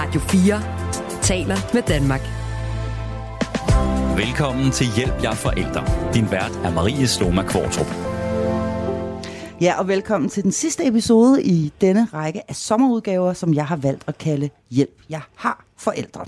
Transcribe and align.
Radio 0.00 0.20
4 0.20 1.22
taler 1.22 1.56
med 1.74 1.82
Danmark. 1.82 2.20
Velkommen 4.26 4.70
til 4.70 4.86
Hjælp 4.96 5.22
jer 5.22 5.34
forældre. 5.34 6.12
Din 6.14 6.30
vært 6.30 6.50
er 6.64 6.74
Marie 6.74 7.06
Sloma 7.06 7.42
Kvartrup. 7.42 7.86
Ja, 9.60 9.78
og 9.78 9.88
velkommen 9.88 10.30
til 10.30 10.42
den 10.42 10.52
sidste 10.52 10.86
episode 10.86 11.42
i 11.42 11.72
denne 11.80 12.08
række 12.14 12.50
af 12.50 12.56
sommerudgaver, 12.56 13.32
som 13.32 13.54
jeg 13.54 13.66
har 13.66 13.76
valgt 13.76 14.04
at 14.06 14.18
kalde 14.18 14.50
Hjælp 14.70 15.02
jeg 15.08 15.20
har 15.36 15.64
forældre. 15.76 16.24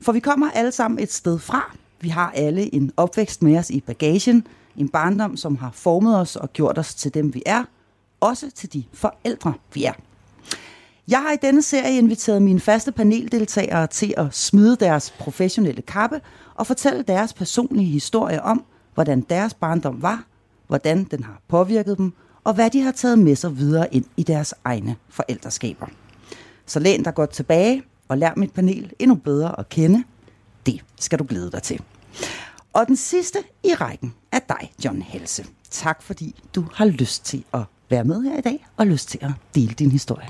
For 0.00 0.12
vi 0.12 0.20
kommer 0.20 0.50
alle 0.50 0.72
sammen 0.72 0.98
et 0.98 1.12
sted 1.12 1.38
fra. 1.38 1.76
Vi 2.00 2.08
har 2.08 2.32
alle 2.34 2.74
en 2.74 2.92
opvækst 2.96 3.42
med 3.42 3.58
os 3.58 3.70
i 3.70 3.80
bagagen, 3.80 4.46
en 4.76 4.88
barndom, 4.88 5.36
som 5.36 5.56
har 5.56 5.70
formet 5.74 6.18
os 6.20 6.36
og 6.36 6.52
gjort 6.52 6.78
os 6.78 6.94
til 6.94 7.14
dem, 7.14 7.34
vi 7.34 7.42
er, 7.46 7.64
også 8.20 8.50
til 8.50 8.72
de 8.72 8.84
forældre, 8.92 9.52
vi 9.74 9.84
er. 9.84 9.92
Jeg 11.10 11.22
har 11.22 11.32
i 11.32 11.36
denne 11.42 11.62
serie 11.62 11.98
inviteret 11.98 12.42
mine 12.42 12.60
faste 12.60 12.92
paneldeltagere 12.92 13.86
til 13.86 14.14
at 14.16 14.34
smide 14.34 14.76
deres 14.76 15.10
professionelle 15.18 15.82
kappe 15.82 16.20
og 16.54 16.66
fortælle 16.66 17.02
deres 17.02 17.32
personlige 17.32 17.90
historie 17.92 18.42
om, 18.42 18.64
hvordan 18.94 19.20
deres 19.20 19.54
barndom 19.54 20.02
var, 20.02 20.24
hvordan 20.66 21.04
den 21.04 21.24
har 21.24 21.40
påvirket 21.48 21.98
dem, 21.98 22.12
og 22.44 22.54
hvad 22.54 22.70
de 22.70 22.82
har 22.82 22.92
taget 22.92 23.18
med 23.18 23.36
sig 23.36 23.58
videre 23.58 23.94
ind 23.94 24.04
i 24.16 24.22
deres 24.22 24.54
egne 24.64 24.96
forældreskaber. 25.08 25.86
Så 26.66 26.80
læn 26.80 27.02
dig 27.02 27.14
godt 27.14 27.30
tilbage 27.30 27.82
og 28.08 28.18
lær 28.18 28.32
mit 28.36 28.52
panel 28.52 28.92
endnu 28.98 29.14
bedre 29.14 29.58
at 29.58 29.68
kende. 29.68 30.04
Det 30.66 30.80
skal 31.00 31.18
du 31.18 31.24
glæde 31.28 31.50
dig 31.50 31.62
til. 31.62 31.80
Og 32.72 32.86
den 32.86 32.96
sidste 32.96 33.38
i 33.64 33.74
rækken 33.74 34.14
er 34.32 34.40
dig, 34.48 34.72
John 34.84 35.02
Helse. 35.02 35.46
Tak 35.70 36.02
fordi 36.02 36.34
du 36.54 36.64
har 36.72 36.84
lyst 36.84 37.24
til 37.24 37.44
at 37.54 37.60
være 37.88 38.04
med 38.04 38.22
her 38.22 38.38
i 38.38 38.40
dag 38.40 38.66
og 38.76 38.86
lyst 38.86 39.08
til 39.08 39.18
at 39.22 39.30
dele 39.54 39.72
din 39.72 39.90
historie. 39.90 40.26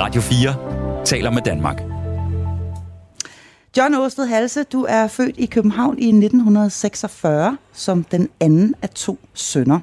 Radio 0.00 0.20
4 0.20 1.04
taler 1.04 1.30
med 1.30 1.42
Danmark. 1.42 1.82
John 3.76 3.94
Åsted 3.94 4.26
Halse, 4.26 4.62
du 4.62 4.86
er 4.88 5.06
født 5.06 5.36
i 5.38 5.46
København 5.46 5.98
i 5.98 6.08
1946 6.08 7.58
som 7.72 8.04
den 8.04 8.28
anden 8.40 8.74
af 8.82 8.90
to 8.90 9.18
sønner. 9.34 9.80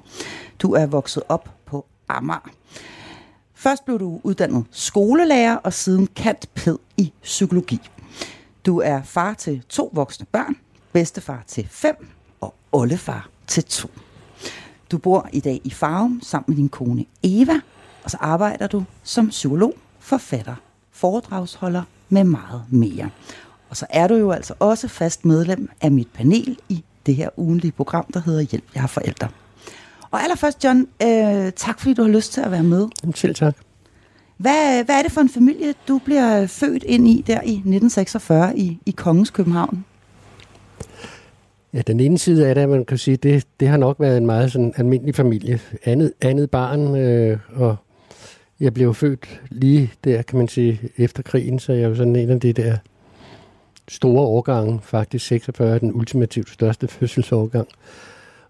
Du 0.59 0.73
er 0.73 0.86
vokset 0.86 1.23
op 1.30 1.50
på 1.66 1.86
Amager. 2.09 2.50
Først 3.55 3.86
blev 3.86 4.00
du 4.00 4.20
uddannet 4.23 4.66
skolelærer 4.72 5.55
og 5.55 5.73
siden 5.73 6.08
kant 6.08 6.50
ped 6.55 6.77
i 6.98 7.14
psykologi. 7.23 7.80
Du 8.66 8.80
er 8.80 9.02
far 9.03 9.33
til 9.33 9.64
to 9.70 9.89
voksne 9.94 10.25
børn, 10.31 10.55
bedstefar 10.92 11.44
til 11.48 11.67
fem 11.72 12.08
og 12.42 12.55
oldefar 12.72 13.30
til 13.48 13.64
to. 13.64 13.89
Du 14.92 14.98
bor 14.98 15.30
i 15.33 15.39
dag 15.39 15.61
i 15.64 15.70
Farum 15.70 16.20
sammen 16.23 16.45
med 16.48 16.58
din 16.58 16.70
kone 16.70 17.05
Eva, 17.23 17.59
og 18.03 18.11
så 18.11 18.17
arbejder 18.20 18.67
du 18.67 18.83
som 19.03 19.30
psykolog, 19.30 19.73
forfatter, 20.04 20.56
foredragsholder 20.92 21.84
med 22.09 22.23
meget 22.23 22.62
mere. 22.70 23.09
Og 23.70 23.78
så 23.78 23.86
er 23.90 24.08
du 24.08 24.16
jo 24.16 24.32
altså 24.32 24.54
også 24.60 24.88
fast 24.88 25.26
medlem 25.26 25.70
af 25.82 25.92
mit 25.92 26.08
panel 26.14 26.58
i 26.70 26.84
det 27.06 27.16
her 27.16 27.30
ugenlige 27.38 27.72
program, 27.72 28.06
der 28.14 28.20
hedder 28.20 28.42
Hjælp, 28.42 28.64
jeg 28.73 28.82
har 28.82 28.88
forældre. 28.88 29.28
Og 30.12 30.23
allerførst, 30.23 30.64
John, 30.64 30.88
øh, 31.04 31.52
tak 31.56 31.80
fordi 31.80 31.94
du 31.94 32.02
har 32.02 32.10
lyst 32.10 32.34
til 32.34 32.42
at 32.42 32.52
være 32.52 32.64
med. 32.64 32.88
Selv 33.16 33.36
tak. 33.36 33.56
Hvad, 34.38 34.84
hvad 34.84 34.95
er 34.95 35.02
det 35.02 35.12
for 35.12 35.22
en 35.22 35.30
familie, 35.30 35.73
du 35.88 36.02
bliver 36.06 36.48
født 36.48 36.84
ind 36.84 37.08
i 37.08 37.23
der 37.28 37.42
i 37.42 37.54
1946 37.54 38.58
i, 38.58 38.80
i 38.86 38.92
Kongens 38.92 39.30
København? 39.30 39.86
Ja, 41.73 41.82
den 41.88 42.00
ene 42.00 42.17
side 42.17 42.48
af 42.48 42.56
det, 42.56 42.70
man 42.70 42.86
kan 42.86 42.98
sige, 42.98 43.17
det, 43.17 43.45
det 43.60 43.67
har 43.67 43.78
nok 43.78 44.00
været 44.00 44.17
en 44.17 44.26
meget 44.26 44.52
sådan 44.52 44.73
almindelig 44.78 45.16
familie. 45.16 45.60
Andet, 45.86 46.14
andet 46.22 46.50
barn, 46.50 46.95
øh, 46.95 47.40
og 47.56 47.76
jeg 48.59 48.73
blev 48.73 48.94
født 48.94 49.42
lige 49.50 49.92
der, 50.04 50.22
kan 50.22 50.38
man 50.38 50.48
sige, 50.48 50.80
efter 50.98 51.23
krigen, 51.23 51.59
så 51.59 51.73
jeg 51.73 51.84
er 51.84 51.88
jo 51.88 51.96
sådan 51.96 52.16
en 52.16 52.30
af 52.30 52.40
de 52.40 52.54
der 52.54 52.78
store 53.88 54.22
årgange, 54.22 54.80
faktisk 54.84 55.26
46 55.26 55.80
den 55.80 55.94
ultimativt 55.94 56.50
største 56.50 56.88
fødselsårgang. 56.98 57.67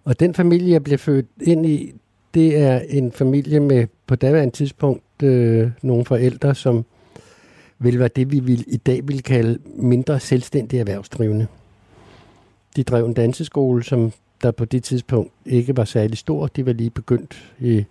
Og 0.04 0.20
den 0.20 0.34
familie, 0.34 0.72
jeg 0.72 0.84
blev 0.84 0.98
født 0.98 1.26
ind 1.42 1.66
i, 1.66 1.94
det 2.34 2.58
er 2.58 2.80
en 2.90 3.12
familie 3.12 3.60
med 3.60 3.88
på 4.08 4.16
daværende 4.16 4.56
tidspunkt 4.56 5.24
øh, 5.24 5.72
nogle 5.82 6.06
forældre, 6.06 6.56
som 6.56 6.86
vil 7.80 8.00
være 8.00 8.10
det, 8.16 8.32
vi 8.32 8.40
vil, 8.40 8.64
i 8.68 8.78
dag 8.78 9.08
vil 9.08 9.24
kalde 9.24 9.60
mindre 9.66 10.20
selvstændige 10.20 10.80
erhvervsdrivende. 10.80 11.48
De 12.76 12.84
drev 12.84 13.06
en 13.06 13.14
danseskole, 13.14 13.84
som 13.84 14.12
der 14.44 14.52
på 14.52 14.66
det 14.66 14.84
tidspunkt 14.84 15.32
ikke 15.46 15.78
var 15.78 15.86
særlig 15.86 16.18
stor. 16.18 16.48
De 16.48 16.66
var 16.66 16.74
lige 16.74 16.90
begyndt 16.90 17.54
i 17.60 17.86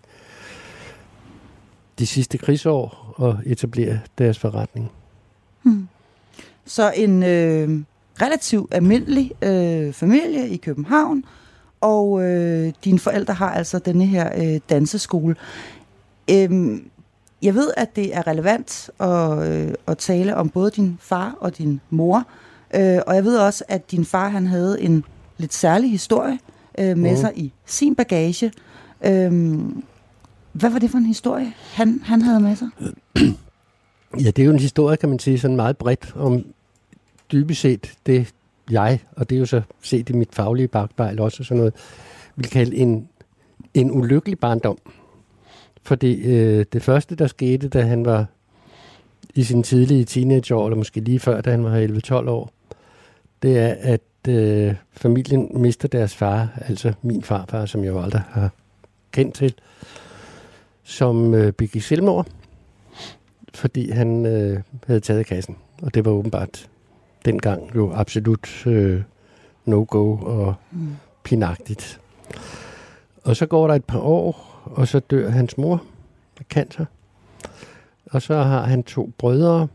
de 2.03 2.07
sidste 2.07 2.39
krigsår 2.39 3.15
at 3.23 3.53
etablere 3.53 3.99
deres 4.19 4.39
forretning. 4.39 4.91
Hmm. 5.63 5.89
Så 6.65 6.93
en 6.97 7.23
øh, 7.23 7.81
relativt 8.23 8.75
almindelig 8.75 9.33
øh, 9.43 9.93
familie 9.93 10.49
i 10.49 10.57
København, 10.57 11.25
og 11.81 12.23
øh, 12.23 12.73
dine 12.85 12.99
forældre 12.99 13.35
har 13.35 13.51
altså 13.51 13.79
denne 13.79 14.07
her 14.07 14.31
øh, 14.37 14.61
danseskole. 14.71 15.37
Øhm, 16.31 16.91
jeg 17.43 17.55
ved, 17.55 17.71
at 17.77 17.97
det 17.97 18.17
er 18.17 18.27
relevant 18.27 18.91
at, 19.01 19.53
øh, 19.53 19.75
at 19.87 19.99
tale 19.99 20.37
om 20.37 20.49
både 20.49 20.71
din 20.71 20.99
far 21.01 21.37
og 21.41 21.59
din 21.59 21.81
mor, 21.91 22.27
øh, 22.75 22.99
og 23.07 23.15
jeg 23.15 23.25
ved 23.25 23.39
også, 23.39 23.65
at 23.69 23.91
din 23.91 24.05
far 24.05 24.29
han 24.29 24.47
havde 24.47 24.83
en 24.83 25.05
lidt 25.39 25.55
særlig 25.55 25.91
historie 25.91 26.39
øh, 26.79 26.99
med 26.99 27.11
mm. 27.11 27.17
sig 27.17 27.33
i 27.37 27.53
sin 27.67 27.95
bagage. 27.95 28.53
Øhm, 29.05 29.85
hvad 30.53 30.71
var 30.71 30.79
det 30.79 30.91
for 30.91 30.99
en 30.99 31.07
historie, 31.07 31.53
han, 31.73 32.01
han 32.05 32.23
havde 32.23 32.41
med 32.41 32.57
sig? 32.57 32.69
Ja, 34.21 34.31
det 34.31 34.39
er 34.39 34.45
jo 34.45 34.51
en 34.51 34.59
historie, 34.59 34.97
kan 34.97 35.09
man 35.09 35.19
sige, 35.19 35.39
sådan 35.39 35.57
meget 35.57 35.77
bredt 35.77 36.13
om 36.17 36.45
dybest 37.33 37.61
set 37.61 37.95
det, 38.07 38.35
jeg, 38.71 38.99
og 39.17 39.31
det 39.31 39.37
er 39.37 39.41
jo 39.41 39.47
så 39.47 39.63
set 39.83 40.11
i 40.11 40.13
mit 40.13 40.29
faglige 40.33 40.69
bagspejl 40.69 41.21
også 41.21 41.45
sådan 41.45 41.57
noget, 41.57 41.75
vil 42.37 42.51
kalde 42.51 42.77
en, 42.77 43.09
en 43.75 43.91
ulykkelig 43.91 44.39
barndom. 44.39 44.79
Fordi 45.83 46.15
øh, 46.15 46.67
det 46.73 46.83
første, 46.83 47.15
der 47.15 47.27
skete, 47.27 47.69
da 47.69 47.83
han 47.83 48.05
var 48.05 48.27
i 49.35 49.43
sin 49.43 49.63
tidlige 49.63 50.05
teenageår, 50.05 50.67
eller 50.67 50.77
måske 50.77 51.01
lige 51.01 51.21
før, 51.21 51.41
da 51.41 51.51
han 51.51 51.65
var 51.65 52.23
11-12 52.23 52.29
år, 52.29 52.53
det 53.43 53.59
er, 53.59 53.75
at 53.81 54.29
øh, 54.29 54.75
familien 54.93 55.49
mister 55.55 55.89
deres 55.89 56.15
far, 56.15 56.49
altså 56.57 56.93
min 57.03 57.23
farfar, 57.23 57.67
som 57.67 57.85
jeg 57.85 57.91
jo 57.91 58.03
aldrig 58.03 58.23
har 58.31 58.51
kendt 59.13 59.35
til, 59.35 59.55
som 60.83 61.35
øh, 61.35 61.53
begik 61.53 61.83
selvmord, 61.83 62.27
fordi 63.55 63.91
han 63.91 64.27
øh, 64.27 64.61
havde 64.87 65.01
taget 65.01 65.27
kassen. 65.27 65.57
Og 65.83 65.95
det 65.95 66.05
var 66.05 66.11
åbenbart 66.11 66.69
dengang 67.25 67.75
jo 67.75 67.93
absolut 67.95 68.67
øh, 68.67 69.03
no-go 69.65 70.17
og 70.17 70.55
mm. 70.71 70.97
pinagtigt. 71.25 72.01
Og 73.25 73.37
så 73.37 73.47
går 73.47 73.69
der 73.69 73.75
et 73.75 73.85
par 73.85 74.01
år, 74.01 74.61
og 74.65 74.89
så 74.89 75.01
dør 75.01 75.31
hans 75.31 75.59
mor 75.59 75.83
af 76.41 76.45
cancer. 76.51 76.85
Og 78.11 78.23
så 78.23 78.35
har 78.35 78.63
han 78.63 78.83
to 78.83 79.11
brødre, 79.19 79.69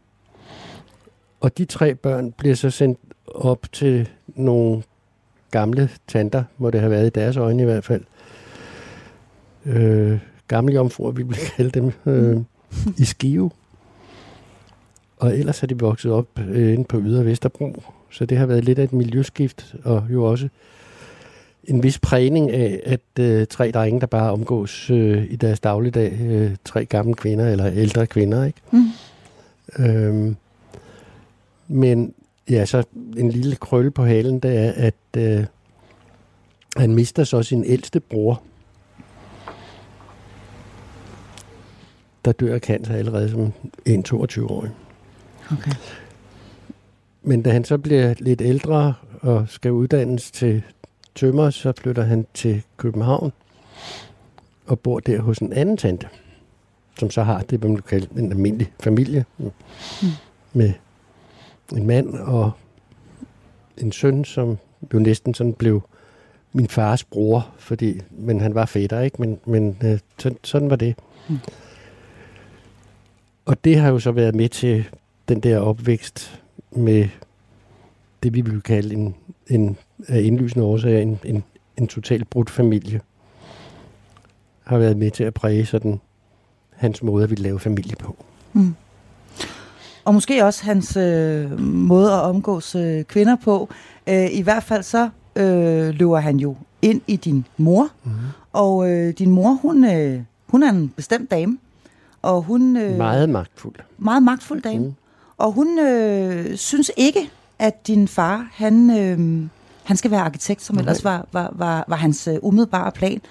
og 1.40 1.57
de 1.57 1.66
tre 1.66 1.96
børn 1.96 2.31
bliver 2.31 2.56
så 2.56 2.69
sendt 2.69 3.00
op 3.25 3.66
til 3.72 4.09
nogle 4.28 4.84
gamle 5.51 5.90
tanter, 6.07 6.44
må 6.57 6.69
det 6.69 6.79
have 6.79 6.91
været 6.91 7.07
i 7.07 7.09
deres 7.09 7.38
øjne 7.38 7.63
i 7.63 7.66
hvert 7.66 7.85
fald. 7.85 8.03
Øh, 9.66 10.19
gamle 10.47 10.74
jomfruer, 10.74 11.12
vi 11.12 11.24
vil 11.24 11.38
kalde 11.56 11.72
dem, 11.80 11.91
øh, 12.06 12.38
i 12.97 13.06
Skive. 13.06 13.52
Og 15.18 15.38
ellers 15.38 15.63
er 15.63 15.68
de 15.68 15.80
vokset 15.80 16.12
op 16.12 16.28
øh, 16.40 16.74
inde 16.74 16.84
på 16.84 17.00
Ydre 17.00 17.25
Vesterbro, 17.25 17.84
så 18.12 18.25
det 18.25 18.38
har 18.38 18.46
været 18.46 18.66
lidt 18.66 18.80
af 18.80 18.84
et 18.84 18.94
miljøskift, 18.94 19.75
og 19.84 20.03
jo 20.09 20.24
også 20.24 20.47
en 21.63 21.84
vis 21.84 22.00
prægning 22.00 22.52
af, 22.52 22.81
at 22.85 23.19
øh, 23.19 23.47
tre 23.47 23.72
drenge, 23.72 24.02
der 24.02 24.08
bare 24.08 24.31
omgås 24.31 24.90
øh, 24.90 25.31
i 25.31 25.35
deres 25.35 25.59
dagligdag, 25.59 26.19
øh, 26.22 26.56
tre 26.66 26.85
gamle 26.85 27.14
kvinder 27.14 27.52
eller 27.52 27.67
ældre 27.67 28.08
kvinder, 28.08 28.46
ikke? 28.46 28.59
Mm. 28.72 28.90
Øhm, 29.85 30.35
men 31.67 32.14
ja, 32.50 32.66
så 32.66 32.84
en 33.17 33.29
lille 33.29 33.55
krølle 33.55 33.91
på 33.91 34.05
halen, 34.05 34.40
det 34.40 34.58
er, 34.58 34.72
at 34.72 34.93
øh, 35.17 35.46
han 36.78 36.96
mister 36.96 37.23
så 37.23 37.43
sin 37.43 37.64
ældste 37.64 38.00
bror, 38.00 38.41
der 42.28 42.34
dør 42.34 42.53
af 42.53 42.59
cancer 42.59 42.94
allerede 42.94 43.29
som 43.29 43.53
en 43.85 44.06
22-årig. 44.08 44.72
Okay. 45.52 45.72
Men 47.24 47.41
da 47.41 47.52
han 47.52 47.64
så 47.64 47.78
bliver 47.78 48.14
lidt 48.20 48.41
ældre 48.41 48.94
og 49.22 49.46
skal 49.50 49.72
uddannes 49.72 50.32
til 50.32 50.64
tømmer, 51.16 51.50
så 51.50 51.74
flytter 51.78 52.03
han 52.03 52.26
til 52.34 52.64
København 52.78 53.32
og 54.66 54.79
bor 54.79 55.00
der 55.00 55.22
hos 55.22 55.38
en 55.38 55.53
anden 55.53 55.78
tante, 55.78 56.08
som 57.00 57.09
så 57.09 57.24
har 57.24 57.41
det, 57.41 57.64
man 57.64 57.76
kan 57.76 57.84
kalde 57.84 58.08
en 58.20 58.32
almindelig 58.32 58.72
familie 58.79 59.26
mm. 59.38 59.52
med 60.53 60.74
en 61.74 61.88
mand 61.88 62.14
og 62.14 62.52
en 63.78 63.91
søn, 63.91 64.26
som 64.26 64.58
jo 64.94 65.00
næsten 65.00 65.34
sådan 65.34 65.53
blev 65.53 65.82
min 66.53 66.68
fars 66.68 67.03
bror, 67.03 67.50
fordi, 67.58 68.02
men 68.12 68.41
han 68.41 68.56
var 68.56 68.66
fætter, 68.66 69.02
ikke? 69.02 69.22
Men, 69.22 69.40
men 69.46 69.78
øh, 69.84 70.00
sådan, 70.20 70.38
sådan 70.44 70.70
var 70.70 70.76
det. 70.76 70.96
Mm. 71.29 71.38
Og 73.47 73.64
det 73.64 73.79
har 73.79 73.90
jo 73.90 73.99
så 73.99 74.11
været 74.11 74.35
med 74.35 74.49
til 74.49 74.90
den 75.29 75.40
der 75.40 75.59
opvækst 75.59 76.41
med 76.72 77.08
det, 78.23 78.34
vi 78.34 78.41
vil 78.41 78.61
kalde 78.61 78.96
en, 78.96 79.16
en 79.47 79.78
af 80.08 80.22
indlysende 80.22 80.66
årsager, 80.66 81.02
en, 81.02 81.20
en, 81.23 81.44
en 81.78 81.88
totalt 81.88 82.29
brudt 82.29 82.49
familie, 82.49 83.02
har 84.64 84.78
været 84.78 84.97
med 84.97 85.11
til 85.11 85.23
at 85.23 85.34
præge 85.34 85.66
sådan 85.66 85.99
hans 86.76 87.03
måde 87.03 87.23
at 87.23 87.29
ville 87.29 87.44
lave 87.44 87.59
familie 87.59 87.96
på. 87.96 88.16
Mm. 88.53 88.76
Og 90.05 90.14
måske 90.14 90.46
også 90.46 90.64
hans 90.64 90.97
øh, 90.97 91.59
måde 91.61 92.14
at 92.14 92.22
omgås 92.22 92.76
øh, 92.76 93.03
kvinder 93.03 93.35
på. 93.35 93.70
Øh, 94.08 94.28
I 94.32 94.41
hvert 94.41 94.64
fald 94.64 94.84
så 94.84 95.09
øh, 95.35 95.90
løber 95.90 96.20
han 96.20 96.38
jo 96.38 96.55
ind 96.82 97.02
i 97.08 97.16
din 97.16 97.46
mor. 97.58 97.90
Mm. 98.03 98.11
Og 98.53 98.91
øh, 98.91 99.14
din 99.14 99.29
mor, 99.29 99.59
hun, 99.61 99.85
øh, 99.85 100.22
hun 100.47 100.64
er 100.64 100.70
en 100.70 100.90
bestemt 100.90 101.32
dame. 101.32 101.58
Og 102.28 102.41
hun, 102.41 102.78
øh, 102.78 102.97
meget 102.97 103.29
magtfuld. 103.29 103.76
Meget 103.97 104.24
magtfuld 104.24 104.62
dame. 104.62 104.85
Mm. 104.85 104.94
Og 105.38 105.52
hun 105.52 105.79
øh, 105.79 106.56
synes 106.56 106.91
ikke, 106.97 107.29
at 107.59 107.88
din 107.88 108.08
far, 108.08 108.50
han, 108.52 108.90
øh, 108.90 109.47
han 109.84 109.97
skal 109.97 110.12
være 110.12 110.22
arkitekt, 110.22 110.62
som 110.62 110.78
ellers 110.78 111.03
var, 111.03 111.28
var, 111.32 111.53
var, 111.56 111.85
var 111.88 111.96
hans 111.96 112.28
øh, 112.28 112.35
umiddelbare 112.41 112.91
plan. 112.91 113.12
Hun 113.12 113.22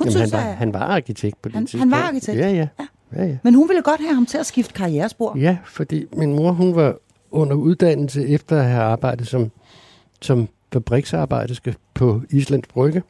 Jamen, 0.00 0.12
synes, 0.12 0.30
han, 0.30 0.40
var, 0.40 0.50
at, 0.50 0.56
han 0.56 0.72
var 0.72 0.80
arkitekt 0.80 1.42
på 1.42 1.48
det 1.48 1.54
han, 1.54 1.66
tidspunkt. 1.66 1.94
Han 1.94 2.02
var 2.02 2.08
arkitekt? 2.08 2.38
Ja, 2.38 2.50
ja. 2.50 2.68
ja. 2.78 2.86
ja, 3.16 3.24
ja. 3.26 3.36
Men 3.42 3.54
hun 3.54 3.68
ville 3.68 3.82
godt 3.82 4.00
have 4.00 4.14
ham 4.14 4.26
til 4.26 4.38
at 4.38 4.46
skifte 4.46 4.74
karrierespor. 4.74 5.38
Ja, 5.38 5.58
fordi 5.64 6.04
min 6.12 6.36
mor, 6.36 6.52
hun 6.52 6.74
var 6.74 6.96
under 7.30 7.56
uddannelse 7.56 8.28
efter 8.28 8.58
at 8.58 8.64
have 8.64 8.82
arbejdet 8.82 9.26
som, 9.26 9.50
som 10.20 10.48
fabriksarbejderske 10.72 11.74
på 11.94 12.22
Islands 12.30 12.66
Brygge. 12.68 13.02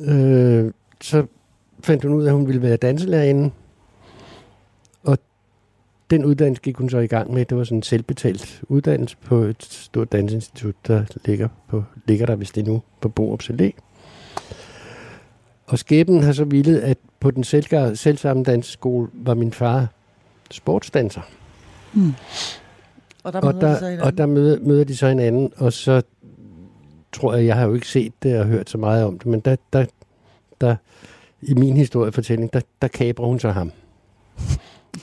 Øh, 0.00 0.72
så 1.00 1.26
fandt 1.80 2.04
hun 2.04 2.14
ud 2.14 2.24
af, 2.24 2.28
at 2.28 2.34
hun 2.34 2.46
ville 2.46 2.62
være 2.62 2.76
danselærerinde. 2.76 3.50
Den 6.10 6.24
uddannelse 6.24 6.62
gik 6.62 6.76
hun 6.76 6.90
så 6.90 6.98
i 6.98 7.06
gang 7.06 7.32
med. 7.34 7.44
Det 7.44 7.58
var 7.58 7.64
sådan 7.64 7.78
en 7.78 7.82
selvbetalt 7.82 8.62
uddannelse 8.68 9.16
på 9.24 9.36
et 9.36 9.62
stort 9.62 10.12
dansinstitut, 10.12 10.74
der 10.86 11.04
ligger, 11.24 11.48
på, 11.68 11.84
ligger 12.06 12.26
der, 12.26 12.34
hvis 12.34 12.50
det 12.50 12.60
er 12.60 12.66
nu, 12.66 12.82
på 13.00 13.08
Borup 13.08 13.42
Allé. 13.42 13.70
Og 15.66 15.78
skæbnen 15.78 16.22
har 16.22 16.32
så 16.32 16.44
villet, 16.44 16.80
at 16.80 16.98
på 17.20 17.30
den 17.30 17.44
selv, 17.44 17.96
selvsamme 17.96 18.42
danseskole 18.42 19.08
var 19.12 19.34
min 19.34 19.52
far 19.52 19.86
sportsdanser. 20.50 21.20
Mm. 21.92 22.12
Og 23.24 23.32
der 23.32 23.40
møder, 23.40 23.54
og 23.54 23.60
der, 23.60 23.68
de, 23.68 23.98
så 23.98 24.04
og 24.04 24.18
der 24.18 24.26
møder, 24.26 24.58
møder 24.60 24.84
de 24.84 24.96
så 24.96 25.08
hinanden, 25.08 25.52
og 25.56 25.72
så 25.72 26.02
tror 27.12 27.34
jeg, 27.34 27.46
jeg 27.46 27.56
har 27.56 27.66
jo 27.66 27.74
ikke 27.74 27.88
set 27.88 28.12
det 28.22 28.38
og 28.38 28.46
hørt 28.46 28.70
så 28.70 28.78
meget 28.78 29.04
om 29.04 29.18
det, 29.18 29.26
men 29.26 29.40
der, 29.40 29.56
der, 29.72 29.86
der 30.60 30.76
i 31.42 31.54
min 31.54 31.76
historiefortælling, 31.76 32.52
der, 32.52 32.60
der 32.82 32.88
kabrer 32.88 33.26
hun 33.26 33.40
så 33.40 33.50
ham. 33.50 33.72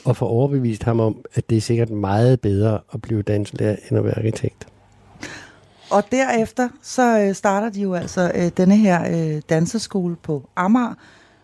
Og 0.06 0.18
får 0.18 0.28
overbevist 0.28 0.84
ham 0.84 1.00
om, 1.00 1.16
at 1.34 1.50
det 1.50 1.58
er 1.58 1.62
sikkert 1.62 1.90
meget 1.90 2.42
bedre 2.42 2.80
at 2.94 3.02
blive 3.02 3.22
danslærer, 3.22 3.76
end 3.90 3.98
at 3.98 4.06
være 4.06 4.18
arkitekt. 4.18 4.68
Og 5.92 6.04
derefter, 6.12 6.70
så 6.82 7.20
øh, 7.20 7.36
starter 7.36 7.70
de 7.70 7.82
jo 7.82 7.94
altså 7.94 8.32
øh, 8.36 8.52
denne 8.58 8.78
her 8.78 9.34
øh, 9.36 9.42
danseskole 9.50 10.16
på 10.16 10.50
Amager, 10.56 10.94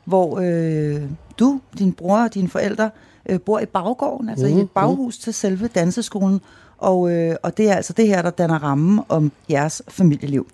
hvor 0.06 0.40
øh, 0.44 1.02
du, 1.40 1.62
din 1.80 1.94
bror 1.94 2.24
og 2.24 2.34
dine 2.34 2.50
forældre 2.50 2.90
øh, 3.30 3.42
bor 3.42 3.60
i 3.60 3.66
baggården, 3.66 4.30
altså 4.30 4.46
mm, 4.46 4.52
i 4.52 4.56
et 4.56 4.58
mhm, 4.58 4.68
baghus 4.68 5.18
mm. 5.18 5.22
til 5.22 5.34
selve 5.34 5.68
danseskolen. 5.68 6.42
Og, 6.78 7.12
øh, 7.12 7.36
og 7.44 7.58
det 7.58 7.70
er 7.70 7.76
altså 7.76 7.94
det 7.94 8.08
her, 8.08 8.22
der 8.22 8.30
danner 8.30 8.64
rammen 8.64 9.00
om 9.10 9.32
jeres 9.50 9.82
familieliv. 9.88 10.48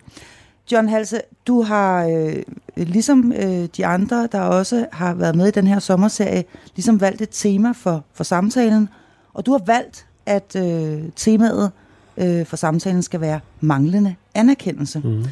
John 0.71 0.89
Halse, 0.89 1.21
du 1.47 1.61
har, 1.61 2.05
øh, 2.05 2.43
ligesom 2.77 3.33
øh, 3.33 3.67
de 3.77 3.85
andre, 3.85 4.27
der 4.31 4.41
også 4.41 4.85
har 4.91 5.13
været 5.13 5.35
med 5.35 5.47
i 5.47 5.51
den 5.51 5.67
her 5.67 5.79
sommerserie, 5.79 6.43
ligesom 6.75 7.01
valgt 7.01 7.21
et 7.21 7.29
tema 7.31 7.71
for, 7.71 8.05
for 8.13 8.23
samtalen, 8.23 8.89
og 9.33 9.45
du 9.45 9.51
har 9.51 9.61
valgt, 9.65 10.05
at 10.25 10.55
øh, 10.55 11.03
temaet 11.15 11.71
øh, 12.17 12.45
for 12.45 12.55
samtalen 12.55 13.01
skal 13.01 13.21
være 13.21 13.39
manglende 13.59 14.15
anerkendelse. 14.35 14.99
Mm. 14.99 15.25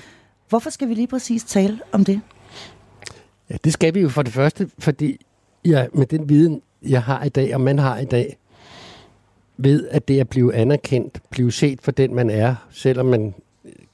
Hvorfor 0.50 0.70
skal 0.70 0.90
vi 0.90 0.94
lige 0.94 1.08
præcis 1.08 1.44
tale 1.44 1.80
om 1.92 2.06
det? 2.06 2.22
Ja, 3.50 3.56
det 3.64 3.74
skal 3.74 3.94
vi 3.94 4.00
jo 4.00 4.10
for 4.10 4.22
det 4.22 4.34
første, 4.34 4.70
fordi 4.80 5.26
ja, 5.66 5.86
med 5.94 6.06
den 6.06 6.30
viden, 6.30 6.62
jeg 6.82 7.04
har 7.04 7.24
i 7.24 7.30
dag, 7.30 7.56
og 7.56 7.62
man 7.62 7.80
har 7.80 7.98
i 7.98 8.06
dag, 8.06 8.38
ved 9.58 9.88
at 9.88 10.08
det 10.08 10.20
at 10.20 10.30
blive 10.30 10.56
anerkendt, 10.56 11.20
blive 11.30 11.52
set 11.52 11.82
for 11.82 11.92
den, 11.92 12.16
man 12.16 12.30
er, 12.30 12.56
selvom 12.72 13.06
man 13.06 13.34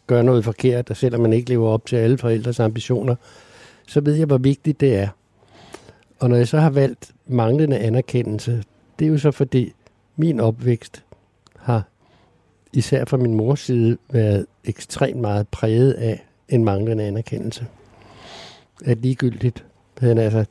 gør 0.07 0.21
noget 0.21 0.45
forkert, 0.45 0.89
og 0.89 0.98
selvom 0.98 1.21
man 1.21 1.33
ikke 1.33 1.50
lever 1.50 1.69
op 1.69 1.86
til 1.86 1.95
alle 1.95 2.18
forældres 2.18 2.59
ambitioner, 2.59 3.15
så 3.88 4.01
ved 4.01 4.15
jeg, 4.15 4.25
hvor 4.25 4.38
vigtigt 4.38 4.80
det 4.80 4.95
er. 4.95 5.07
Og 6.19 6.30
når 6.30 6.36
jeg 6.38 6.48
så 6.48 6.59
har 6.59 6.69
valgt 6.69 7.12
manglende 7.27 7.77
anerkendelse, 7.77 8.63
det 9.00 9.06
er 9.07 9.09
jo 9.09 9.18
så 9.18 9.31
fordi 9.31 9.74
min 10.15 10.39
opvækst 10.39 11.04
har 11.56 11.83
især 12.74 13.06
fra 13.06 13.18
min 13.18 13.33
mors 13.33 13.59
side 13.59 13.98
været 14.09 14.45
ekstremt 14.65 15.21
meget 15.21 15.48
præget 15.48 15.94
af 15.94 16.25
en 16.50 16.65
manglende 16.65 17.04
anerkendelse. 17.04 17.65
At 18.86 18.98
ligegyldigt, 18.98 19.65
altså, 20.01 20.45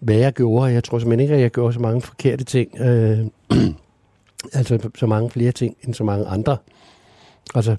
hvad 0.00 0.16
jeg 0.16 0.32
gjorde, 0.32 0.72
jeg 0.72 0.84
tror 0.84 0.98
simpelthen 0.98 1.20
ikke, 1.20 1.34
at 1.34 1.40
jeg 1.40 1.50
gjorde 1.50 1.72
så 1.72 1.80
mange 1.80 2.00
forkerte 2.00 2.44
ting, 2.44 2.80
øh, 2.80 3.26
altså 4.58 4.90
så 4.94 5.06
mange 5.06 5.30
flere 5.30 5.52
ting 5.52 5.76
end 5.82 5.94
så 5.94 6.04
mange 6.04 6.26
andre. 6.26 6.56
Altså, 7.54 7.76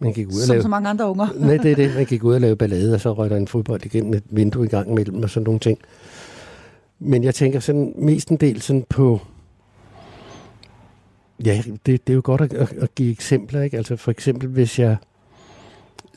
man 0.00 0.12
gik 0.12 0.28
ud 0.28 0.42
og 0.42 0.48
lave... 0.48 0.62
så 0.62 0.68
mange 0.68 0.88
andre 0.88 1.10
unger. 1.10 1.28
nej, 1.36 1.56
det 1.56 1.72
er 1.72 1.76
det. 1.76 1.94
Man 1.94 2.06
gik 2.06 2.24
ud 2.24 2.34
og 2.34 2.40
lave 2.40 2.56
ballade, 2.56 2.94
og 2.94 3.00
så 3.00 3.12
røg 3.12 3.30
der 3.30 3.36
en 3.36 3.48
fodbold 3.48 3.84
igennem 3.84 4.14
et 4.14 4.22
vindue 4.30 4.64
i 4.64 4.68
gang 4.68 4.94
mellem 4.94 5.22
og 5.22 5.30
sådan 5.30 5.44
nogle 5.44 5.60
ting. 5.60 5.78
Men 6.98 7.24
jeg 7.24 7.34
tænker 7.34 7.60
sådan 7.60 7.92
mest 7.96 8.28
en 8.28 8.36
del 8.36 8.62
sådan 8.62 8.84
på... 8.88 9.20
Ja, 11.44 11.62
det, 11.66 12.06
det 12.06 12.10
er 12.12 12.14
jo 12.14 12.20
godt 12.24 12.40
at, 12.40 12.52
at, 12.52 12.72
at 12.72 12.94
give 12.94 13.10
eksempler, 13.10 13.62
ikke? 13.62 13.76
Altså 13.76 13.96
for 13.96 14.10
eksempel, 14.10 14.48
hvis 14.48 14.78
jeg 14.78 14.96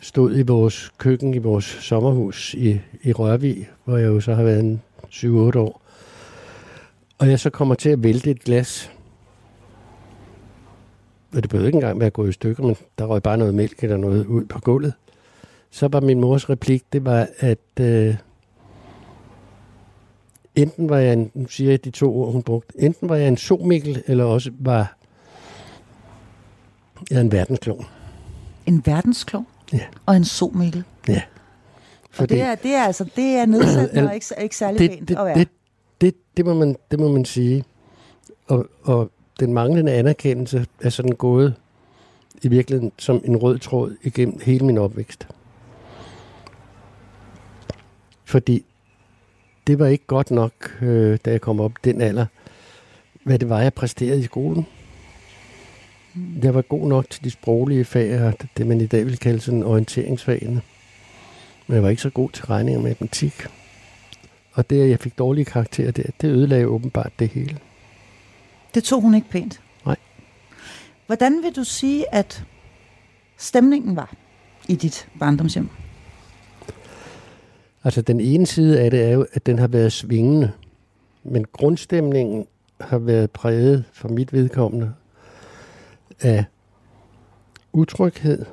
stod 0.02 0.38
i 0.38 0.42
vores 0.42 0.92
køkken 0.98 1.34
i 1.34 1.38
vores 1.38 1.66
sommerhus 1.66 2.54
i, 2.54 2.80
i 3.04 3.14
Rørvig, 3.14 3.70
hvor 3.86 3.98
jeg 3.98 4.08
jo 4.08 4.20
så 4.20 4.34
har 4.34 4.44
været 4.44 4.60
en 4.60 4.82
7-8 5.12 5.28
år, 5.28 5.82
og 7.18 7.30
jeg 7.30 7.40
så 7.40 7.50
kommer 7.50 7.76
til 7.76 7.90
at 7.90 8.04
vælte 8.04 8.32
et 8.32 8.44
glas 8.44 8.92
og 11.36 11.44
det 11.44 11.50
behøvede 11.50 11.68
ikke 11.68 11.76
engang 11.76 12.00
være 12.00 12.10
gået 12.10 12.30
i 12.30 12.32
stykker, 12.32 12.64
men 12.64 12.76
der 12.98 13.06
røg 13.06 13.24
bare 13.24 13.38
noget 13.38 13.54
mælk 13.54 13.84
eller 13.84 13.98
noget 13.98 14.26
ud 14.26 14.46
på 14.46 14.60
gulvet. 14.60 14.94
Så 15.70 15.88
var 15.88 16.00
min 16.00 16.20
mors 16.20 16.50
replik, 16.50 16.84
det 16.94 17.06
var, 17.06 17.28
at 17.40 17.80
øh, 17.80 18.16
enten 20.56 20.90
var 20.90 20.98
jeg 20.98 21.14
en, 21.14 21.32
nu 21.34 21.48
siger 21.48 21.70
jeg 21.70 21.86
de 21.86 21.92
to 21.92 22.16
ord, 22.16 22.32
hun 22.32 22.44
brugte, 22.44 22.82
enten 22.82 23.10
var 23.10 23.16
jeg 23.16 23.28
en 23.28 23.38
somikkel, 23.38 24.04
eller 24.08 24.24
også 24.24 24.52
var 24.60 24.98
jeg 27.12 27.22
en 27.22 27.32
verdensklon. 27.32 27.86
En 28.66 28.82
verdensklon? 28.86 29.48
Ja. 29.74 29.86
Og 30.06 30.16
en 30.16 30.25
somikkel? 30.25 30.84
Ja. 31.08 31.22
For 32.12 32.24
og 32.24 32.30
det 32.30 32.42
er, 32.42 32.56
det 32.56 32.72
er 32.72 32.84
altså, 32.84 33.06
det 33.16 33.25
er 33.25 33.46
nedsættende 33.46 34.08
og 34.08 34.16
ikke, 34.16 34.25
ikke 34.42 34.56
særlig 34.56 34.80
det, 34.80 34.90
pænt 34.90 35.10
det, 35.10 35.18
at 35.18 35.25
være. 35.25 35.38
Det, 35.38 35.48
det, 36.02 36.16
det, 36.38 36.46
må 36.46 36.54
man, 36.54 36.75
det 36.92 37.00
må 37.00 37.12
man 37.12 37.25
sige. 37.25 37.63
Og, 38.48 38.66
og 38.84 39.12
den 39.40 39.54
manglende 39.54 39.92
anerkendelse 39.92 40.66
er 40.82 40.90
sådan 40.90 41.16
gået 41.16 41.56
i 42.42 42.48
virkeligheden 42.48 42.92
som 42.98 43.22
en 43.25 43.38
rød 43.38 43.60
tråd 43.60 43.96
igennem 44.04 44.40
hele 44.44 44.66
min 44.66 44.78
opvækst. 44.78 45.28
Fordi 48.25 48.66
det 49.68 49.80
var 49.80 49.88
ikke 49.88 50.06
godt 50.08 50.32
nok, 50.32 50.54
øh, 50.82 51.18
da 51.25 51.32
jeg 51.32 51.42
kom 51.42 51.60
op 51.60 51.72
den 51.84 52.02
alder, 52.02 52.25
hvad 53.24 53.40
det 53.40 53.50
var, 53.50 53.62
jeg 53.62 53.74
præsterede 53.74 54.20
i 54.20 54.24
skolen. 54.24 54.66
Jeg 56.44 56.56
var 56.56 56.62
god 56.62 56.88
nok 56.88 57.10
til 57.10 57.24
de 57.24 57.30
sproglige 57.30 57.86
fag, 57.86 58.22
og 58.22 58.34
det 58.58 58.68
man 58.68 58.82
i 58.82 58.86
dag 58.86 59.06
vil 59.06 59.18
kalde 59.18 59.40
sådan 59.40 59.63
orienteringsfagene. 59.63 60.62
Men 61.68 61.75
jeg 61.75 61.84
var 61.84 61.90
ikke 61.90 62.02
så 62.02 62.10
god 62.10 62.30
til 62.30 62.46
regning 62.46 62.78
og 62.78 62.84
matematik. 62.84 63.34
Og 64.54 64.70
det, 64.70 64.82
at 64.82 64.90
jeg 64.90 65.00
fik 65.00 65.18
dårlige 65.18 65.46
karakterer 65.46 65.92
der, 65.92 66.04
det 66.22 66.28
ødelagde 66.28 66.68
åbenbart 66.68 67.12
det 67.20 67.28
hele. 67.28 67.58
Det 68.74 68.84
tog 68.84 69.01
hun 69.01 69.15
ikke 69.15 69.30
pænt. 69.30 69.62
Nej. 69.86 69.96
Hvordan 71.06 71.44
vil 71.44 71.56
du 71.56 71.63
sige, 71.63 72.13
at 72.13 72.44
stemningen 73.38 73.96
var 73.96 74.13
i 74.70 74.75
dit 74.75 75.10
barndomshjem? 75.20 75.70
Altså 77.84 78.01
den 78.01 78.20
ene 78.20 78.46
side 78.46 78.80
af 78.82 78.92
det 78.92 79.03
er 79.03 79.12
jo, 79.12 79.25
at 79.34 79.46
den 79.46 79.60
har 79.60 79.68
været 79.68 79.94
svingende. 79.94 80.51
Men 81.24 81.46
grundstemningen 81.51 82.48
har 82.82 82.98
været 82.98 83.32
præget 83.32 83.84
for 83.94 84.10
mit 84.10 84.34
vedkommende 84.34 84.94
af 86.22 86.46
utryghed, 87.74 88.46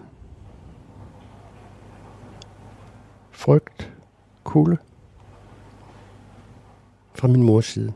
frygt, 3.31 3.93
kulde 4.45 4.77
fra 7.15 7.29
min 7.29 7.43
mors 7.43 7.67
side. 7.67 7.93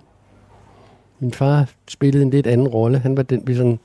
Min 1.25 1.33
far 1.33 1.71
spillede 1.88 2.23
en 2.23 2.31
lidt 2.31 2.47
anden 2.47 2.69
rolle. 2.69 2.99
Han 2.99 3.16
var 3.16 3.23
den, 3.23 3.43
vi 3.47 3.54
sådan 3.54 3.78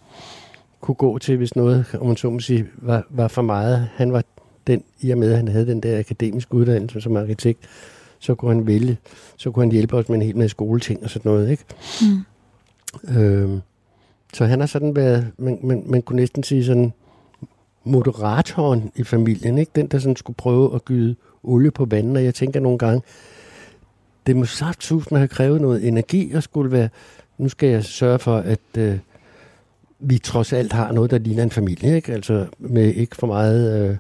kunne 0.82 0.96
gå 0.96 1.18
til, 1.18 1.38
hvis 1.38 1.56
noget, 1.56 1.86
om 2.00 2.08
man 2.08 2.18
så 2.18 2.30
må 2.30 2.40
sige, 2.40 2.68
var, 2.78 3.08
var 3.10 3.28
for 3.28 3.42
meget. 3.42 3.90
Han 3.96 4.14
var 4.14 4.24
den, 4.68 4.84
i 5.02 5.12
og 5.12 5.18
med 5.18 5.32
at 5.32 5.38
han 5.38 5.48
havde 5.48 5.68
den 5.68 5.80
der 5.80 6.00
akademiske 6.00 6.54
uddannelse 6.54 7.02
som 7.02 7.18
arkitekt, 7.18 7.60
så 8.20 8.36
kunne 8.36 8.56
han 8.56 8.68
vælge, 8.68 8.98
så 9.38 9.52
kunne 9.52 9.66
han 9.66 9.72
hjælpe 9.72 9.98
os 9.98 10.10
med 10.10 10.16
en 10.16 10.22
hel 10.22 10.38
masse 10.38 10.52
skoleting 10.52 11.04
og 11.04 11.10
sådan 11.10 11.32
noget, 11.32 11.50
ikke? 11.52 11.64
Mm. 12.02 13.18
Øhm, 13.18 13.62
så 14.34 14.46
han 14.46 14.60
har 14.60 14.68
sådan 14.68 14.96
været, 14.96 15.28
man, 15.38 15.60
man, 15.64 15.84
man 15.86 16.02
kunne 16.02 16.20
næsten 16.20 16.44
sige 16.44 16.66
sådan, 16.66 16.94
moderatoren 17.84 18.92
i 18.96 19.04
familien, 19.04 19.58
ikke? 19.58 19.72
Den, 19.76 19.88
der 19.88 20.00
sådan 20.00 20.16
skulle 20.16 20.38
prøve 20.38 20.76
at 20.76 20.86
gyde 20.86 21.16
olie 21.44 21.72
på 21.72 21.86
vandet, 21.86 22.18
og 22.18 22.24
jeg 22.24 22.36
tænker 22.36 22.60
nogle 22.60 22.78
gange, 22.78 23.02
det 24.28 24.36
må 24.36 24.46
sagt 24.46 24.92
have 25.12 25.28
krævet 25.28 25.62
noget 25.62 25.88
energi, 25.88 26.32
og 26.32 26.44
skulle 26.44 26.72
være, 26.72 26.90
nu 27.40 27.50
skal 27.50 27.70
jeg 27.70 27.84
sørge 27.84 28.20
for, 28.20 28.38
at 28.38 28.60
øh, 28.78 29.00
vi 30.00 30.18
trods 30.18 30.54
alt 30.54 30.74
har 30.74 30.92
noget, 30.92 31.12
der 31.12 31.18
ligner 31.18 31.44
en 31.44 31.52
familie, 31.52 31.96
ikke? 31.96 32.14
Altså 32.14 32.48
med 32.60 32.94
ikke 32.94 33.16
for 33.16 33.28
meget 33.28 33.90
øh, 33.90 33.98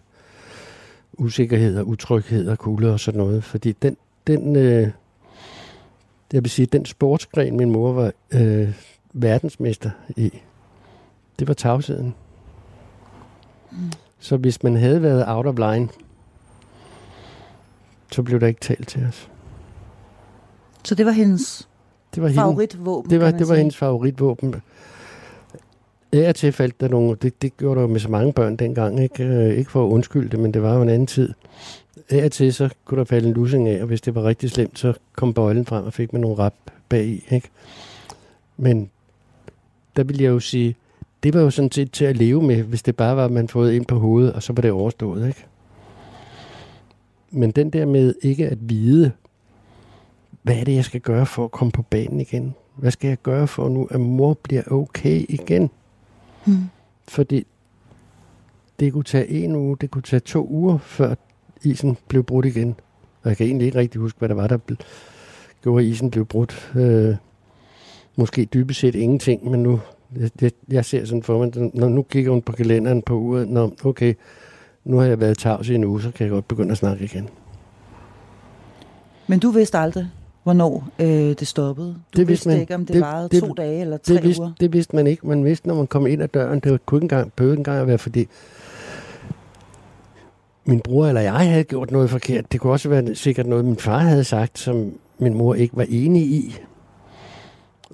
usikkerhed 1.13 1.77
og 1.77 1.87
utryghed 1.87 2.47
og 2.47 2.57
kulde 2.57 2.93
og 2.93 2.99
sådan 2.99 3.17
noget, 3.17 3.43
fordi 3.43 3.71
den, 3.71 3.97
den 4.27 4.55
øh, 4.55 4.91
jeg 6.33 6.43
vil 6.43 6.49
sige, 6.49 6.65
den 6.65 6.85
sportsgren, 6.85 7.57
min 7.57 7.71
mor 7.71 7.93
var 7.93 8.11
øh, 8.31 8.69
verdensmester 9.13 9.89
i, 10.17 10.31
det 11.39 11.47
var 11.47 11.53
tavsheden. 11.53 12.15
Mm. 13.71 13.77
Så 14.19 14.37
hvis 14.37 14.63
man 14.63 14.75
havde 14.75 15.01
været 15.01 15.23
out 15.27 15.45
of 15.45 15.57
line, 15.57 15.89
så 18.11 18.23
blev 18.23 18.39
der 18.39 18.47
ikke 18.47 18.61
talt 18.61 18.87
til 18.87 19.05
os. 19.05 19.29
Så 20.83 20.95
det 20.95 21.05
var 21.05 21.11
hendes 21.11 21.69
det 22.15 22.23
var 22.23 22.29
favoritvåben? 22.29 23.11
det 23.11 23.19
var, 23.19 23.31
det 23.31 23.47
var 23.47 23.55
hendes 23.55 23.77
favoritvåben. 23.77 24.55
Af 26.11 26.35
til 26.35 26.51
faldt 26.51 26.81
der 26.81 26.87
nogle, 26.87 27.17
det, 27.21 27.41
det 27.41 27.57
gjorde 27.57 27.75
der 27.75 27.81
jo 27.81 27.87
med 27.87 27.99
så 27.99 28.09
mange 28.09 28.33
børn 28.33 28.55
dengang, 28.55 29.03
ikke, 29.03 29.23
øh, 29.23 29.57
ikke 29.57 29.71
for 29.71 29.85
at 29.85 29.89
undskylde 29.89 30.29
det, 30.29 30.39
men 30.39 30.53
det 30.53 30.61
var 30.61 30.75
jo 30.75 30.81
en 30.81 30.89
anden 30.89 31.07
tid. 31.07 31.33
Af 32.09 32.31
til 32.31 32.53
så 32.53 32.69
kunne 32.85 32.97
der 32.97 33.03
falde 33.03 33.27
en 33.27 33.33
lussing 33.33 33.67
af, 33.69 33.81
og 33.81 33.87
hvis 33.87 34.01
det 34.01 34.15
var 34.15 34.23
rigtig 34.23 34.51
slemt, 34.51 34.79
så 34.79 34.93
kom 35.15 35.33
bøjlen 35.33 35.65
frem 35.65 35.85
og 35.85 35.93
fik 35.93 36.13
man 36.13 36.21
nogle 36.21 36.37
rap 36.37 36.53
bag 36.89 37.23
ikke? 37.29 37.49
Men 38.57 38.89
der 39.95 40.03
vil 40.03 40.21
jeg 40.21 40.29
jo 40.29 40.39
sige, 40.39 40.75
det 41.23 41.33
var 41.33 41.41
jo 41.41 41.49
sådan 41.49 41.71
set 41.71 41.91
til 41.91 42.05
at 42.05 42.17
leve 42.17 42.41
med, 42.41 42.63
hvis 42.63 42.83
det 42.83 42.95
bare 42.95 43.15
var, 43.15 43.25
at 43.25 43.31
man 43.31 43.47
fået 43.47 43.73
ind 43.73 43.85
på 43.85 43.99
hovedet, 43.99 44.33
og 44.33 44.43
så 44.43 44.53
var 44.53 44.61
det 44.61 44.71
overstået, 44.71 45.27
ikke? 45.27 45.45
Men 47.31 47.51
den 47.51 47.69
der 47.69 47.85
med 47.85 48.13
ikke 48.21 48.47
at 48.47 48.57
vide, 48.61 49.11
hvad 50.49 50.57
er 50.57 50.63
det, 50.63 50.75
jeg 50.75 50.85
skal 50.85 51.01
gøre 51.01 51.25
for 51.25 51.45
at 51.45 51.51
komme 51.51 51.71
på 51.71 51.81
banen 51.81 52.19
igen? 52.19 52.55
Hvad 52.75 52.91
skal 52.91 53.07
jeg 53.07 53.17
gøre 53.23 53.47
for 53.47 53.69
nu, 53.69 53.87
at 53.91 53.99
mor 53.99 54.33
bliver 54.33 54.63
okay 54.71 55.25
igen? 55.29 55.69
Hmm. 56.45 56.63
Fordi 57.07 57.47
det 58.79 58.93
kunne 58.93 59.03
tage 59.03 59.27
en 59.27 59.55
uge, 59.55 59.77
det 59.81 59.91
kunne 59.91 60.01
tage 60.01 60.19
to 60.19 60.47
uger, 60.47 60.77
før 60.77 61.15
isen 61.63 61.97
blev 62.07 62.23
brudt 62.23 62.45
igen. 62.45 62.75
Og 63.23 63.29
jeg 63.29 63.37
kan 63.37 63.45
egentlig 63.45 63.65
ikke 63.65 63.77
rigtig 63.77 64.01
huske, 64.01 64.19
hvad 64.19 64.29
der 64.29 64.35
var, 64.35 64.47
der 64.47 64.57
gjorde, 65.63 65.83
at 65.83 65.89
isen 65.89 66.11
blev 66.11 66.25
brudt. 66.25 66.71
Øh, 66.75 67.15
måske 68.15 68.45
dybest 68.45 68.79
set 68.79 68.95
ingenting, 68.95 69.51
men 69.51 69.63
nu, 69.63 69.79
det, 70.39 70.55
jeg 70.69 70.85
ser 70.85 71.05
sådan 71.05 71.23
for 71.23 71.37
mig, 71.37 71.71
når 71.73 71.89
nu 71.89 72.01
kigger 72.01 72.31
hun 72.31 72.41
på 72.41 72.51
kalenderen 72.51 73.01
på 73.01 73.13
uret, 73.13 73.49
når 73.49 73.73
okay, 73.83 74.13
nu 74.85 74.97
har 74.97 75.05
jeg 75.05 75.19
været 75.19 75.37
tavs 75.37 75.69
i 75.69 75.75
en 75.75 75.83
uge, 75.83 76.01
så 76.01 76.11
kan 76.11 76.23
jeg 76.25 76.31
godt 76.31 76.47
begynde 76.47 76.71
at 76.71 76.77
snakke 76.77 77.03
igen. 77.03 77.29
Men 79.27 79.39
du 79.39 79.51
vidste 79.51 79.77
aldrig, 79.77 80.09
hvornår 80.43 80.87
øh, 80.99 81.07
det 81.07 81.47
stoppede? 81.47 81.87
Du 81.87 82.19
det 82.19 82.27
vidste, 82.27 82.49
man, 82.49 82.59
ikke, 82.59 82.75
om 82.75 82.85
det, 82.85 82.93
det 82.93 83.01
varede 83.01 83.29
det, 83.29 83.39
to 83.39 83.53
dage 83.53 83.81
eller 83.81 83.97
tre 83.97 84.13
det 84.13 84.23
vidste, 84.23 84.41
uger? 84.41 84.51
Det 84.59 84.73
vidste 84.73 84.95
man 84.95 85.07
ikke. 85.07 85.27
Man 85.27 85.45
vidste, 85.45 85.67
når 85.67 85.75
man 85.75 85.87
kom 85.87 86.07
ind 86.07 86.23
ad 86.23 86.27
døren, 86.27 86.59
det 86.59 86.85
kunne 86.85 86.97
ikke 86.97 87.03
engang, 87.03 87.33
behøvede 87.33 87.53
ikke 87.53 87.59
engang 87.59 87.81
at 87.81 87.87
være, 87.87 87.97
fordi 87.97 88.27
min 90.65 90.79
bror 90.79 91.07
eller 91.07 91.21
jeg 91.21 91.33
havde 91.33 91.63
gjort 91.63 91.91
noget 91.91 92.09
forkert. 92.09 92.51
Det 92.51 92.59
kunne 92.59 92.73
også 92.73 92.89
være 92.89 93.15
sikkert 93.15 93.45
noget, 93.45 93.65
min 93.65 93.77
far 93.77 93.99
havde 93.99 94.23
sagt, 94.23 94.59
som 94.59 94.93
min 95.19 95.33
mor 95.33 95.55
ikke 95.55 95.77
var 95.77 95.85
enig 95.89 96.21
i. 96.23 96.55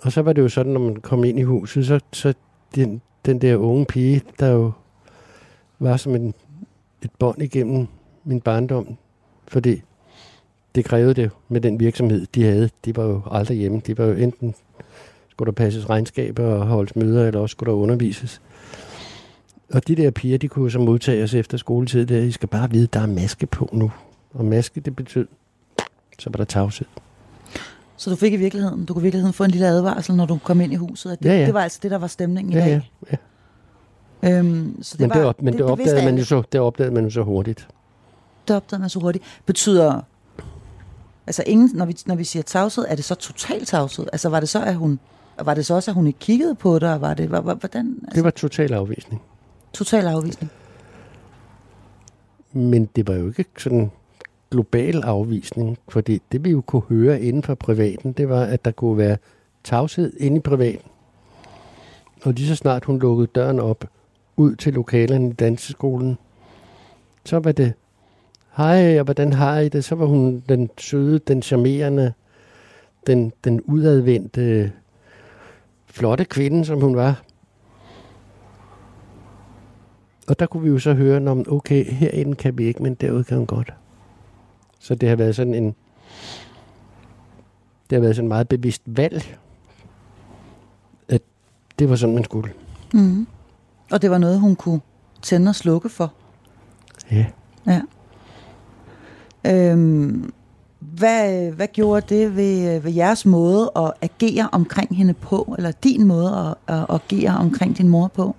Og 0.01 0.11
så 0.11 0.21
var 0.21 0.33
det 0.33 0.41
jo 0.41 0.49
sådan, 0.49 0.71
når 0.71 0.79
man 0.79 0.95
kom 0.95 1.23
ind 1.23 1.39
i 1.39 1.43
huset, 1.43 1.85
så, 1.85 1.99
så 2.13 2.33
den, 2.75 3.01
den 3.25 3.41
der 3.41 3.55
unge 3.55 3.85
pige, 3.85 4.21
der 4.39 4.47
jo 4.47 4.71
var 5.79 5.97
som 5.97 6.15
en, 6.15 6.33
et 7.03 7.11
bånd 7.19 7.41
igennem 7.41 7.87
min 8.23 8.41
barndom, 8.41 8.97
fordi 9.47 9.81
det 10.75 10.85
krævede 10.85 11.13
det 11.13 11.31
med 11.49 11.61
den 11.61 11.79
virksomhed, 11.79 12.27
de 12.35 12.43
havde. 12.43 12.69
De 12.85 12.95
var 12.95 13.03
jo 13.03 13.21
aldrig 13.31 13.57
hjemme. 13.57 13.81
De 13.87 13.97
var 13.97 14.05
jo 14.05 14.13
enten 14.13 14.55
skulle 15.29 15.45
der 15.45 15.55
passes 15.55 15.89
regnskaber 15.89 16.45
og 16.45 16.65
holdes 16.65 16.95
møder, 16.95 17.27
eller 17.27 17.39
også 17.39 17.53
skulle 17.53 17.71
der 17.71 17.77
undervises. 17.77 18.41
Og 19.73 19.87
de 19.87 19.95
der 19.95 20.11
piger, 20.11 20.37
de 20.37 20.47
kunne 20.47 20.71
så 20.71 20.79
modtage 20.79 21.23
os 21.23 21.33
efter 21.33 21.57
skoletid, 21.57 22.05
der 22.05 22.19
I 22.19 22.31
skal 22.31 22.49
bare 22.49 22.71
vide, 22.71 22.87
der 22.87 22.99
er 22.99 23.05
maske 23.05 23.45
på 23.45 23.69
nu. 23.73 23.91
Og 24.33 24.45
maske, 24.45 24.81
det 24.81 24.95
betød, 24.95 25.27
så 26.19 26.29
var 26.29 26.37
der 26.37 26.43
tavshed. 26.43 26.87
Så 27.97 28.09
du 28.09 28.15
fik 28.15 28.33
i 28.33 28.35
virkeligheden, 28.35 28.85
du 28.85 28.93
kunne 28.93 29.01
i 29.01 29.03
virkeligheden 29.03 29.33
få 29.33 29.43
en 29.43 29.51
lille 29.51 29.67
advarsel, 29.67 30.15
når 30.15 30.25
du 30.25 30.37
kom 30.43 30.61
ind 30.61 30.73
i 30.73 30.75
huset, 30.75 31.11
at 31.11 31.19
det, 31.19 31.29
ja, 31.29 31.39
ja. 31.39 31.45
det 31.45 31.53
var 31.53 31.61
altså 31.61 31.79
det, 31.83 31.91
der 31.91 31.97
var 31.97 32.07
stemningen 32.07 32.53
i 32.53 32.55
ja, 32.55 32.65
dag? 32.65 32.91
Ja, 33.11 33.17
ja. 34.23 34.39
Øhm, 34.39 34.83
så 34.83 34.97
det 34.97 34.99
men 34.99 35.09
var, 35.09 35.15
det, 35.15 35.25
op, 35.25 35.41
men 35.41 35.53
det, 35.53 35.59
det, 35.59 35.65
opdagede 35.65 36.05
man 36.05 36.17
jo 36.17 36.25
så, 36.25 36.43
det 36.51 36.61
opdagede 36.61 36.93
man 36.93 37.03
jo 37.03 37.09
så 37.09 37.21
hurtigt. 37.21 37.67
Det 38.47 38.55
opdagede 38.55 38.81
man 38.81 38.89
så 38.89 38.99
hurtigt. 38.99 39.23
Betyder, 39.45 40.01
altså 41.27 41.43
ingen, 41.45 41.69
når 41.73 41.85
vi, 41.85 41.95
når 42.05 42.15
vi 42.15 42.23
siger 42.23 42.43
tavshed, 42.43 42.85
er 42.87 42.95
det 42.95 43.05
så 43.05 43.15
total 43.15 43.65
tavshed? 43.65 44.05
Altså 44.13 44.29
var 44.29 44.39
det 44.39 44.49
så, 44.49 44.63
at 44.63 44.75
hun, 44.75 44.99
var 45.41 45.53
det 45.53 45.65
så 45.65 45.73
også, 45.73 45.91
at 45.91 45.95
hun 45.95 46.07
ikke 46.07 46.19
kiggede 46.19 46.55
på 46.55 46.79
dig? 46.79 47.01
Var 47.01 47.13
det, 47.13 47.27
hvordan? 47.27 47.99
Altså? 48.03 48.15
Det 48.15 48.23
var 48.23 48.29
total 48.29 48.73
afvisning. 48.73 49.21
Total 49.73 50.07
afvisning. 50.07 50.51
Men 52.53 52.89
det 52.95 53.07
var 53.07 53.13
jo 53.13 53.27
ikke 53.27 53.45
sådan 53.57 53.91
global 54.51 55.03
afvisning, 55.03 55.77
fordi 55.89 56.21
det 56.31 56.43
vi 56.43 56.49
jo 56.49 56.61
kunne 56.61 56.81
høre 56.89 57.21
inden 57.21 57.43
for 57.43 57.55
privaten, 57.55 58.11
det 58.11 58.29
var, 58.29 58.43
at 58.43 58.65
der 58.65 58.71
kunne 58.71 58.97
være 58.97 59.17
tavshed 59.63 60.13
inde 60.17 60.37
i 60.37 60.39
privaten. 60.39 60.89
Og 62.23 62.33
lige 62.33 62.47
så 62.47 62.55
snart 62.55 62.85
hun 62.85 62.99
lukkede 62.99 63.27
døren 63.27 63.59
op 63.59 63.85
ud 64.37 64.55
til 64.55 64.73
lokalerne 64.73 65.29
i 65.29 65.33
danseskolen, 65.33 66.17
så 67.25 67.39
var 67.39 67.51
det, 67.51 67.73
hej, 68.57 68.99
og 68.99 69.03
hvordan 69.03 69.33
har 69.33 69.59
I 69.59 69.69
det? 69.69 69.83
Så 69.83 69.95
var 69.95 70.05
hun 70.05 70.43
den 70.49 70.69
søde, 70.77 71.19
den 71.19 71.41
charmerende, 71.41 72.13
den, 73.07 73.33
den 73.43 73.61
udadvendte, 73.61 74.71
flotte 75.87 76.25
kvinde, 76.25 76.65
som 76.65 76.81
hun 76.81 76.95
var. 76.95 77.21
Og 80.27 80.39
der 80.39 80.45
kunne 80.45 80.63
vi 80.63 80.69
jo 80.69 80.79
så 80.79 80.93
høre, 80.93 81.31
om 81.31 81.45
okay, 81.47 81.85
herinde 81.85 82.35
kan 82.35 82.57
vi 82.57 82.65
ikke, 82.65 82.83
men 82.83 82.95
derude 82.95 83.23
kan 83.23 83.37
hun 83.37 83.45
godt. 83.45 83.73
Så 84.79 84.95
det 84.95 85.09
har 85.09 85.15
været 85.15 85.35
sådan 85.35 85.53
en, 85.53 85.75
det 87.89 87.95
har 87.95 87.99
været 87.99 88.15
sådan 88.15 88.25
en 88.25 88.29
meget 88.29 88.49
bevidst 88.49 88.81
valg, 88.85 89.37
at 91.09 91.21
det 91.79 91.89
var 91.89 91.95
sådan, 91.95 92.15
man 92.15 92.23
skulle. 92.23 92.53
Mm. 92.93 93.27
Og 93.91 94.01
det 94.01 94.11
var 94.11 94.17
noget, 94.17 94.39
hun 94.39 94.55
kunne 94.55 94.81
tænde 95.21 95.49
og 95.49 95.55
slukke 95.55 95.89
for? 95.89 96.13
Ja. 97.11 97.25
Ja. 97.67 97.81
Øhm, 99.45 100.33
hvad, 100.79 101.51
hvad 101.51 101.67
gjorde 101.67 102.15
det 102.15 102.35
ved, 102.35 102.75
øh, 102.75 102.83
ved 102.83 102.91
jeres 102.91 103.25
måde 103.25 103.71
at 103.75 103.93
agere 104.01 104.49
omkring 104.51 104.97
hende 104.97 105.13
på, 105.13 105.55
eller 105.57 105.71
din 105.71 106.07
måde 106.07 106.57
at, 106.67 106.73
at 106.73 106.85
agere 106.89 107.37
omkring 107.37 107.77
din 107.77 107.89
mor 107.89 108.07
på? 108.07 108.35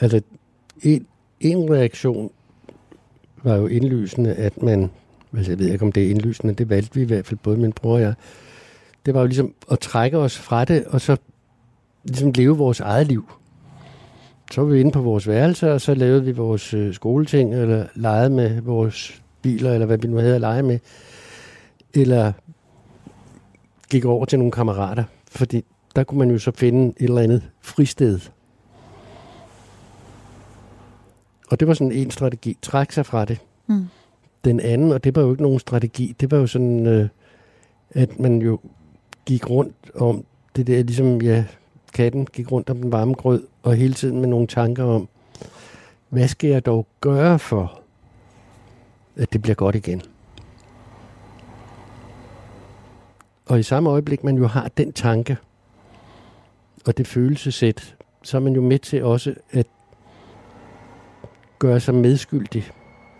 Altså, 0.00 0.20
en, 0.82 1.06
en 1.40 1.72
reaktion 1.72 2.30
var 3.44 3.54
jo 3.54 3.66
indlysende, 3.66 4.34
at 4.34 4.62
man, 4.62 4.90
altså 5.36 5.52
jeg 5.52 5.58
ved 5.58 5.72
ikke 5.72 5.84
om 5.84 5.92
det 5.92 6.06
er 6.06 6.10
indlysende, 6.10 6.54
det 6.54 6.68
valgte 6.68 6.94
vi 6.94 7.00
i 7.00 7.04
hvert 7.04 7.26
fald 7.26 7.38
både 7.42 7.56
min 7.56 7.72
bror 7.72 7.94
og 7.94 8.00
jeg, 8.00 8.14
det 9.06 9.14
var 9.14 9.20
jo 9.20 9.26
ligesom 9.26 9.54
at 9.70 9.78
trække 9.78 10.18
os 10.18 10.38
fra 10.38 10.64
det, 10.64 10.84
og 10.84 11.00
så 11.00 11.16
ligesom 12.04 12.32
leve 12.32 12.56
vores 12.56 12.80
eget 12.80 13.06
liv. 13.06 13.30
Så 14.52 14.60
var 14.60 14.68
vi 14.68 14.80
inde 14.80 14.92
på 14.92 15.00
vores 15.00 15.28
værelse, 15.28 15.72
og 15.72 15.80
så 15.80 15.94
lavede 15.94 16.24
vi 16.24 16.32
vores 16.32 16.74
øh, 16.74 16.94
skoleting, 16.94 17.54
eller 17.54 17.86
legede 17.94 18.30
med 18.30 18.60
vores 18.60 19.22
biler, 19.42 19.72
eller 19.72 19.86
hvad 19.86 19.98
vi 19.98 20.08
nu 20.08 20.16
havde 20.16 20.34
at 20.34 20.40
lege 20.40 20.62
med. 20.62 20.78
Eller 21.94 22.32
gik 23.90 24.04
over 24.04 24.24
til 24.24 24.38
nogle 24.38 24.52
kammerater, 24.52 25.04
fordi 25.30 25.64
der 25.96 26.04
kunne 26.04 26.18
man 26.18 26.30
jo 26.30 26.38
så 26.38 26.50
finde 26.50 26.88
et 26.88 27.08
eller 27.08 27.20
andet 27.20 27.42
fristed. 27.60 28.20
Og 31.50 31.60
det 31.60 31.68
var 31.68 31.74
sådan 31.74 31.92
en 31.92 32.10
strategi. 32.10 32.56
Træk 32.62 32.92
sig 32.92 33.06
fra 33.06 33.24
det. 33.24 33.38
Mm. 33.66 33.86
Den 34.44 34.60
anden, 34.60 34.92
og 34.92 35.04
det 35.04 35.16
var 35.16 35.22
jo 35.22 35.30
ikke 35.30 35.42
nogen 35.42 35.58
strategi, 35.58 36.14
det 36.20 36.30
var 36.30 36.38
jo 36.38 36.46
sådan, 36.46 36.86
øh, 36.86 37.08
at 37.90 38.20
man 38.20 38.42
jo 38.42 38.58
gik 39.26 39.50
rundt 39.50 39.76
om 39.94 40.24
det 40.56 40.66
der, 40.66 40.82
ligesom 40.82 41.22
ja, 41.22 41.44
katten 41.94 42.26
gik 42.26 42.52
rundt 42.52 42.70
om 42.70 42.76
den 42.76 42.92
varme 42.92 43.14
grød, 43.14 43.42
og 43.66 43.74
hele 43.74 43.94
tiden 43.94 44.20
med 44.20 44.28
nogle 44.28 44.46
tanker 44.46 44.84
om, 44.84 45.08
hvad 46.08 46.28
skal 46.28 46.50
jeg 46.50 46.66
dog 46.66 46.86
gøre 47.00 47.38
for, 47.38 47.80
at 49.16 49.32
det 49.32 49.42
bliver 49.42 49.54
godt 49.54 49.74
igen? 49.74 50.02
Og 53.46 53.58
i 53.58 53.62
samme 53.62 53.90
øjeblik, 53.90 54.24
man 54.24 54.36
jo 54.36 54.46
har 54.46 54.68
den 54.76 54.92
tanke, 54.92 55.36
og 56.86 56.98
det 56.98 57.06
følelsesæt, 57.06 57.96
så 58.22 58.36
er 58.36 58.40
man 58.40 58.52
jo 58.52 58.60
med 58.60 58.78
til 58.78 59.04
også 59.04 59.34
at 59.50 59.66
gøre 61.58 61.80
sig 61.80 61.94
medskyldig. 61.94 62.70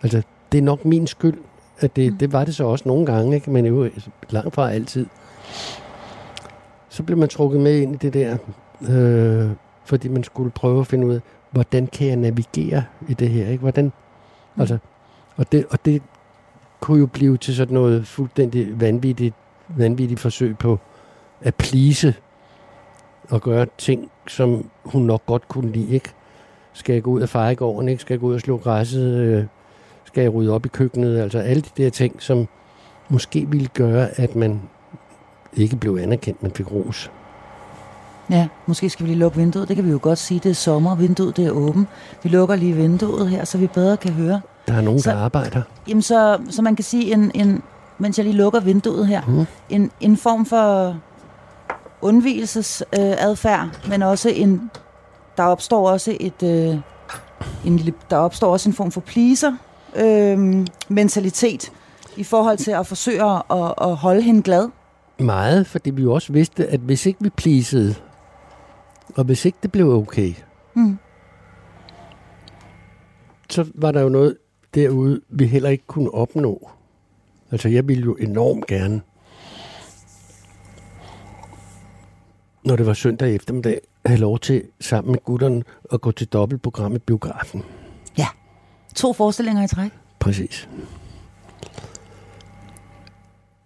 Altså, 0.03 0.23
det 0.53 0.59
er 0.59 0.63
nok 0.63 0.85
min 0.85 1.07
skyld, 1.07 1.39
at 1.79 1.97
det, 1.97 2.13
mm. 2.13 2.19
det 2.19 2.33
var 2.33 2.45
det 2.45 2.55
så 2.55 2.65
også 2.65 2.89
nogle 2.89 3.07
gange, 3.07 3.35
ikke? 3.35 3.51
men 3.51 3.67
jo 3.67 3.91
langt 4.31 4.55
fra 4.55 4.73
altid. 4.73 5.07
så 6.89 7.03
blev 7.03 7.19
man 7.19 7.29
trukket 7.29 7.61
med 7.61 7.79
ind 7.79 7.95
i 7.95 7.99
det 7.99 8.15
der, 8.15 8.37
øh, 8.83 9.51
fordi 9.87 10.09
man 10.09 10.25
skulle 10.25 10.51
prøve 10.51 10.81
at 10.81 10.87
finde 10.87 11.07
ud 11.07 11.15
af, 11.15 11.21
hvordan 11.51 11.87
kan 11.87 12.09
jeg 12.09 12.17
navigere 12.17 12.85
i 13.09 13.15
det 13.15 13.29
her, 13.29 13.49
ikke? 13.49 13.61
Hvordan, 13.61 13.85
mm. 13.85 14.61
altså, 14.61 14.79
og 15.37 15.53
det, 15.53 15.67
og 15.71 15.85
det 15.85 16.03
kunne 16.81 16.99
jo 16.99 17.07
blive 17.07 17.37
til 17.37 17.57
sådan 17.57 17.75
noget 17.75 18.07
fuldstændig 18.07 18.81
vanvittigt, 18.81 19.35
vanvittigt 19.69 20.21
forsøg 20.21 20.59
på 20.59 20.79
at 21.41 21.55
plise 21.55 22.15
og 23.31 23.43
gøre 23.43 23.67
ting, 23.79 24.11
som 24.29 24.71
hun 24.85 25.03
nok 25.03 25.27
godt 25.27 25.49
kunne 25.49 25.73
lide, 25.73 25.95
ikke? 25.95 26.13
Skal 26.73 26.93
jeg 26.93 27.03
gå 27.03 27.11
ud 27.11 27.21
og 27.21 27.29
feje 27.29 27.55
gården, 27.55 27.89
ikke? 27.89 28.01
Skal 28.01 28.15
jeg 28.15 28.21
gå 28.21 28.27
ud 28.27 28.35
og 28.35 28.41
slå 28.41 28.57
græsset? 28.57 29.15
Øh, 29.15 29.45
skal 30.05 30.23
jeg 30.23 30.35
rydde 30.35 30.53
op 30.53 30.67
i 30.67 30.69
køkkenet? 30.69 31.19
Altså 31.19 31.39
alle 31.39 31.63
de 31.63 31.83
der 31.83 31.91
ting, 31.91 32.23
som 32.23 32.49
måske 33.09 33.47
ville 33.51 33.69
gøre, 33.75 34.21
at 34.21 34.37
man 34.37 34.63
ikke 35.53 35.77
blev 35.77 35.99
anerkendt, 36.03 36.43
men 36.43 36.53
fik 36.53 36.73
ros. 36.73 37.11
Ja, 38.31 38.49
måske 38.67 38.91
skal 38.91 39.07
vi 39.07 39.11
lige 39.11 39.19
lukke 39.19 39.39
vinduet. 39.39 39.69
Det 39.69 39.77
kan 39.77 39.85
vi 39.85 39.91
jo 39.91 39.99
godt 40.03 40.19
sige. 40.19 40.41
Det 40.41 40.51
er 40.51 40.55
sommer, 40.55 40.95
vinduet 40.95 41.37
det 41.37 41.47
er 41.47 41.51
åbent. 41.51 41.89
Vi 42.23 42.29
lukker 42.29 42.57
lige 42.57 42.73
vinduet 42.73 43.29
her, 43.29 43.45
så 43.45 43.59
vi 43.59 43.67
bedre 43.67 43.97
kan 43.97 44.13
høre. 44.13 44.41
Der 44.69 44.75
er 44.75 44.81
nogen, 44.81 45.01
så, 45.01 45.11
der 45.11 45.17
arbejder. 45.17 45.63
Jamen, 45.89 46.03
så, 46.03 46.39
så 46.51 46.63
man 46.63 46.77
kan 46.77 46.85
sige, 46.85 47.13
en, 47.13 47.31
en, 47.35 47.63
mens 47.99 48.19
jeg 48.19 48.25
lige 48.25 48.37
lukker 48.37 48.61
vinduet 48.61 49.07
her, 49.07 49.23
mm. 49.27 49.47
en, 49.69 49.91
en 50.01 50.17
form 50.17 50.47
for 50.47 50.97
undvielsesadfærd, 52.03 53.69
øh, 53.85 53.91
men 53.91 54.03
også 54.03 54.29
en, 54.29 54.71
der 55.37 55.43
opstår 55.43 55.91
også 55.91 56.17
et, 56.21 56.43
øh, 56.43 56.79
en 57.65 57.77
lille, 57.77 57.93
der 58.11 58.17
opstår 58.17 58.53
også 58.53 58.69
en 58.69 58.75
form 58.75 58.91
for 58.91 59.01
pleaser 59.01 59.53
øh, 59.97 60.67
mentalitet 60.89 61.73
i 62.17 62.25
forhold 62.25 62.59
til 62.59 62.71
at 62.71 62.87
forsøge 62.87 63.23
at, 63.25 63.75
at 63.81 63.97
holde 63.97 64.23
hende 64.23 64.43
glad. 64.43 64.69
Meget, 65.19 65.67
fordi 65.67 65.91
vi 65.91 66.03
jo 66.03 66.15
også 66.15 66.33
vidste, 66.33 66.67
at 66.67 66.81
hvis 66.81 67.07
ikke 67.07 67.23
vi 67.23 67.31
pleasede, 67.31 67.95
og 69.17 69.25
hvis 69.25 69.45
ikke 69.45 69.59
det 69.63 69.73
blev 69.73 69.89
okay, 69.89 70.35
mm. 70.75 70.99
så 73.51 73.67
var 73.75 73.93
der 73.93 74.01
jo 74.01 74.09
noget 74.09 74.37
derude, 74.75 75.21
vi 75.29 75.47
heller 75.47 75.69
ikke 75.71 75.85
kunne 75.87 76.11
opnå. 76.11 76.71
Altså, 77.51 77.69
jeg 77.69 77.89
ville 77.89 78.05
jo 78.05 78.15
enormt 78.15 78.67
gerne, 78.67 79.01
når 82.65 82.77
det 82.77 82.87
var 82.87 82.95
søndag 82.95 83.35
eftermiddag, 83.35 83.81
have 84.07 84.21
lov 84.21 84.39
til 84.39 84.63
sammen 84.81 85.13
med 85.13 85.19
gutterne 85.25 85.65
at 85.93 86.01
gå 86.01 86.13
til 86.13 86.29
dobbeltprogram 86.29 86.95
i 86.95 86.99
biografen. 86.99 87.63
Ja, 88.19 88.27
to 88.95 89.13
forestillinger 89.13 89.65
i 89.65 89.69
træk. 89.69 89.91
Præcis. 90.19 90.69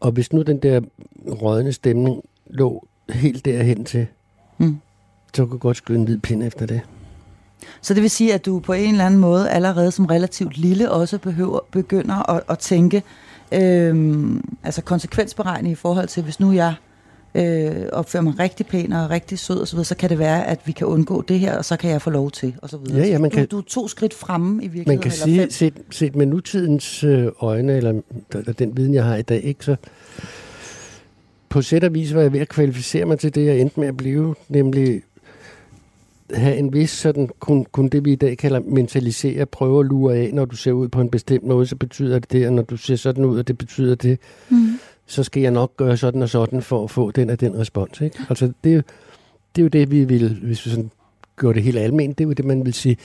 Og 0.01 0.13
hvis 0.13 0.33
nu 0.33 0.43
den 0.43 0.59
der 0.59 0.81
rådne 1.43 1.73
stemning 1.73 2.23
lå 2.47 2.89
helt 3.09 3.45
derhen 3.45 3.85
til. 3.85 4.07
Så 5.37 5.47
kunne 5.47 5.59
godt 5.59 5.77
skyde 5.77 5.99
en 5.99 6.05
hvid 6.05 6.19
pind 6.19 6.43
efter 6.43 6.67
det. 6.67 6.81
Så 7.81 7.95
det 7.95 8.03
vil 8.03 8.11
sige, 8.11 8.35
at 8.35 8.47
du 8.47 8.59
på 8.59 8.73
en 8.73 8.91
eller 8.91 9.07
anden 9.07 9.21
måde 9.21 9.51
allerede 9.51 9.91
som 9.91 10.07
relativt 10.07 10.57
lille 10.57 10.91
også 10.91 11.19
behøver, 11.19 11.59
begynder 11.71 12.31
at, 12.31 12.43
at 12.49 12.59
tænke 12.59 13.03
øhm, 13.53 14.45
altså 14.65 14.83
konsekvensberegning 14.83 15.73
i 15.73 15.75
forhold 15.75 16.09
til, 16.09 16.23
hvis 16.23 16.41
nu 16.41 16.53
jeg 16.53 16.75
øh, 17.35 17.87
opfører 17.93 18.23
mig 18.23 18.39
rigtig 18.39 18.67
pæn 18.67 18.93
og 18.93 19.11
rigtig 19.11 19.39
sød 19.39 19.63
osv., 19.63 19.77
så, 19.79 19.85
så 19.85 19.95
kan 19.95 20.11
det 20.11 20.19
være, 20.19 20.47
at 20.47 20.61
vi 20.65 20.73
kan 20.73 20.87
undgå 20.87 21.23
det 21.23 21.39
her, 21.39 21.59
og 21.59 21.65
så 21.65 21.77
kan 21.77 21.91
jeg 21.91 22.03
få 22.03 22.11
lov 22.11 22.31
til, 22.31 22.55
og 22.63 22.69
så 22.69 22.77
videre. 22.77 22.99
Ja, 22.99 23.07
ja, 23.07 23.19
man 23.19 23.31
du, 23.31 23.37
kan, 23.37 23.47
du 23.47 23.59
er 23.59 23.63
to 23.63 23.89
skridt 23.89 24.15
fremme 24.15 24.65
i 24.65 24.69
virkeligheden. 24.69 24.97
Man 24.97 25.03
kan 25.03 25.11
sige, 25.11 25.51
set, 25.51 25.75
set 25.91 26.17
med 26.17 26.27
nutidens 26.27 27.05
øh, 27.05 27.29
øjne, 27.41 27.73
eller, 27.73 28.01
eller 28.35 28.53
den 28.53 28.77
viden, 28.77 28.95
jeg 28.95 29.05
har 29.05 29.17
i 29.17 29.23
dag, 29.23 29.45
ikke, 29.45 29.65
så 29.65 29.77
på 31.49 31.63
sæt 31.63 31.85
og 31.85 31.95
vis 31.95 32.15
var 32.15 32.21
jeg 32.21 32.33
ved 32.33 32.41
at 32.41 32.49
kvalificere 32.49 33.05
mig 33.05 33.19
til 33.19 33.35
det, 33.35 33.47
jeg 33.47 33.59
endte 33.59 33.81
med 33.81 33.89
at 33.89 33.97
blive, 33.97 34.35
nemlig 34.49 35.03
have 36.35 36.57
en 36.57 36.73
vis 36.73 36.91
sådan, 36.91 37.29
kun, 37.39 37.67
kun 37.73 37.89
det 37.89 38.05
vi 38.05 38.13
i 38.13 38.17
dag 38.17 38.39
kalder 38.39 38.61
mentalisere, 38.61 39.47
prøve 39.47 39.81
at 39.81 39.87
lure 39.87 40.17
af, 40.17 40.31
når 40.33 40.45
du 40.45 40.57
ser 40.57 40.73
ud 40.73 40.89
på 40.89 41.01
en 41.01 41.11
bestemt 41.11 41.45
måde, 41.45 41.67
så 41.67 41.77
betyder 41.77 42.19
det 42.19 42.33
det, 42.33 42.47
og 42.47 42.53
når 42.53 42.63
du 42.63 42.77
ser 42.77 42.97
sådan 42.97 43.25
ud, 43.25 43.39
og 43.39 43.49
det 43.49 43.59
betyder 43.59 43.95
det, 43.95 44.19
mm. 44.49 44.67
så 45.07 45.23
skal 45.23 45.43
jeg 45.43 45.51
nok 45.51 45.77
gøre 45.77 45.97
sådan 45.97 46.23
og 46.23 46.29
sådan 46.29 46.63
for 46.63 46.85
at 46.85 46.91
få 46.91 47.11
den 47.11 47.31
og 47.31 47.41
den 47.41 47.59
respons. 47.59 48.01
Ikke? 48.01 48.19
Altså, 48.29 48.53
det, 48.65 48.75
er, 48.75 48.83
det 49.57 49.63
er 49.63 49.63
jo 49.63 49.69
det, 49.69 49.91
vi 49.91 50.05
vil, 50.05 50.39
hvis 50.43 50.67
vi 50.67 50.71
sådan 50.71 50.91
gør 51.37 51.53
det 51.53 51.63
helt 51.63 51.79
almindeligt, 51.79 52.19
det 52.19 52.25
er 52.25 52.29
jo 52.29 52.33
det, 52.33 52.45
man 52.45 52.65
vil 52.65 52.75
sige, 52.75 52.97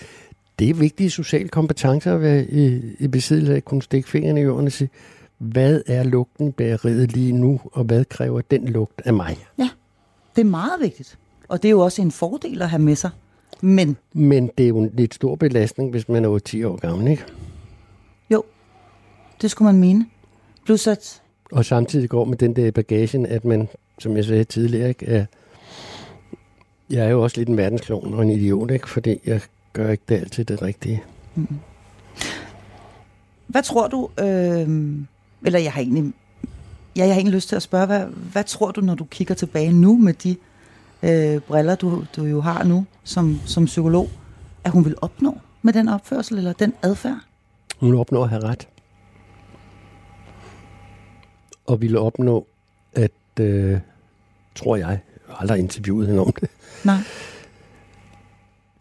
det 0.60 0.70
er 0.70 0.74
vigtige 0.74 1.10
sociale 1.10 1.48
kompetencer 1.48 2.16
at 2.16 2.22
være 2.22 2.46
i, 2.46 2.82
i 3.00 3.08
besiddelse 3.08 3.54
af 3.54 3.58
at 3.58 3.66
kunne 3.66 3.82
stikke 3.82 4.10
fingrene 4.10 4.40
i 4.40 4.44
jorden 4.44 4.66
og 4.66 4.72
sige, 4.72 4.90
hvad 5.38 5.82
er 5.88 6.04
lugten 6.04 6.52
bageriet 6.52 7.12
lige 7.12 7.32
nu, 7.32 7.62
og 7.72 7.84
hvad 7.84 8.06
kræver 8.06 8.42
den 8.42 8.68
lugt 8.68 9.02
af 9.06 9.14
mig? 9.14 9.38
Ja, 9.58 9.70
det 10.36 10.42
er 10.42 10.46
meget 10.46 10.82
vigtigt. 10.82 11.18
Og 11.48 11.62
det 11.62 11.70
er 11.70 11.72
jo 11.72 11.80
også 11.80 12.02
en 12.02 12.12
fordel 12.12 12.62
at 12.62 12.70
have 12.70 12.82
med 12.82 12.96
sig. 12.96 13.10
Men, 13.62 13.98
Men 14.14 14.52
det 14.58 14.64
er 14.64 14.68
jo 14.68 14.78
en 14.78 14.92
lidt 14.94 15.14
stor 15.14 15.36
belastning, 15.36 15.92
hvis 15.92 16.10
man 16.10 16.26
er 16.26 16.40
10 16.40 16.64
år 16.64 16.76
gammel, 16.76 17.08
ikke? 17.08 17.24
Jo, 18.30 18.44
det 19.42 19.52
skulle 19.52 19.72
man 19.72 19.80
mene. 19.80 20.06
Plus 20.66 20.88
at... 20.88 21.22
Og 21.52 21.66
samtidig 21.66 22.10
går 22.10 22.26
med 22.26 22.38
den 22.38 22.56
der 22.56 22.72
bagagen, 22.72 23.26
at 23.26 23.46
man, 23.46 23.68
som 24.00 24.18
jeg 24.18 24.26
sagde 24.26 24.44
tidligere, 24.44 24.90
ikke, 24.90 25.06
er, 25.06 25.26
jeg 26.90 27.06
er 27.06 27.10
jo 27.10 27.24
også 27.24 27.38
lidt 27.38 27.50
en 27.50 27.58
verdensklon 27.58 28.14
og 28.14 28.22
en 28.22 28.30
idiot, 28.30 28.72
ikke? 28.72 28.90
fordi 28.90 29.20
jeg 29.26 29.42
gør 29.74 29.92
ikke 29.92 30.04
det 30.10 30.16
altid 30.16 30.46
det 30.46 30.62
rigtige. 30.62 31.04
Mm. 31.36 31.48
Hvad 33.48 33.64
tror 33.64 33.88
du, 33.88 34.10
øh, 34.20 35.00
eller 35.46 35.60
jeg 35.60 35.72
har 35.72 35.82
egentlig, 35.82 36.14
ja, 36.96 37.02
jeg 37.02 37.14
har 37.14 37.16
egentlig 37.16 37.36
lyst 37.36 37.50
til 37.50 37.56
at 37.56 37.62
spørge, 37.62 37.86
hvad, 37.86 38.06
hvad 38.32 38.44
tror 38.44 38.72
du, 38.72 38.82
når 38.82 38.96
du 38.96 39.04
kigger 39.04 39.36
tilbage 39.36 39.74
nu 39.74 39.98
med 39.98 40.14
de 40.14 40.36
øh, 41.06 41.41
briller, 41.41 41.76
du, 41.76 42.06
du 42.15 42.24
jo 42.24 42.41
har 42.41 42.63
nu 42.63 42.86
som, 43.04 43.39
som 43.46 43.65
psykolog, 43.65 44.10
at 44.63 44.72
hun 44.72 44.86
vil 44.86 44.96
opnå 45.02 45.38
med 45.62 45.74
den 45.74 45.89
opførsel 45.89 46.38
eller 46.38 46.54
den 46.54 46.74
adfærd? 46.82 47.20
Hun 47.80 47.91
vil 47.91 48.00
opnå 48.00 48.24
at 48.24 48.30
have 48.30 48.44
ret. 48.44 48.68
Og 51.65 51.82
ville 51.82 52.00
opnå, 52.00 52.48
at, 52.94 53.12
øh, 53.39 53.80
tror 54.56 54.76
jeg, 54.76 54.89
jeg 54.89 55.00
har 55.28 55.36
aldrig 55.36 55.60
interviewet 55.60 56.08
hende 56.08 56.22
om 56.22 56.34
det. 56.41 56.50
Nej. 56.84 56.98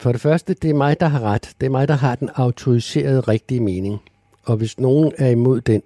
For 0.00 0.12
det 0.12 0.20
første, 0.20 0.54
det 0.54 0.70
er 0.70 0.74
mig, 0.74 1.00
der 1.00 1.06
har 1.06 1.20
ret. 1.20 1.50
Det 1.60 1.66
er 1.66 1.70
mig, 1.70 1.88
der 1.88 1.94
har 1.94 2.14
den 2.14 2.30
autoriserede 2.34 3.20
rigtige 3.20 3.60
mening. 3.60 3.98
Og 4.44 4.56
hvis 4.56 4.80
nogen 4.80 5.12
er 5.18 5.28
imod 5.28 5.60
den, 5.60 5.82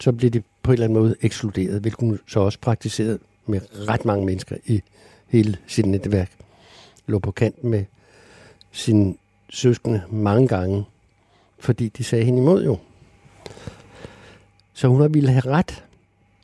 så 0.00 0.12
bliver 0.12 0.30
de 0.30 0.42
på 0.62 0.70
en 0.70 0.72
eller 0.72 0.84
anden 0.84 0.98
måde 0.98 1.14
ekskluderet, 1.22 1.80
hvilket 1.80 2.00
hun 2.00 2.18
så 2.26 2.40
også 2.40 2.58
praktiseret 2.60 3.18
med 3.46 3.60
ret 3.88 4.04
mange 4.04 4.26
mennesker 4.26 4.56
i 4.66 4.82
hele 5.28 5.56
sit 5.66 5.86
netværk. 5.86 6.30
Lå 7.06 7.18
på 7.18 7.30
kant 7.30 7.64
med 7.64 7.84
sine 8.72 9.14
søskende 9.50 10.02
mange 10.10 10.48
gange, 10.48 10.84
fordi 11.58 11.88
de 11.88 12.04
sagde 12.04 12.24
hende 12.24 12.42
imod 12.42 12.64
jo. 12.64 12.78
Så 14.72 14.88
hun 14.88 15.00
har 15.00 15.08
ville 15.08 15.30
have 15.30 15.46
ret. 15.46 15.84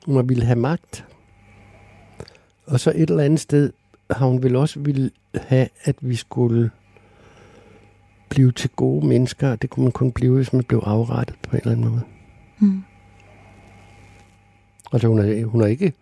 Hun 0.06 0.14
har 0.16 0.22
ville 0.22 0.44
have 0.44 0.58
magt. 0.58 1.04
Og 2.66 2.80
så 2.80 2.90
et 2.90 3.10
eller 3.10 3.24
andet 3.24 3.40
sted 3.40 3.72
har 4.10 4.26
hun 4.26 4.42
vel 4.42 4.56
også 4.56 4.80
ville 4.80 5.10
have, 5.34 5.68
at 5.84 5.96
vi 6.00 6.16
skulle 6.16 6.70
blive 8.28 8.52
til 8.52 8.70
gode 8.70 9.06
mennesker. 9.06 9.56
Det 9.56 9.70
kunne 9.70 9.82
man 9.82 9.92
kun 9.92 10.12
blive, 10.12 10.34
hvis 10.34 10.52
man 10.52 10.64
blev 10.64 10.82
afrettet 10.86 11.36
på 11.42 11.56
en 11.56 11.60
eller 11.60 11.72
anden 11.72 11.88
måde. 11.88 12.02
Mm. 12.58 12.82
Altså 14.92 15.08
hun 15.08 15.18
har, 15.18 15.44
hun 15.44 15.60
har, 15.60 15.68
ikke, 15.68 15.92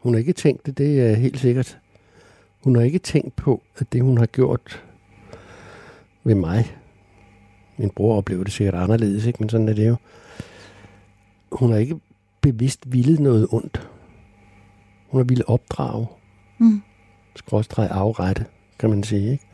hun 0.00 0.14
har 0.14 0.18
ikke 0.18 0.32
tænkt 0.32 0.66
det, 0.66 0.78
det 0.78 1.10
er 1.10 1.14
helt 1.14 1.40
sikkert. 1.40 1.78
Hun 2.64 2.76
har 2.76 2.82
ikke 2.82 2.98
tænkt 2.98 3.36
på, 3.36 3.62
at 3.78 3.92
det 3.92 4.02
hun 4.02 4.18
har 4.18 4.26
gjort 4.26 4.84
ved 6.24 6.34
mig, 6.34 6.76
min 7.76 7.90
bror 7.90 8.16
oplever 8.16 8.44
det 8.44 8.52
sikkert 8.52 8.74
anderledes, 8.74 9.26
ikke? 9.26 9.36
men 9.40 9.48
sådan 9.48 9.68
er 9.68 9.72
det 9.72 9.88
jo. 9.88 9.96
Hun 11.52 11.70
har 11.70 11.78
ikke 11.78 12.00
bevidst 12.40 12.92
villet 12.92 13.20
noget 13.20 13.46
ondt. 13.50 13.88
Hun 15.08 15.18
har 15.18 15.24
ville 15.24 15.48
opdrage. 15.48 16.06
Mm. 16.58 16.82
Skråstrej 17.36 17.86
afrette, 17.86 18.46
kan 18.78 18.90
man 18.90 19.02
sige. 19.02 19.32
Ikke? 19.32 19.44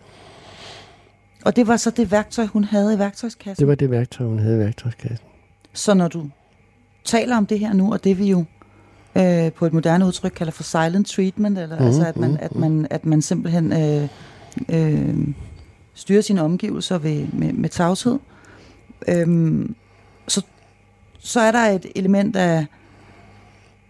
Og 1.44 1.56
det 1.56 1.66
var 1.66 1.76
så 1.76 1.90
det 1.90 2.10
værktøj, 2.10 2.46
hun 2.46 2.64
havde 2.64 2.94
i 2.94 2.98
værktøjskassen? 2.98 3.62
Det 3.62 3.68
var 3.68 3.74
det 3.74 3.90
værktøj, 3.90 4.26
hun 4.26 4.38
havde 4.38 4.56
i 4.56 4.58
værktøjskassen. 4.58 5.26
Så 5.72 5.94
når 5.94 6.08
du 6.08 6.30
taler 7.04 7.36
om 7.36 7.46
det 7.46 7.58
her 7.58 7.72
nu, 7.72 7.92
og 7.92 8.04
det 8.04 8.18
vi 8.18 8.30
jo 8.30 8.44
øh, 9.16 9.52
på 9.52 9.66
et 9.66 9.72
moderne 9.72 10.06
udtryk 10.06 10.32
kalder 10.36 10.52
for 10.52 10.62
silent 10.62 11.08
treatment, 11.08 11.58
eller 11.58 11.78
mm, 11.78 11.86
altså 11.86 12.06
at 12.06 12.16
man, 12.16 12.30
mm, 12.30 12.38
at 12.40 12.54
man, 12.54 12.86
at 12.90 13.06
man 13.06 13.22
simpelthen 13.22 13.72
øh, 13.72 14.08
øh, 14.68 15.28
styrer 15.94 16.20
sine 16.20 16.42
omgivelser 16.42 16.98
ved, 16.98 17.26
med, 17.32 17.52
med 17.52 17.68
tavshed, 17.68 18.18
øh, 19.08 19.68
så, 20.28 20.42
så 21.18 21.40
er 21.40 21.52
der 21.52 21.58
et 21.58 21.86
element 21.94 22.36
af, 22.36 22.66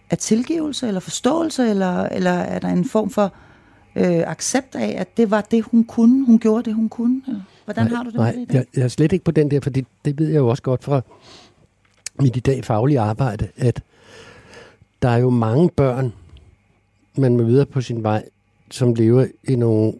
af 0.09 0.17
tilgivelse 0.17 0.87
eller 0.87 0.99
forståelse, 0.99 1.69
eller, 1.69 2.03
eller 2.03 2.31
er 2.31 2.59
der 2.59 2.67
en 2.67 2.85
form 2.85 3.09
for 3.09 3.33
øh, 3.95 4.23
accept 4.27 4.75
af, 4.75 4.95
at 4.97 5.17
det 5.17 5.31
var 5.31 5.41
det, 5.41 5.63
hun 5.63 5.83
kunne, 5.83 6.25
hun 6.25 6.39
gjorde 6.39 6.63
det, 6.63 6.73
hun 6.73 6.89
kunne? 6.89 7.21
Eller? 7.27 7.41
Hvordan 7.65 7.85
nej, 7.85 7.95
har 7.95 8.03
du 8.03 8.09
det 8.09 8.17
nej, 8.17 8.35
med 8.35 8.45
det 8.45 8.53
jeg, 8.53 8.65
jeg 8.75 8.83
er 8.83 8.87
slet 8.87 9.11
ikke 9.11 9.25
på 9.25 9.31
den 9.31 9.51
der, 9.51 9.59
for 9.59 9.69
det, 9.69 9.85
det 10.05 10.19
ved 10.19 10.27
jeg 10.27 10.37
jo 10.37 10.47
også 10.47 10.63
godt 10.63 10.83
fra 10.83 11.01
mit 12.19 12.35
i 12.35 12.39
dag 12.39 12.65
faglige 12.65 12.99
arbejde, 12.99 13.47
at 13.57 13.81
der 15.01 15.09
er 15.09 15.17
jo 15.17 15.29
mange 15.29 15.69
børn, 15.69 16.13
man 17.17 17.37
møder 17.37 17.65
på 17.65 17.81
sin 17.81 18.03
vej, 18.03 18.29
som 18.71 18.93
lever 18.93 19.27
i 19.43 19.55
nogle 19.55 19.93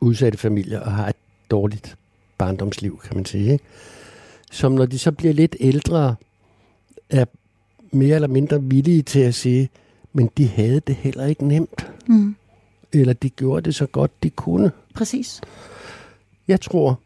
udsatte 0.00 0.38
familier 0.38 0.80
og 0.80 0.92
har 0.92 1.08
et 1.08 1.16
dårligt 1.50 1.96
barndomsliv, 2.38 3.00
kan 3.04 3.16
man 3.16 3.24
sige. 3.24 3.52
Ikke? 3.52 3.64
Som 4.50 4.72
når 4.72 4.86
de 4.86 4.98
så 4.98 5.12
bliver 5.12 5.34
lidt 5.34 5.56
ældre, 5.60 6.16
er 7.10 7.24
mere 7.90 8.14
eller 8.14 8.28
mindre 8.28 8.62
villige 8.62 9.02
til 9.02 9.20
at 9.20 9.34
sige, 9.34 9.68
men 10.12 10.30
de 10.36 10.48
havde 10.48 10.80
det 10.80 10.94
heller 10.94 11.26
ikke 11.26 11.46
nemt. 11.46 11.92
Mm. 12.06 12.36
Eller 12.92 13.12
de 13.12 13.30
gjorde 13.30 13.64
det 13.64 13.74
så 13.74 13.86
godt, 13.86 14.22
de 14.22 14.30
kunne. 14.30 14.72
Præcis. 14.94 15.40
Jeg 16.48 16.60
tror, 16.60 17.00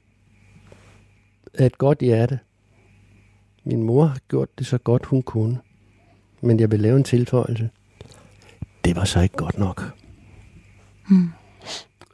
af 1.54 1.66
et 1.66 1.78
godt 1.78 1.98
hjerte, 1.98 2.38
min 3.64 3.82
mor 3.82 4.04
har 4.04 4.18
gjort 4.28 4.58
det 4.58 4.66
så 4.66 4.78
godt, 4.78 5.06
hun 5.06 5.22
kunne. 5.22 5.58
Men 6.40 6.60
jeg 6.60 6.70
vil 6.70 6.80
lave 6.80 6.96
en 6.96 7.04
tilføjelse. 7.04 7.70
Det 8.84 8.96
var 8.96 9.04
så 9.04 9.20
ikke 9.20 9.36
godt 9.36 9.58
nok. 9.58 9.92
Mm. 11.08 11.28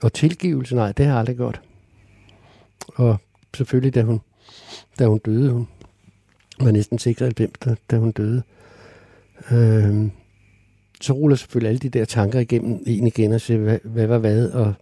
Og 0.02 0.12
tilgivelse, 0.12 0.74
nej, 0.74 0.92
det 0.92 1.04
har 1.04 1.12
jeg 1.12 1.20
aldrig 1.20 1.36
gjort. 1.36 1.60
Og 2.94 3.16
selvfølgelig, 3.56 3.94
da 3.94 4.02
hun, 4.02 4.20
da 4.98 5.06
hun 5.06 5.18
døde, 5.18 5.50
hun 5.50 5.66
var 6.60 6.70
næsten 6.70 6.98
96, 6.98 7.52
da, 7.64 7.76
da 7.90 7.98
hun 7.98 8.12
døde, 8.12 8.42
øh, 9.50 10.10
så 11.00 11.12
ruller 11.12 11.36
selvfølgelig 11.36 11.68
alle 11.68 11.78
de 11.78 11.88
der 11.88 12.04
tanker 12.04 12.40
igennem 12.40 12.82
en 12.86 13.06
igen 13.06 13.32
og 13.32 13.40
siger, 13.40 13.58
hvad, 13.60 13.78
hvad 13.84 14.06
var 14.06 14.18
hvad, 14.18 14.50
og 14.50 14.74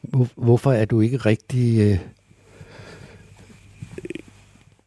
hvor, 0.00 0.28
hvorfor 0.36 0.72
er 0.72 0.84
du 0.84 1.00
ikke 1.00 1.16
rigtig 1.16 1.80
øh, 1.80 1.98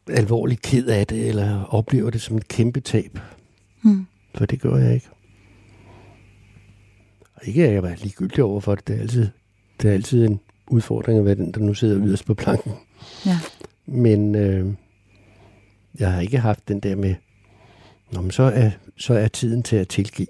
alvorligt 0.08 0.62
ked 0.62 0.86
af 0.86 1.06
det, 1.06 1.28
eller 1.28 1.64
oplever 1.64 2.10
det 2.10 2.20
som 2.20 2.36
et 2.36 2.48
kæmpe 2.48 2.80
tab? 2.80 3.18
Mm. 3.82 4.06
For 4.34 4.46
det 4.46 4.60
gør 4.60 4.76
jeg 4.76 4.94
ikke. 4.94 5.08
Og 7.34 7.46
ikke 7.48 7.66
at 7.66 7.72
jeg 7.72 7.82
var 7.82 7.94
ligegyldig 8.02 8.44
over 8.44 8.60
for 8.60 8.74
det. 8.74 8.88
Det 8.88 8.96
er 8.96 9.00
altid, 9.00 9.28
det 9.82 9.90
er 9.90 9.94
altid 9.94 10.26
en 10.26 10.40
udfordring 10.66 11.18
at 11.18 11.24
være 11.24 11.34
den, 11.34 11.52
der 11.52 11.60
nu 11.60 11.74
sidder 11.74 12.06
yderst 12.06 12.26
på 12.26 12.34
planken. 12.34 12.72
Ja. 13.26 13.38
Men 13.86 14.34
øh, 14.34 14.74
jeg 15.98 16.12
har 16.12 16.20
ikke 16.20 16.38
haft 16.38 16.68
den 16.68 16.80
der 16.80 16.96
med, 16.96 17.14
Nå, 18.12 18.20
men 18.20 18.30
så, 18.30 18.42
er, 18.42 18.70
så 18.96 19.14
er 19.14 19.28
tiden 19.28 19.62
til 19.62 19.76
at 19.76 19.88
tilgive. 19.88 20.26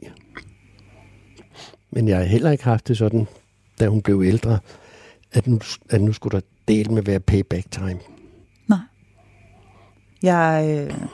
Men 1.90 2.08
jeg 2.08 2.16
har 2.16 2.24
heller 2.24 2.50
ikke 2.50 2.64
haft 2.64 2.88
det 2.88 2.98
sådan, 2.98 3.26
da 3.80 3.88
hun 3.88 4.02
blev 4.02 4.22
ældre, 4.26 4.58
at 5.32 5.46
nu, 5.46 5.60
at 5.90 6.00
nu 6.00 6.12
skulle 6.12 6.40
der 6.40 6.46
dele 6.68 6.94
med 6.94 7.02
være 7.02 7.20
payback 7.20 7.70
time. 7.70 7.98
Nej. 8.68 8.78
Jeg, 10.22 10.86
øh, 10.90 11.08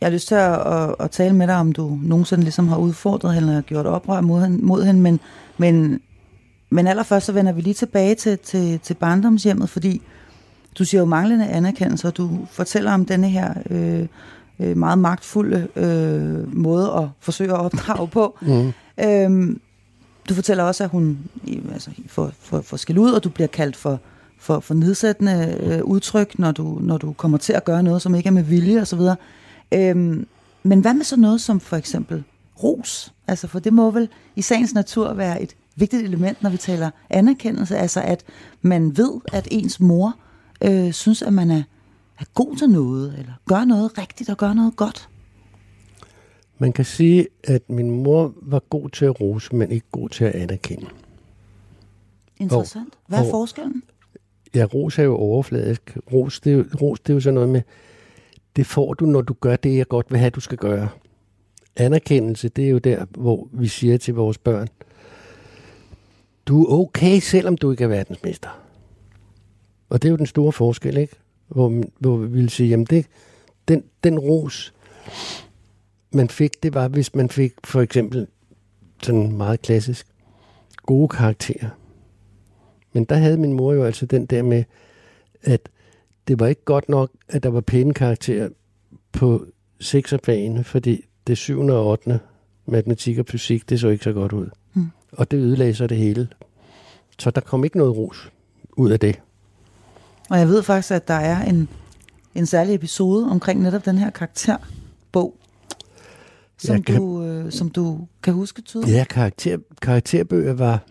jeg 0.00 0.06
har 0.06 0.12
lyst 0.12 0.28
til 0.28 0.34
at, 0.34 0.66
at, 0.66 0.94
at 1.00 1.10
tale 1.10 1.34
med 1.34 1.46
dig, 1.46 1.56
om 1.56 1.72
du 1.72 1.98
nogensinde 2.02 2.42
ligesom 2.42 2.68
har 2.68 2.76
udfordret 2.76 3.34
hende 3.34 3.48
eller 3.48 3.62
gjort 3.62 3.86
oprør 3.86 4.20
mod 4.20 4.42
hende, 4.42 4.64
mod 4.64 4.84
hende 4.84 5.00
men, 5.00 5.20
men, 5.58 6.00
men 6.70 6.86
allerførst 6.86 7.26
så 7.26 7.32
vender 7.32 7.52
vi 7.52 7.60
lige 7.60 7.74
tilbage 7.74 8.14
til, 8.14 8.38
til, 8.38 8.80
til 8.80 8.94
barndomshjemmet, 8.94 9.70
fordi 9.70 10.02
du 10.78 10.84
siger 10.84 11.00
jo 11.00 11.04
manglende 11.04 11.46
anerkendelse, 11.46 12.08
og 12.08 12.16
du 12.16 12.46
fortæller 12.50 12.92
om 12.92 13.04
denne 13.04 13.28
her 13.28 13.54
øh, 13.70 14.06
øh, 14.60 14.76
meget 14.76 14.98
magtfulde 14.98 15.68
øh, 15.76 16.56
måde 16.56 16.92
at 16.92 17.08
forsøge 17.20 17.52
at 17.52 17.60
opdrage 17.60 18.08
på. 18.08 18.38
Mm. 18.46 18.72
Øhm, 19.04 19.60
du 20.28 20.34
fortæller 20.34 20.64
også, 20.64 20.84
at 20.84 20.90
hun 20.90 21.18
altså, 21.72 21.90
får, 22.06 22.30
får, 22.40 22.60
får 22.60 22.76
skæld 22.76 22.98
ud, 22.98 23.10
og 23.10 23.24
du 23.24 23.28
bliver 23.28 23.46
kaldt 23.46 23.76
for, 23.76 24.00
for, 24.38 24.60
for 24.60 24.74
nedsættende 24.74 25.56
øh, 25.60 25.84
udtryk, 25.84 26.38
når 26.38 26.52
du, 26.52 26.78
når 26.80 26.98
du 26.98 27.12
kommer 27.12 27.38
til 27.38 27.52
at 27.52 27.64
gøre 27.64 27.82
noget, 27.82 28.02
som 28.02 28.14
ikke 28.14 28.26
er 28.26 28.32
med 28.32 28.42
vilje 28.42 28.80
osv. 28.80 29.00
Øhm, 29.74 30.26
men 30.62 30.80
hvad 30.80 30.94
med 30.94 31.04
så 31.04 31.16
noget 31.16 31.40
som 31.40 31.60
for 31.60 31.76
eksempel 31.76 32.24
ros? 32.62 33.14
Altså, 33.28 33.46
for 33.48 33.58
det 33.58 33.72
må 33.72 33.90
vel 33.90 34.08
i 34.36 34.42
sagens 34.42 34.74
natur 34.74 35.12
være 35.14 35.42
et 35.42 35.56
vigtigt 35.76 36.02
element, 36.02 36.42
når 36.42 36.50
vi 36.50 36.56
taler 36.56 36.90
anerkendelse. 37.10 37.76
Altså, 37.76 38.00
at 38.00 38.24
man 38.62 38.96
ved, 38.96 39.20
at 39.32 39.48
ens 39.50 39.80
mor 39.80 40.16
øh, 40.64 40.92
synes, 40.92 41.22
at 41.22 41.32
man 41.32 41.50
er, 41.50 41.62
er 42.20 42.24
god 42.34 42.56
til 42.56 42.70
noget, 42.70 43.18
eller 43.18 43.32
gør 43.48 43.64
noget 43.64 43.98
rigtigt 43.98 44.30
og 44.30 44.36
gør 44.36 44.52
noget 44.52 44.76
godt. 44.76 45.08
Man 46.58 46.72
kan 46.72 46.84
sige, 46.84 47.26
at 47.44 47.70
min 47.70 47.90
mor 48.02 48.32
var 48.42 48.58
god 48.58 48.88
til 48.88 49.04
at 49.04 49.20
rose, 49.20 49.54
men 49.56 49.70
ikke 49.70 49.86
god 49.92 50.08
til 50.08 50.24
at 50.24 50.32
anerkende. 50.34 50.86
Interessant. 52.38 52.94
Hvad 53.08 53.18
er 53.18 53.22
og- 53.24 53.30
forskellen? 53.30 53.82
Ja, 54.54 54.64
ros 54.74 54.98
er 54.98 55.02
jo 55.02 55.16
overfladisk. 55.16 55.98
Ros 56.12 56.40
det, 56.40 56.52
er 56.52 56.56
jo, 56.56 56.64
ros, 56.80 57.00
det 57.00 57.12
er 57.12 57.14
jo 57.14 57.20
sådan 57.20 57.34
noget 57.34 57.48
med, 57.48 57.62
det 58.56 58.66
får 58.66 58.94
du, 58.94 59.06
når 59.06 59.20
du 59.20 59.34
gør 59.40 59.56
det, 59.56 59.76
jeg 59.76 59.88
godt 59.88 60.06
vil 60.10 60.18
have, 60.18 60.30
du 60.30 60.40
skal 60.40 60.58
gøre. 60.58 60.88
Anerkendelse, 61.76 62.48
det 62.48 62.64
er 62.64 62.68
jo 62.68 62.78
der, 62.78 63.06
hvor 63.10 63.48
vi 63.52 63.68
siger 63.68 63.98
til 63.98 64.14
vores 64.14 64.38
børn, 64.38 64.68
du 66.46 66.64
er 66.64 66.78
okay, 66.78 67.20
selvom 67.20 67.56
du 67.56 67.70
ikke 67.70 67.84
er 67.84 67.88
verdensmester. 67.88 68.62
Og 69.88 70.02
det 70.02 70.08
er 70.08 70.10
jo 70.10 70.16
den 70.16 70.26
store 70.26 70.52
forskel, 70.52 70.96
ikke? 70.96 71.16
Hvor, 71.48 71.82
hvor 71.98 72.16
vi 72.16 72.26
vil 72.26 72.50
sige, 72.50 72.68
jamen 72.68 72.86
det, 72.86 73.06
den, 73.68 73.84
den 74.04 74.18
ros, 74.18 74.74
man 76.12 76.28
fik, 76.28 76.62
det 76.62 76.74
var, 76.74 76.88
hvis 76.88 77.14
man 77.14 77.30
fik 77.30 77.52
for 77.64 77.80
eksempel, 77.80 78.26
sådan 79.02 79.32
meget 79.32 79.62
klassisk, 79.62 80.06
gode 80.82 81.08
karakterer. 81.08 81.68
Men 82.92 83.04
der 83.04 83.16
havde 83.16 83.36
min 83.36 83.52
mor 83.52 83.72
jo 83.72 83.84
altså 83.84 84.06
den 84.06 84.26
der 84.26 84.42
med, 84.42 84.64
at 85.42 85.68
det 86.28 86.40
var 86.40 86.46
ikke 86.46 86.64
godt 86.64 86.88
nok, 86.88 87.10
at 87.28 87.42
der 87.42 87.48
var 87.48 87.60
pæne 87.60 87.94
karakterer 87.94 88.48
på 89.12 89.46
sekserfagene, 89.80 90.64
fordi 90.64 91.00
det 91.26 91.38
7. 91.38 91.60
og 91.60 91.86
8. 91.86 92.20
matematik 92.66 93.18
og 93.18 93.26
fysik, 93.28 93.68
det 93.68 93.80
så 93.80 93.88
ikke 93.88 94.04
så 94.04 94.12
godt 94.12 94.32
ud. 94.32 94.46
Mm. 94.74 94.86
Og 95.12 95.30
det 95.30 95.36
ødelagde 95.36 95.74
så 95.74 95.86
det 95.86 95.96
hele. 95.96 96.28
Så 97.18 97.30
der 97.30 97.40
kom 97.40 97.64
ikke 97.64 97.76
noget 97.78 97.96
ros 97.96 98.30
ud 98.76 98.90
af 98.90 99.00
det. 99.00 99.20
Og 100.30 100.38
jeg 100.38 100.48
ved 100.48 100.62
faktisk, 100.62 100.90
at 100.90 101.08
der 101.08 101.14
er 101.14 101.44
en, 101.44 101.68
en 102.34 102.46
særlig 102.46 102.74
episode 102.74 103.30
omkring 103.30 103.62
netop 103.62 103.84
den 103.84 103.98
her 103.98 104.10
karakterbog, 104.10 105.36
som, 106.58 106.76
Jeg 106.76 106.84
kan- 106.84 106.96
du, 106.96 107.22
øh, 107.22 107.52
som 107.52 107.70
du 107.70 108.06
kan 108.22 108.34
huske 108.34 108.62
tydeligt. 108.62 108.96
Ja, 108.96 109.04
karakter, 109.04 109.58
karakterbøger 109.82 110.52
var 110.52 110.84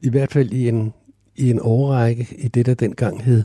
i 0.00 0.08
hvert 0.10 0.32
fald 0.32 0.50
i 0.52 0.68
en, 0.68 0.92
i 1.36 1.50
en 1.50 1.60
årrække 1.62 2.26
i 2.38 2.48
det, 2.48 2.66
der 2.66 2.74
dengang 2.74 3.22
hed, 3.22 3.44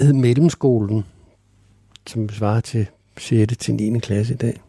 hed 0.00 0.12
mellemskolen, 0.12 1.04
som 2.06 2.28
svarer 2.28 2.60
til 2.60 2.86
6. 3.18 3.56
til 3.56 3.74
9. 3.74 3.98
klasse 3.98 4.34
i 4.34 4.36
dag. 4.36 4.60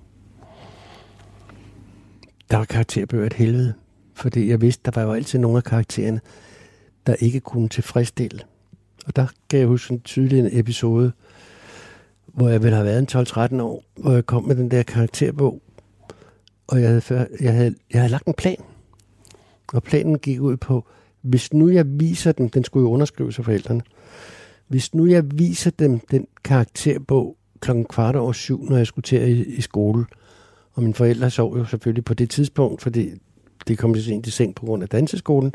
Der 2.52 2.58
var 2.58 2.66
karakterbøger 2.66 3.26
et 3.26 3.34
helvede, 3.34 3.74
fordi 4.14 4.50
jeg 4.50 4.62
vidste, 4.62 4.82
der 4.86 4.92
var 5.00 5.08
jo 5.08 5.14
altid 5.14 5.40
nogle 5.40 5.58
af 5.58 5.64
karaktererne, 5.64 6.22
der 7.08 7.16
ikke 7.20 7.40
kunne 7.40 7.70
tilfredsstille. 7.70 8.40
Og 9.06 9.16
der 9.16 9.28
kan 9.50 9.60
jeg 9.60 9.68
huske 9.68 9.94
en 9.94 10.00
tydelig 10.00 10.60
episode, 10.60 11.12
hvor 12.26 12.50
jeg 12.50 12.64
ville 12.64 12.76
have 12.76 12.86
været 12.86 13.16
en 13.16 13.58
12-13 13.58 13.62
år, 13.62 13.84
hvor 13.96 14.12
jeg 14.12 14.26
kom 14.26 14.44
med 14.44 14.56
den 14.56 14.72
der 14.72 14.84
karakterbog, 14.84 15.62
og 16.68 16.82
jeg 16.82 16.88
havde, 16.88 17.02
før, 17.02 17.26
jeg, 17.42 17.54
havde, 17.54 17.76
jeg 17.92 18.02
havde 18.02 18.12
lagt 18.12 18.26
en 18.26 18.34
plan. 18.34 18.64
Og 19.74 19.84
planen 19.84 20.20
gik 20.20 20.42
ud 20.42 20.58
på, 20.58 20.86
hvis 21.22 21.54
nu 21.54 21.70
jeg 21.70 21.86
viser 21.88 22.32
dem, 22.32 22.50
den 22.50 22.64
skulle 22.64 22.88
jo 22.88 22.94
underskrives 22.94 23.40
af 23.40 23.46
forældrene, 23.46 23.82
hvis 24.68 24.94
nu 24.94 25.06
jeg 25.06 25.24
viser 25.40 25.72
dem 25.72 26.00
den 26.00 26.28
karakterbog 26.44 27.38
klokken 27.60 27.86
kvart 27.86 28.16
over 28.16 28.32
syv, 28.32 28.66
når 28.70 28.78
jeg 28.78 28.88
skulle 28.88 29.04
til 29.04 29.22
i, 29.22 29.56
i 29.56 29.62
skole, 29.62 30.06
og 30.74 30.84
mine 30.84 30.94
forældre 30.94 31.30
sov 31.30 31.58
jo 31.58 31.66
selvfølgelig 31.66 32.06
på 32.06 32.14
det 32.14 32.30
tidspunkt, 32.30 32.82
fordi 32.82 33.10
det 33.68 33.78
kom 33.78 33.96
så 33.96 34.04
sent 34.04 34.28
i 34.28 34.32
seng 34.32 34.56
på 34.56 34.66
grund 34.66 34.84
af 34.84 34.90
danseskolen. 34.90 35.54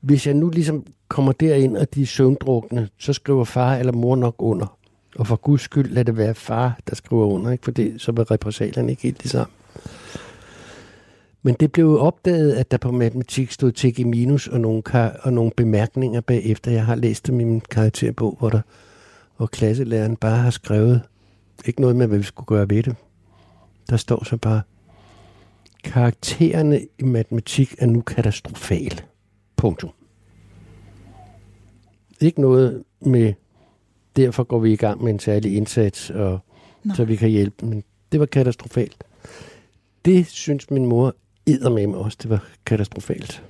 Hvis 0.00 0.26
jeg 0.26 0.34
nu 0.34 0.48
ligesom 0.48 0.86
kommer 1.08 1.32
derind, 1.32 1.76
og 1.76 1.94
de 1.94 2.02
er 2.02 2.06
søvndrukne, 2.06 2.88
så 2.98 3.12
skriver 3.12 3.44
far 3.44 3.76
eller 3.76 3.92
mor 3.92 4.16
nok 4.16 4.34
under. 4.38 4.78
Og 5.16 5.26
for 5.26 5.36
guds 5.36 5.60
skyld 5.60 5.90
lad 5.90 6.04
det 6.04 6.16
være 6.16 6.34
far, 6.34 6.78
der 6.88 6.94
skriver 6.94 7.26
under, 7.26 7.50
ikke? 7.50 7.64
fordi 7.64 7.98
så 7.98 8.12
vil 8.12 8.24
repressalierne 8.24 8.90
ikke 8.90 9.02
helt 9.02 9.22
det 9.22 9.30
samme. 9.30 9.52
Men 11.46 11.56
det 11.60 11.72
blev 11.72 11.98
opdaget, 12.00 12.52
at 12.52 12.70
der 12.70 12.76
på 12.76 12.92
matematik 12.92 13.50
stod 13.50 13.72
TG 13.72 14.06
minus 14.06 14.48
og 14.48 14.60
nogle, 14.60 14.82
kar- 14.82 15.20
og 15.22 15.32
nogle 15.32 15.50
bemærkninger 15.56 16.20
bagefter. 16.20 16.70
Jeg 16.70 16.86
har 16.86 16.94
læst 16.94 17.26
dem 17.26 17.40
i 17.40 17.44
min 17.44 17.60
karakterbog, 17.60 18.36
hvor, 18.38 18.50
der, 18.50 18.60
hvor 19.36 19.46
klasselæreren 19.46 20.16
bare 20.16 20.36
har 20.36 20.50
skrevet, 20.50 21.02
ikke 21.64 21.80
noget 21.80 21.96
med, 21.96 22.06
hvad 22.06 22.18
vi 22.18 22.24
skulle 22.24 22.46
gøre 22.46 22.70
ved 22.70 22.82
det. 22.82 22.96
Der 23.90 23.96
står 23.96 24.24
så 24.24 24.36
bare, 24.36 24.62
karaktererne 25.84 26.80
i 26.98 27.04
matematik 27.04 27.74
er 27.78 27.86
nu 27.86 28.00
katastrofale. 28.00 28.98
Punktum. 29.56 29.90
Ikke 32.20 32.40
noget 32.40 32.84
med, 33.00 33.32
derfor 34.16 34.44
går 34.44 34.58
vi 34.58 34.72
i 34.72 34.76
gang 34.76 35.04
med 35.04 35.12
en 35.12 35.18
særlig 35.18 35.56
indsats, 35.56 36.10
og, 36.10 36.38
Nå. 36.84 36.94
så 36.94 37.04
vi 37.04 37.16
kan 37.16 37.30
hjælpe. 37.30 37.66
Men 37.66 37.84
det 38.12 38.20
var 38.20 38.26
katastrofalt. 38.26 39.04
Det 40.04 40.26
synes 40.26 40.70
min 40.70 40.86
mor 40.86 41.14
med 41.46 41.86
mig 41.86 41.98
også, 41.98 42.18
det 42.22 42.30
var 42.30 42.44
katastrofalt. 42.66 43.42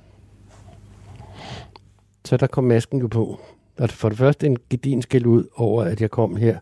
Så 2.25 2.37
der 2.37 2.47
kom 2.47 2.63
masken 2.63 2.99
jo 2.99 3.07
på. 3.07 3.39
Og 3.77 3.89
for 3.89 4.09
det 4.09 4.17
første 4.17 4.47
en 4.47 4.57
gedin 4.69 5.01
skæld 5.01 5.25
ud 5.25 5.47
over, 5.55 5.83
at 5.83 6.01
jeg 6.01 6.11
kom 6.11 6.35
her 6.35 6.59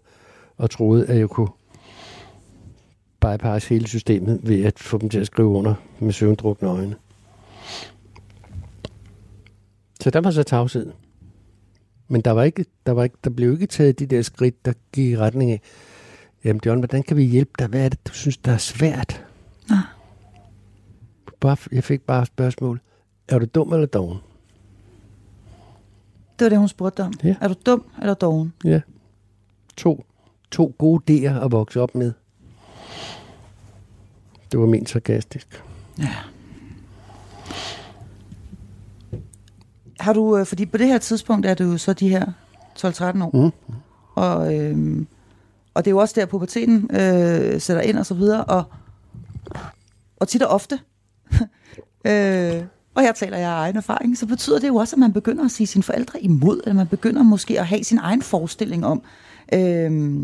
og 0.58 0.69
troede, 0.69 1.08
at 1.08 1.17
jeg 1.17 1.30
kunne 1.30 1.50
bypasse 3.22 3.69
hele 3.69 3.88
systemet 3.88 4.39
ved 4.43 4.63
at 4.65 4.80
få 4.80 4.98
dem 4.98 5.10
til 5.10 5.19
at 5.19 5.28
skrive 5.28 5.48
under 5.48 5.74
med 6.00 6.12
søvndrukne 6.12 6.69
øjne. 6.69 6.96
Så 10.02 10.10
der 10.10 10.22
var 10.22 10.32
så 10.32 10.43
tavshed. 10.43 10.91
Men 12.08 12.22
der, 12.22 12.32
var 12.32 12.43
ikke, 12.43 12.65
der, 12.86 12.91
var 12.91 13.04
ikke, 13.04 13.17
der 13.24 13.30
blev 13.30 13.54
ikke 13.54 13.67
taget 13.67 14.00
de 14.00 14.06
der 14.06 14.22
skridt, 14.22 14.65
der 14.65 14.74
gik 14.91 15.12
i 15.12 15.17
retning 15.17 15.52
af, 15.52 15.62
jamen 16.43 16.62
John, 16.65 16.80
hvordan 16.80 17.04
kan 17.04 17.17
vi 17.17 17.24
hjælpe 17.24 17.52
dig? 17.60 17.67
Hvad 17.67 17.86
er 17.86 17.89
det, 17.89 18.08
du 18.08 18.13
synes, 18.13 18.38
der 18.38 18.52
er 18.52 18.58
svært? 18.58 19.26
Bare, 21.43 21.58
jeg 21.71 21.84
fik 21.84 22.01
bare 22.01 22.21
et 22.21 22.27
spørgsmål. 22.27 22.82
Er 23.27 23.39
du 23.39 23.45
dum 23.45 23.73
eller 23.73 23.86
doven? 23.86 24.17
Det 26.39 26.45
var 26.45 26.49
det, 26.49 26.58
hun 26.58 26.67
spurgte 26.67 27.03
om. 27.03 27.13
Ja. 27.23 27.36
Er 27.41 27.47
du 27.47 27.56
dum 27.65 27.86
eller 28.01 28.13
doven? 28.13 28.53
Ja. 28.63 28.82
To, 29.77 30.06
to 30.51 30.75
gode 30.77 31.03
idéer 31.12 31.45
at 31.45 31.51
vokse 31.51 31.82
op 31.82 31.95
med. 31.95 32.13
Det 34.51 34.60
var 34.60 34.65
ment 34.65 34.89
sarkastisk. 34.89 35.63
Har 39.99 40.13
du, 40.13 40.38
øh, 40.38 40.45
fordi 40.45 40.65
på 40.65 40.77
det 40.77 40.88
her 40.88 40.97
tidspunkt 40.97 41.45
er 41.45 41.53
du 41.53 41.63
jo 41.63 41.77
så 41.77 41.93
de 41.93 42.10
her 42.10 42.25
12-13 42.79 43.23
år. 43.23 43.43
Mm. 43.45 43.73
Og, 44.15 44.56
øhm, 44.56 45.08
og 45.73 45.86
det 45.86 45.91
er 45.91 45.95
jo 45.95 45.97
også 45.97 46.13
der, 46.17 46.25
puberteten 46.25 46.89
øh, 46.91 47.62
sætter 47.62 47.82
ind 47.82 47.97
og 47.97 48.06
så 48.06 48.13
videre. 48.13 48.43
Og, 48.43 48.63
og 50.17 50.27
tit 50.27 50.41
og 50.41 50.49
ofte, 50.49 50.79
øh, 52.12 52.63
og 52.96 53.04
jeg 53.04 53.15
taler 53.15 53.38
af 53.38 53.46
egen 53.46 53.78
erfaring, 53.78 54.17
så 54.17 54.26
betyder 54.26 54.60
det 54.60 54.67
jo 54.67 54.76
også, 54.76 54.96
at 54.96 55.00
man 55.00 55.13
begynder 55.13 55.46
at 55.46 55.52
sige 55.52 55.67
sine 55.67 55.84
forældre 55.84 56.22
imod, 56.22 56.62
eller 56.63 56.74
man 56.74 56.88
begynder 56.88 57.24
måske 57.24 57.60
at 57.60 57.67
have 57.67 57.84
sin 57.84 57.98
egen 57.98 58.22
forestilling 58.22 58.86
om, 58.86 59.04
øh, 59.54 60.19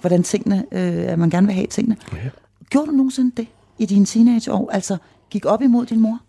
hvordan 0.00 0.22
tingene, 0.22 0.64
øh, 0.72 1.12
at 1.12 1.18
man 1.18 1.30
gerne 1.30 1.46
vil 1.46 1.54
have 1.54 1.66
tingene. 1.66 1.96
Ja. 2.12 2.30
Gjorde 2.70 2.86
du 2.86 2.92
nogensinde 2.92 3.32
det 3.36 3.46
i 3.78 3.86
dine 3.86 4.06
teenageår? 4.06 4.70
Altså 4.70 4.96
gik 5.30 5.46
op 5.46 5.62
imod 5.62 5.86
din 5.86 6.00
mor? 6.00 6.20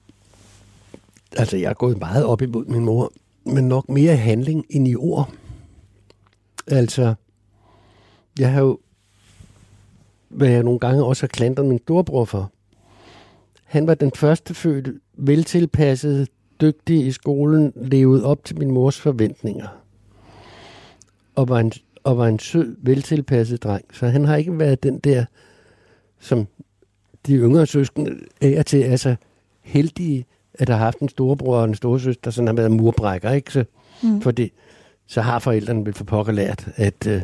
Altså, 1.38 1.58
jeg 1.58 1.69
er 1.69 1.74
gået 1.74 2.00
meget 2.00 2.26
op 2.26 2.41
imod 2.41 2.65
min 2.65 2.86
mor, 2.86 3.12
men 3.45 3.67
nok 3.67 3.89
mere 3.89 4.13
i 4.13 4.17
handling 4.17 4.65
end 4.69 4.88
i 4.88 4.95
ord. 4.95 5.34
Altså, 6.67 7.13
jeg 8.39 8.52
har 8.52 8.62
jo, 8.62 8.80
hvad 10.30 10.50
jeg 10.50 10.63
nogle 10.63 10.80
gange 10.80 11.04
også 11.04 11.24
har 11.24 11.28
klandret 11.28 11.65
min 11.65 11.80
storebror 11.80 12.26
for. 12.26 12.52
Han 13.65 13.88
var 13.88 13.93
den 13.93 14.12
første 14.15 14.54
fødte, 14.54 14.93
veltilpasset, 15.17 16.28
dygtig 16.62 17.06
i 17.06 17.12
skolen, 17.12 17.73
levede 17.75 18.25
op 18.25 18.43
til 18.43 18.60
min 18.60 18.71
mors 18.71 18.99
forventninger. 18.99 19.67
Og 21.36 21.49
var 21.49 21.60
en, 21.60 21.71
og 22.04 22.17
var 22.17 22.28
en 22.28 22.39
sød, 22.39 22.75
veltilpasset 22.80 23.63
dreng. 23.63 23.86
Så 23.93 24.08
han 24.08 24.25
har 24.25 24.36
ikke 24.36 24.60
været 24.60 24.84
den 24.84 24.99
der, 24.99 25.25
som 26.19 26.47
de 27.28 27.34
yngre 27.36 27.65
søskende 27.65 28.12
er 28.41 28.63
til, 28.63 28.78
altså 28.78 29.15
heldige, 29.62 30.25
at 30.54 30.67
der 30.67 30.75
har 30.75 30.84
haft 30.84 30.99
en 30.99 31.10
storebror 31.10 31.58
og 31.58 31.65
en 31.65 31.75
storesøster, 31.75 32.32
som 32.32 32.47
har 32.47 32.54
været 32.54 32.71
murbrækker, 32.71 33.32
ikke? 33.32 33.51
Så, 33.51 33.65
mm. 34.04 34.21
Fordi 34.21 34.51
så 35.08 35.21
har 35.21 35.39
forældrene 35.39 35.86
vel 35.86 35.93
for 35.93 36.04
pokker 36.04 36.34
lært, 36.34 36.67
at 36.75 37.08
øh, 37.08 37.21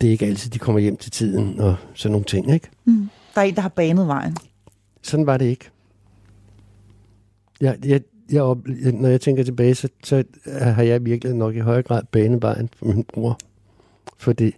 det 0.00 0.06
er 0.06 0.10
ikke 0.10 0.26
altid, 0.26 0.50
de 0.50 0.58
kommer 0.58 0.80
hjem 0.80 0.96
til 0.96 1.10
tiden 1.10 1.60
og 1.60 1.76
sådan 1.94 2.12
nogle 2.12 2.24
ting, 2.24 2.54
ikke? 2.54 2.68
Mm. 2.84 3.08
Der 3.34 3.40
er 3.40 3.44
en, 3.44 3.54
der 3.54 3.60
har 3.60 3.68
banet 3.68 4.06
vejen. 4.06 4.36
Sådan 5.06 5.26
var 5.26 5.36
det 5.36 5.44
ikke. 5.44 5.70
Jeg, 7.60 7.78
jeg, 7.84 8.00
jeg, 8.32 8.42
op, 8.42 8.58
når 8.92 9.08
jeg 9.08 9.20
tænker 9.20 9.44
tilbage, 9.44 9.74
så, 9.74 9.88
så 10.04 10.24
har 10.46 10.82
jeg 10.82 11.04
virkelig 11.04 11.34
nok 11.34 11.54
i 11.54 11.58
højere 11.58 11.82
grad 11.82 12.02
banet 12.12 12.42
vejen 12.42 12.68
for 12.76 12.86
min 12.86 13.04
bror. 13.04 13.38
Fordi 14.18 14.52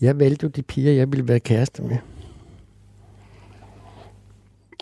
jeg 0.00 0.18
valgte 0.18 0.44
jo 0.44 0.48
de 0.48 0.62
piger, 0.62 0.92
jeg 0.92 1.12
ville 1.12 1.28
være 1.28 1.40
kæreste 1.40 1.82
med. 1.82 1.96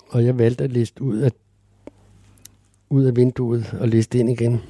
Og 0.09 0.25
jeg 0.25 0.39
valgte 0.39 0.65
at 0.65 0.73
liste 0.73 1.03
ud 1.03 1.19
af, 1.19 1.31
ud 2.91 3.05
af 3.05 3.17
vinduet 3.17 3.75
og 3.81 3.89
liste 3.89 4.19
ind 4.19 4.31
igen. 4.31 4.61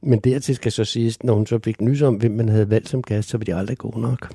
Men 0.00 0.18
dertil 0.18 0.54
skal 0.54 0.72
så 0.72 0.84
siges, 0.84 1.22
når 1.22 1.34
hun 1.34 1.46
så 1.46 1.58
fik 1.64 1.80
nys 1.80 2.02
om, 2.02 2.14
hvem 2.14 2.32
man 2.32 2.48
havde 2.48 2.70
valgt 2.70 2.88
som 2.88 3.02
kæreste, 3.02 3.30
så 3.30 3.38
var 3.38 3.44
de 3.44 3.54
aldrig 3.54 3.78
gode 3.78 4.00
nok. 4.00 4.34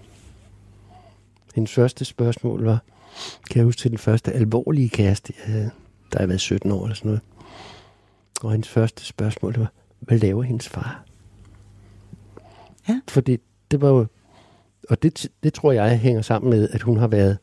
Hendes 1.57 1.73
første 1.73 2.05
spørgsmål 2.05 2.63
var, 2.63 2.83
kan 3.49 3.57
jeg 3.57 3.65
huske 3.65 3.79
til 3.79 3.91
den 3.91 3.97
første 3.97 4.31
alvorlige 4.31 4.89
kæreste, 4.89 5.33
jeg 5.37 5.53
havde, 5.53 5.71
der 6.11 6.17
havde 6.19 6.29
været 6.29 6.41
17 6.41 6.71
år 6.71 6.83
eller 6.83 6.95
sådan 6.95 7.09
noget. 7.09 7.21
Og 8.41 8.51
hendes 8.51 8.69
første 8.69 9.05
spørgsmål 9.05 9.55
var, 9.57 9.71
hvad 9.99 10.19
laver 10.19 10.43
hendes 10.43 10.67
far? 10.67 11.05
Ja. 12.89 13.01
Fordi 13.09 13.37
det 13.71 13.81
var 13.81 13.89
jo, 13.89 14.05
og 14.89 15.03
det, 15.03 15.31
det 15.43 15.53
tror 15.53 15.71
jeg 15.71 15.99
hænger 15.99 16.21
sammen 16.21 16.49
med, 16.49 16.69
at 16.69 16.81
hun 16.81 16.97
har 16.97 17.07
været 17.07 17.37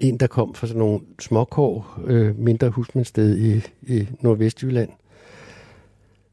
en, 0.00 0.16
der 0.16 0.26
kom 0.26 0.54
fra 0.54 0.66
sådan 0.66 0.78
nogle 0.78 1.00
småkår, 1.20 2.00
øh, 2.04 2.38
mindre 2.38 2.70
husmandsted 2.70 3.38
i, 3.38 3.62
i 3.82 4.08
Nordvestjylland. 4.20 4.90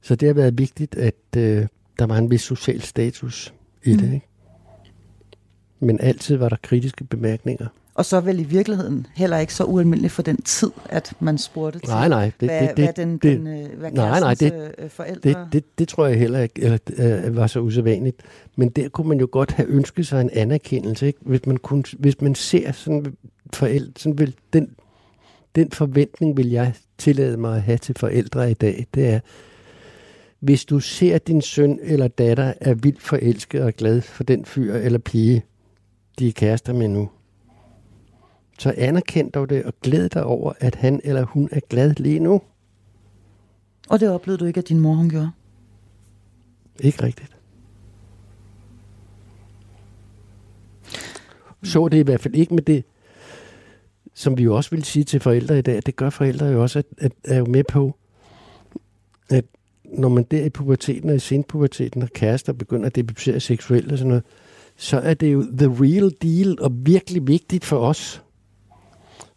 Så 0.01 0.15
det 0.15 0.27
har 0.27 0.33
været 0.33 0.57
vigtigt, 0.57 0.95
at 0.95 1.37
øh, 1.37 1.67
der 1.99 2.05
var 2.05 2.17
en 2.17 2.31
vis 2.31 2.41
social 2.41 2.81
status 2.81 3.53
i 3.83 3.93
mm. 3.93 3.99
det. 3.99 4.13
Ikke? 4.13 4.27
Men 5.83 5.99
altid 6.01 6.35
var 6.35 6.49
der 6.49 6.55
kritiske 6.63 7.03
bemærkninger. 7.03 7.67
Og 7.95 8.05
så 8.05 8.19
vel 8.19 8.39
i 8.39 8.43
virkeligheden 8.43 9.07
heller 9.15 9.37
ikke 9.37 9.53
så 9.53 9.63
ualmindeligt 9.63 10.13
for 10.13 10.21
den 10.21 10.41
tid, 10.41 10.71
at 10.89 11.13
man 11.19 11.37
spurgte 11.37 11.79
til, 11.79 11.89
Nej, 11.89 12.07
nej, 12.07 12.31
det- 12.39 12.49
hvad, 12.49 12.61
det- 12.67 12.77
det- 12.77 12.85
hvad, 12.85 12.93
den, 12.93 13.11
det- 13.17 13.37
den, 13.39 13.47
øh, 13.47 13.79
hvad 13.79 13.91
nej, 13.91 14.19
nej, 14.19 14.35
kærestens 14.35 14.51
det- 14.51 14.71
øh, 14.83 14.89
forældre... 14.89 15.29
Det, 15.29 15.37
det, 15.53 15.63
det 15.79 15.87
tror 15.87 16.07
jeg 16.07 16.19
heller 16.19 16.39
ikke 16.39 16.61
eller, 16.61 16.77
øh, 16.97 17.35
var 17.35 17.47
så 17.47 17.59
usædvanligt. 17.59 18.21
Men 18.55 18.69
der 18.69 18.89
kunne 18.89 19.09
man 19.09 19.19
jo 19.19 19.27
godt 19.31 19.51
have 19.51 19.67
ønsket 19.69 20.07
sig 20.07 20.21
en 20.21 20.29
anerkendelse. 20.33 21.07
Ikke? 21.07 21.19
Hvis, 21.21 21.45
man 21.45 21.57
kunne, 21.57 21.83
hvis 21.99 22.21
man 22.21 22.35
ser 22.35 22.71
sådan 22.71 23.05
forældre, 23.53 23.91
sådan 23.97 24.19
vil, 24.19 24.35
den, 24.53 24.69
den 25.55 25.71
forventning 25.71 26.37
vil 26.37 26.49
jeg 26.49 26.73
tillade 26.97 27.37
mig 27.37 27.55
at 27.55 27.61
have 27.61 27.77
til 27.77 27.95
forældre 27.99 28.51
i 28.51 28.53
dag, 28.53 28.87
det 28.93 29.07
er, 29.09 29.19
hvis 30.39 30.65
du 30.65 30.79
ser 30.79 31.17
din 31.17 31.41
søn 31.41 31.79
eller 31.83 32.07
datter 32.07 32.53
er 32.61 32.73
vildt 32.73 33.01
forelsket 33.01 33.61
og 33.61 33.73
glad 33.73 34.01
for 34.01 34.23
den 34.23 34.45
fyr 34.45 34.73
eller 34.75 34.99
pige, 34.99 35.43
de 36.19 36.27
er 36.27 36.31
kærester 36.31 36.73
med 36.73 36.87
nu, 36.87 37.09
så 38.59 38.73
anerkend 38.77 39.31
dog 39.31 39.49
det 39.49 39.63
og 39.63 39.73
glæd 39.81 40.09
dig 40.09 40.23
over, 40.23 40.53
at 40.59 40.75
han 40.75 41.01
eller 41.03 41.23
hun 41.23 41.49
er 41.51 41.59
glad 41.69 41.93
lige 41.93 42.19
nu. 42.19 42.41
Og 43.89 43.99
det 43.99 44.09
oplevede 44.09 44.39
du 44.39 44.45
ikke, 44.45 44.57
at 44.57 44.69
din 44.69 44.79
mor 44.79 44.93
hun 44.93 45.09
gjorde? 45.09 45.31
Ikke 46.79 47.03
rigtigt. 47.03 47.37
Så 51.63 51.87
det 51.87 51.97
i 51.97 52.01
hvert 52.01 52.19
fald 52.19 52.35
ikke 52.35 52.53
med 52.53 52.63
det, 52.63 52.83
som 54.13 54.37
vi 54.37 54.43
jo 54.43 54.55
også 54.55 54.69
vil 54.69 54.83
sige 54.83 55.03
til 55.03 55.19
forældre 55.19 55.59
i 55.59 55.61
dag. 55.61 55.81
Det 55.85 55.95
gør 55.95 56.09
forældre 56.09 56.45
jo 56.45 56.61
også, 56.61 56.79
at, 56.79 56.85
at 56.97 57.11
er 57.23 57.37
jo 57.37 57.45
med 57.45 57.63
på, 57.63 57.97
at 59.29 59.45
når 59.83 60.09
man 60.09 60.23
der 60.23 60.45
i 60.45 60.49
puberteten 60.49 61.09
og 61.09 61.15
i 61.15 61.19
senpuberteten 61.19 62.01
og 62.01 62.09
kærester 62.09 62.53
begynder 62.53 62.85
at 62.85 62.95
debutere 62.95 63.39
seksuelt 63.39 63.91
og 63.91 63.97
sådan 63.97 64.09
noget, 64.09 64.23
så 64.75 64.99
er 64.99 65.13
det 65.13 65.33
jo 65.33 65.41
the 65.57 65.67
real 65.67 66.11
deal 66.21 66.61
og 66.61 66.71
virkelig 66.85 67.27
vigtigt 67.27 67.65
for 67.65 67.77
os. 67.77 68.23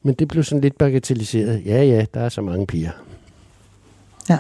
Men 0.03 0.15
det 0.15 0.29
blev 0.29 0.45
sådan 0.45 0.63
lidt 0.63 0.79
bagatelliseret. 0.79 1.67
Ja, 1.67 1.83
ja, 1.85 2.07
der 2.15 2.21
er 2.21 2.29
så 2.29 2.41
mange 2.43 2.67
piger. 2.67 2.91
Ja. 4.29 4.39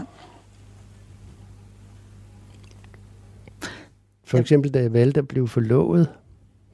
For 4.24 4.36
Ja. 4.36 4.40
eksempel, 4.40 4.70
da 4.74 4.80
jeg 4.80 4.92
valgte 4.92 5.18
at 5.18 5.28
blive 5.28 5.48
forlovet, 5.48 6.08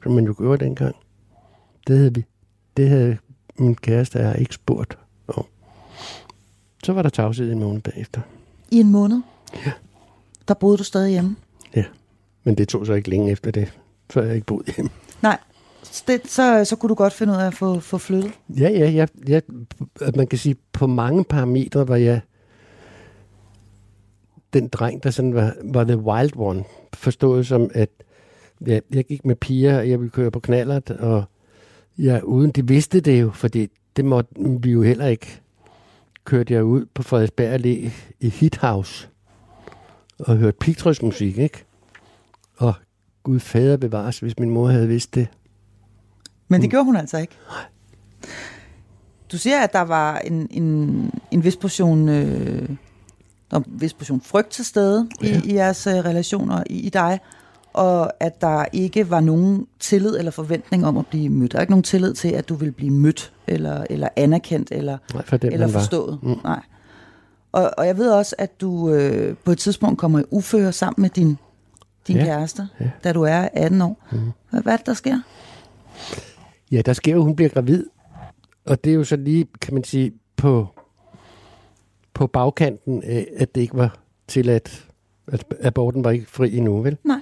som 0.03 0.13
man 0.13 0.25
jo 0.25 0.35
gjorde 0.39 0.65
dengang, 0.65 0.97
det 1.87 1.97
havde, 1.97 2.15
vi, 2.15 2.25
det 2.77 2.89
havde 2.89 3.19
min 3.59 3.75
kæreste 3.75 4.19
jeg 4.19 4.39
ikke 4.39 4.55
spurgt 4.55 4.99
om. 5.29 5.45
Så 6.85 6.93
var 6.93 7.03
der 7.03 7.09
tavshed 7.09 7.53
en 7.53 7.59
måned 7.61 7.81
bagefter. 7.81 8.21
I 8.71 8.81
en 8.81 8.91
måned? 8.91 9.21
Ja. 9.67 9.73
Der 10.49 10.55
boede 10.55 10.77
du 10.79 10.85
stadig 10.85 11.11
hjemme? 11.11 11.37
Men 12.45 12.55
det 12.55 12.69
tog 12.69 12.87
så 12.87 12.93
ikke 12.93 13.11
længe 13.11 13.31
efter 13.31 13.51
det, 13.51 13.79
før 14.13 14.23
jeg 14.23 14.35
ikke 14.35 14.47
boede 14.47 14.73
hjemme. 14.77 14.91
Nej. 15.23 15.39
Det, 16.07 16.21
så, 16.27 16.65
så 16.65 16.77
kunne 16.77 16.89
du 16.89 16.95
godt 16.95 17.13
finde 17.13 17.33
ud 17.33 17.39
af 17.39 17.47
at 17.47 17.55
få, 17.55 17.81
få 17.81 17.99
flyttet? 17.99 18.33
Ja, 18.49 18.71
ja, 18.71 18.91
ja, 18.91 19.07
ja, 19.29 19.41
man 20.17 20.27
kan 20.27 20.39
sige, 20.39 20.57
på 20.73 20.87
mange 20.87 21.25
parametre 21.25 21.89
var 21.89 21.97
jeg 21.97 22.21
den 24.53 24.69
dreng, 24.69 25.03
der 25.03 25.11
sådan 25.11 25.35
var, 25.35 25.55
var 25.65 25.85
the 25.85 25.99
wild 25.99 26.37
one. 26.37 26.65
Forstået 26.95 27.47
som, 27.47 27.71
at 27.75 27.89
ja, 28.67 28.79
jeg 28.91 29.05
gik 29.05 29.25
med 29.25 29.37
piger, 29.37 29.79
og 29.79 29.91
jeg 29.91 30.01
ville 30.01 30.11
køre 30.11 30.31
på 30.31 30.41
knallert, 30.41 30.91
og 30.91 31.25
ja, 31.99 32.21
uden 32.25 32.51
de 32.51 32.67
vidste 32.67 33.01
det 33.01 33.23
jo, 33.23 33.31
fordi 33.31 33.69
det 33.97 34.05
måtte 34.05 34.31
vi 34.37 34.71
jo 34.71 34.83
heller 34.83 35.07
ikke. 35.07 35.41
Kørte 36.25 36.55
jeg 36.55 36.65
ud 36.65 36.87
på 36.95 37.03
Frederiksberg 37.03 37.55
Allé 37.55 37.91
i 38.21 38.29
Hit 38.29 38.57
House 38.57 39.09
og 40.19 40.37
hørte 40.37 40.57
pigtrådsmusik, 40.61 41.39
ikke? 41.39 41.65
Og 42.57 42.75
Gud 43.23 43.41
fader 43.41 43.77
bevares, 43.77 44.19
hvis 44.19 44.39
min 44.39 44.51
mor 44.51 44.69
havde 44.69 44.89
vidst 44.89 45.15
det. 45.15 45.29
Men 46.49 46.61
det 46.61 46.67
Mm. 46.69 46.71
gjorde 46.71 46.85
hun 46.85 46.97
altså 46.97 47.19
ikke. 47.19 47.33
Du 49.33 49.39
siger, 49.39 49.61
at 49.61 49.73
der 49.73 49.81
var 49.81 50.19
en, 50.19 50.49
en, 50.51 51.11
en 51.31 51.45
vis 51.45 51.57
portion 51.57 52.09
øh, 52.09 52.69
der 53.51 53.57
en 53.59 53.65
vis 53.69 53.93
portion 53.95 54.21
frygt 54.21 54.51
til 54.51 54.65
stede 54.65 55.09
ja. 55.23 55.27
i, 55.27 55.41
i 55.51 55.55
jeres 55.55 55.87
uh, 55.87 55.93
relationer 55.93 56.63
i, 56.71 56.75
i 56.81 56.89
dig, 56.89 57.21
og 57.73 58.13
at 58.23 58.41
der 58.41 58.65
ikke 58.73 59.11
var 59.11 59.21
nogen 59.21 59.67
tillid 59.81 60.17
eller 60.19 60.31
forventning 60.31 60.87
om 60.87 60.97
at 60.97 61.07
blive 61.07 61.29
mødt. 61.29 61.53
Der 61.53 61.59
er 61.59 61.61
ikke 61.61 61.71
nogen 61.73 61.83
tillid 61.83 62.15
til, 62.15 62.29
at 62.29 62.49
du 62.49 62.55
vil 62.55 62.73
blive 62.73 62.91
mødt, 62.91 63.33
eller, 63.47 63.85
eller 63.91 64.09
anerkendt, 64.17 64.69
eller, 64.73 64.99
Nej, 65.15 65.25
for 65.27 65.37
dem, 65.37 65.53
eller 65.53 65.67
var. 65.67 65.73
forstået. 65.73 66.19
Mm. 66.23 66.35
Nej. 66.45 66.61
Og, 67.53 67.71
og 67.79 67.87
jeg 67.87 67.97
ved 67.99 68.11
også, 68.11 68.35
at 68.39 68.61
du 68.61 68.91
øh, 68.91 69.37
på 69.45 69.53
et 69.53 69.59
tidspunkt 69.59 69.99
kommer 69.99 70.19
i 70.21 70.23
uføre 70.31 70.73
sammen 70.73 71.03
med 71.03 71.11
din, 71.11 71.39
din 72.09 72.17
Ja, 72.17 72.25
kæreste, 72.25 72.69
ja. 72.81 72.91
da 73.05 73.13
du 73.13 73.23
er 73.23 73.49
18 73.53 73.83
år. 73.83 74.03
Mm. 74.13 74.19
Hvad, 74.51 74.73
er 74.73 74.77
det, 74.77 74.87
der 74.87 74.95
sker? 74.95 75.21
Ja, 76.71 76.83
der 76.83 76.93
sker 76.93 77.13
jo, 77.13 77.23
hun 77.23 77.37
bliver 77.37 77.49
gravid. 77.49 77.87
Og 78.65 78.85
det 78.85 78.91
er 78.91 78.95
jo 78.95 79.05
så 79.05 79.17
lige, 79.17 79.47
kan 79.61 79.75
man 79.75 79.85
sige, 79.85 80.13
på, 80.37 80.67
på 82.15 82.27
bagkanten 82.27 83.03
af, 83.03 83.27
at 83.37 83.55
det 83.55 83.61
ikke 83.61 83.77
var 83.77 83.99
tilladt. 84.29 84.89
At 85.27 85.45
aborten 85.61 86.05
var 86.05 86.11
ikke 86.11 86.27
fri 86.27 86.57
endnu, 86.57 86.81
vel? 86.81 86.97
Nej. 87.05 87.21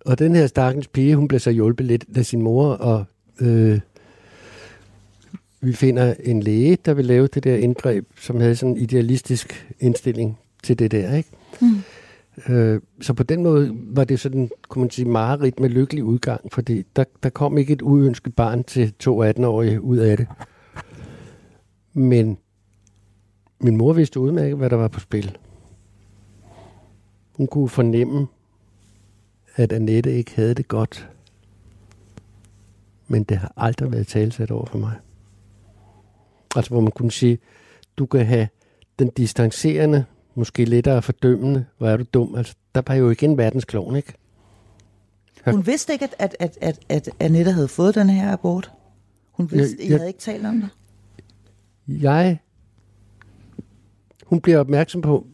Og 0.00 0.18
den 0.18 0.34
her 0.36 0.46
stakkels 0.46 0.88
pige, 0.88 1.16
hun 1.16 1.28
blev 1.28 1.40
så 1.40 1.50
hjulpet 1.50 1.86
lidt 1.86 2.04
af 2.16 2.26
sin 2.26 2.42
mor, 2.42 2.72
og 2.72 3.04
øh, 3.40 3.80
vi 5.60 5.72
finder 5.72 6.14
en 6.24 6.42
læge, 6.42 6.78
der 6.84 6.94
vil 6.94 7.04
lave 7.04 7.26
det 7.26 7.44
der 7.44 7.56
indgreb, 7.56 8.06
som 8.20 8.40
havde 8.40 8.56
sådan 8.56 8.74
en 8.76 8.80
idealistisk 8.82 9.72
indstilling 9.80 10.38
til 10.62 10.78
det 10.78 10.90
der, 10.90 11.14
ikke? 11.14 11.30
Mm. 11.60 11.82
Øh, 12.48 12.80
så 13.00 13.14
på 13.14 13.22
den 13.22 13.42
måde 13.42 13.70
var 13.74 14.04
det 14.04 14.20
sådan, 14.20 14.50
kunne 14.68 14.82
man 14.82 14.90
sige, 14.90 15.08
mareridt 15.08 15.60
med 15.60 15.68
lykkelig 15.68 16.04
udgang, 16.04 16.52
fordi 16.52 16.82
der, 16.96 17.04
der 17.22 17.28
kom 17.28 17.58
ikke 17.58 17.72
et 17.72 17.82
uønsket 17.82 18.34
barn 18.34 18.64
til 18.64 18.92
to 18.92 19.24
18-årige 19.24 19.80
ud 19.80 19.96
af 19.96 20.16
det. 20.16 20.26
Men 21.92 22.38
min 23.60 23.76
mor 23.76 23.92
vidste 23.92 24.20
udmærket, 24.20 24.56
hvad 24.56 24.70
der 24.70 24.76
var 24.76 24.88
på 24.88 25.00
spil. 25.00 25.38
Hun 27.32 27.46
kunne 27.46 27.68
fornemme, 27.68 28.26
at 29.56 29.72
Annette 29.72 30.12
ikke 30.12 30.36
havde 30.36 30.54
det 30.54 30.68
godt. 30.68 31.08
Men 33.08 33.24
det 33.24 33.36
har 33.36 33.52
aldrig 33.56 33.92
været 33.92 34.06
talsat 34.06 34.50
over 34.50 34.66
for 34.66 34.78
mig. 34.78 34.92
Altså 36.56 36.70
hvor 36.70 36.80
man 36.80 36.92
kunne 36.92 37.12
sige, 37.12 37.38
du 37.96 38.06
kan 38.06 38.26
have 38.26 38.48
den 38.98 39.08
distancerende, 39.08 40.04
måske 40.34 40.64
lettere 40.64 41.02
fordømmende, 41.02 41.64
hvor 41.78 41.88
er 41.88 41.96
du 41.96 42.04
dum. 42.14 42.34
Altså, 42.34 42.54
der 42.74 42.82
var 42.86 42.94
jo 42.94 43.10
ikke 43.10 43.26
en 43.26 43.38
verdensklovn, 43.38 43.96
ikke? 43.96 44.12
Hun 45.50 45.66
vidste 45.66 45.92
ikke, 45.92 46.04
at, 46.04 46.14
at, 46.18 46.36
at, 46.40 46.58
at, 46.60 46.78
at 46.88 47.10
Annette 47.20 47.52
havde 47.52 47.68
fået 47.68 47.94
den 47.94 48.08
her 48.10 48.32
abort. 48.32 48.72
Hun 49.32 49.50
vidste, 49.50 49.76
Jeg- 49.78 49.86
I 49.86 49.90
jeg- 49.90 49.98
havde 49.98 50.08
ikke 50.08 50.20
talt 50.20 50.46
om 50.46 50.60
det. 50.60 50.68
Jeg... 51.88 52.38
Hun 54.26 54.40
bliver 54.40 54.58
opmærksom 54.58 55.00
på, 55.00 55.26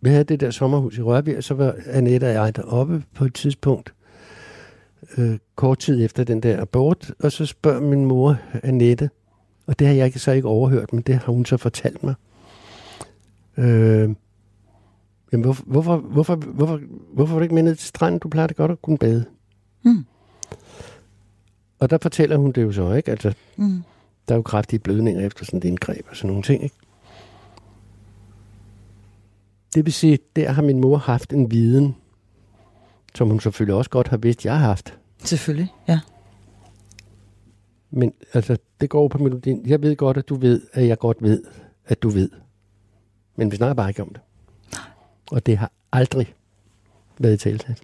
vi 0.00 0.10
havde 0.10 0.24
det 0.24 0.40
der 0.40 0.50
sommerhus 0.50 0.98
i 0.98 1.02
Rørby, 1.02 1.36
og 1.36 1.44
så 1.44 1.54
var 1.54 1.74
Annette 1.86 2.24
og 2.24 2.32
jeg 2.32 2.56
deroppe 2.56 3.04
på 3.14 3.24
et 3.24 3.34
tidspunkt, 3.34 3.94
øh, 5.18 5.38
kort 5.54 5.78
tid 5.78 6.04
efter 6.04 6.24
den 6.24 6.40
der 6.42 6.60
abort, 6.60 7.12
og 7.18 7.32
så 7.32 7.46
spørger 7.46 7.80
min 7.80 8.04
mor, 8.04 8.38
Annette, 8.62 9.10
og 9.66 9.78
det 9.78 9.86
har 9.86 9.94
jeg 9.94 10.06
ikke- 10.06 10.18
så 10.18 10.30
ikke 10.32 10.48
overhørt, 10.48 10.92
men 10.92 11.02
det 11.02 11.14
har 11.14 11.32
hun 11.32 11.44
så 11.44 11.56
fortalt 11.56 12.02
mig. 12.02 12.14
Øh, 13.60 14.10
jamen, 15.32 15.44
hvorfor, 15.44 15.64
hvorfor, 15.66 15.96
hvorfor, 15.96 16.36
hvorfor, 16.36 16.80
hvorfor 17.14 17.32
var 17.34 17.38
du 17.38 17.42
ikke 17.42 17.54
med 17.54 17.62
ned 17.62 17.76
til 17.76 17.88
stranden? 17.88 18.18
Du 18.20 18.28
plejer 18.28 18.46
da 18.46 18.54
godt 18.54 18.70
at 18.70 18.82
kunne 18.82 18.98
bade. 18.98 19.24
Mm. 19.84 20.04
Og 21.78 21.90
der 21.90 21.98
fortæller 22.02 22.36
hun 22.36 22.52
det 22.52 22.62
jo 22.62 22.72
så, 22.72 22.92
ikke? 22.92 23.10
Altså, 23.10 23.34
Mm. 23.56 23.82
der 24.28 24.34
er 24.34 24.38
jo 24.38 24.42
kraftige 24.42 24.80
blødninger 24.80 25.26
efter 25.26 25.44
sådan 25.44 25.58
et 25.58 25.64
indgreb 25.64 26.06
og 26.10 26.16
sådan 26.16 26.28
nogle 26.28 26.42
ting, 26.42 26.62
ikke? 26.64 26.76
Det 29.74 29.84
vil 29.86 29.92
sige, 29.92 30.18
der 30.36 30.50
har 30.52 30.62
min 30.62 30.80
mor 30.80 30.96
haft 30.96 31.32
en 31.32 31.50
viden, 31.50 31.96
som 33.14 33.28
hun 33.28 33.40
selvfølgelig 33.40 33.74
også 33.74 33.90
godt 33.90 34.08
har 34.08 34.16
vidst, 34.16 34.44
jeg 34.44 34.58
har 34.58 34.66
haft. 34.66 34.98
Selvfølgelig, 35.18 35.68
ja. 35.88 36.00
Men 37.90 38.12
altså, 38.32 38.56
det 38.80 38.90
går 38.90 39.08
på 39.08 39.18
melodien. 39.18 39.66
Jeg 39.66 39.82
ved 39.82 39.96
godt, 39.96 40.16
at 40.16 40.28
du 40.28 40.34
ved, 40.34 40.62
at 40.72 40.86
jeg 40.86 40.98
godt 40.98 41.22
ved, 41.22 41.42
at 41.86 42.02
du 42.02 42.08
ved. 42.08 42.30
Men 43.40 43.50
vi 43.52 43.56
snakker 43.56 43.74
bare 43.74 43.88
ikke 43.88 44.02
om 44.02 44.08
det. 44.08 44.20
Og 45.32 45.46
det 45.46 45.58
har 45.58 45.70
aldrig 45.92 46.34
været 47.18 47.40
tilsat. 47.40 47.80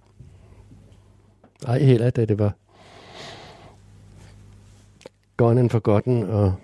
Ej 1.66 1.78
heller, 1.78 2.10
da 2.10 2.24
det 2.24 2.38
var 2.38 2.52
gone 5.36 5.60
and 5.60 5.70
forgotten, 5.70 6.22
og 6.22 6.54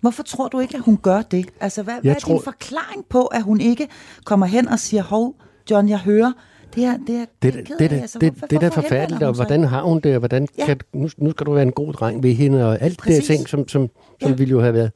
Hvorfor 0.00 0.22
tror 0.22 0.48
du 0.48 0.60
ikke, 0.60 0.76
at 0.76 0.82
hun 0.82 0.96
gør 0.96 1.22
det? 1.22 1.46
Altså, 1.60 1.82
hvad, 1.82 1.94
hvad 2.02 2.14
er 2.14 2.18
tror- 2.18 2.34
din 2.34 2.42
forklaring 2.44 3.04
på, 3.08 3.24
at 3.26 3.42
hun 3.42 3.60
ikke 3.60 3.88
kommer 4.24 4.46
hen 4.46 4.68
og 4.68 4.78
siger, 4.78 5.02
hov, 5.02 5.34
John, 5.70 5.88
jeg 5.88 5.98
hører, 5.98 6.32
det 6.74 6.84
er, 6.84 6.96
det 7.06 7.14
er, 7.16 7.24
Det, 7.42 7.54
det, 7.54 7.68
det, 7.68 7.78
det, 7.78 7.90
det, 7.90 8.00
altså, 8.00 8.18
det, 8.18 8.30
hvorfor- 8.32 8.46
det 8.46 8.56
er 8.56 8.60
henvender 8.60 8.82
forfærdeligt, 8.82 9.22
og 9.22 9.34
hvordan 9.34 9.64
har 9.64 9.82
hun 9.82 10.00
det, 10.00 10.12
og 10.12 10.18
hvordan 10.18 10.48
Ja. 10.58 10.66
kan, 10.66 10.80
nu, 10.92 11.08
nu 11.16 11.30
skal 11.30 11.46
du 11.46 11.52
være 11.52 11.62
en 11.62 11.72
god 11.72 11.92
dreng 11.92 12.22
ved 12.22 12.34
hende, 12.34 12.66
og 12.68 12.80
alt 12.82 12.96
det 12.96 13.04
der 13.04 13.10
Præcis. 13.10 13.26
ting, 13.26 13.48
som, 13.48 13.68
som, 13.68 13.88
som 14.20 14.30
Ja. 14.30 14.36
ville 14.36 14.50
jo 14.50 14.60
have 14.60 14.72
været 14.74 14.92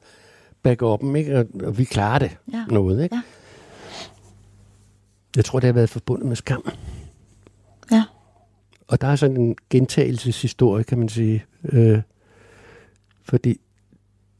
back-up'en, 0.67 1.15
ikke? 1.15 1.39
Og, 1.39 1.45
og 1.63 1.77
vi 1.77 1.83
klarer 1.83 2.19
det 2.19 2.37
Ja. 2.53 2.65
noget, 2.69 3.03
ikke? 3.03 3.15
Ja. 3.15 3.21
Jeg 5.35 5.45
tror, 5.45 5.59
det 5.59 5.67
har 5.67 5.73
været 5.73 5.89
forbundet 5.89 6.27
med 6.27 6.35
skam. 6.35 6.69
Ja. 7.91 8.03
Og 8.87 9.01
der 9.01 9.07
er 9.07 9.15
sådan 9.15 9.37
en 9.37 9.55
gentagelseshistorie, 9.69 10.83
kan 10.83 10.97
man 10.99 11.09
sige. 11.09 11.45
Øh, 11.63 12.01
fordi 13.23 13.59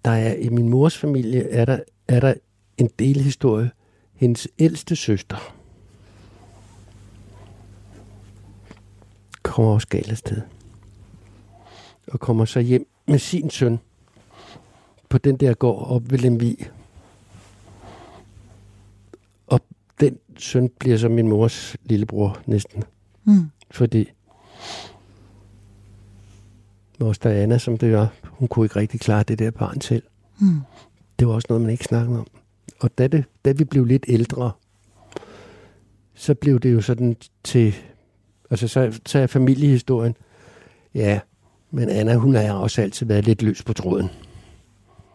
der 0.05 0.11
er 0.11 0.33
i 0.35 0.49
min 0.49 0.69
mors 0.69 0.97
familie, 0.97 1.49
er 1.49 1.65
der, 1.65 1.79
er 2.07 2.19
der 2.19 2.33
en 2.77 2.89
delhistorie. 2.99 3.71
Hendes 4.13 4.47
ældste 4.59 4.95
søster 4.95 5.53
kommer 9.43 9.71
også 9.73 9.87
galt 9.87 10.11
afsted. 10.11 10.41
Og 12.07 12.19
kommer 12.19 12.45
så 12.45 12.59
hjem 12.59 12.87
med 13.07 13.19
sin 13.19 13.49
søn 13.49 13.79
på 15.13 15.17
den 15.17 15.37
der 15.37 15.53
gård 15.53 15.87
op 15.87 16.11
ved 16.11 16.19
Lemvig. 16.19 16.57
Og 19.47 19.61
den 19.99 20.17
søn 20.37 20.69
bliver 20.79 20.97
så 20.97 21.09
min 21.09 21.27
mors 21.27 21.75
lillebror 21.83 22.39
næsten. 22.45 22.83
Mm. 23.23 23.49
Fordi 23.71 24.11
vores 26.99 27.17
Diana, 27.17 27.57
som 27.57 27.77
det 27.77 27.93
var, 27.93 28.13
hun 28.23 28.47
kunne 28.47 28.65
ikke 28.65 28.75
rigtig 28.75 28.99
klare 28.99 29.23
det 29.23 29.39
der 29.39 29.51
barn 29.51 29.81
selv. 29.81 30.03
Mm. 30.39 30.59
Det 31.19 31.27
var 31.27 31.33
også 31.33 31.45
noget, 31.49 31.61
man 31.61 31.71
ikke 31.71 31.83
snakkede 31.83 32.19
om. 32.19 32.27
Og 32.79 32.97
da, 32.97 33.07
det, 33.07 33.25
da 33.45 33.51
vi 33.51 33.63
blev 33.63 33.85
lidt 33.85 34.05
ældre, 34.07 34.51
så 36.13 36.33
blev 36.33 36.59
det 36.59 36.73
jo 36.73 36.81
sådan 36.81 37.15
til, 37.43 37.75
altså 38.49 38.67
så, 38.67 38.99
så 39.05 39.19
er 39.19 39.27
familiehistorien, 39.27 40.15
ja, 40.95 41.19
men 41.71 41.89
Anna, 41.89 42.15
hun 42.15 42.35
har 42.35 42.53
også 42.53 42.81
altid 42.81 43.05
været 43.05 43.25
lidt 43.25 43.41
løs 43.41 43.63
på 43.63 43.73
tråden. 43.73 44.09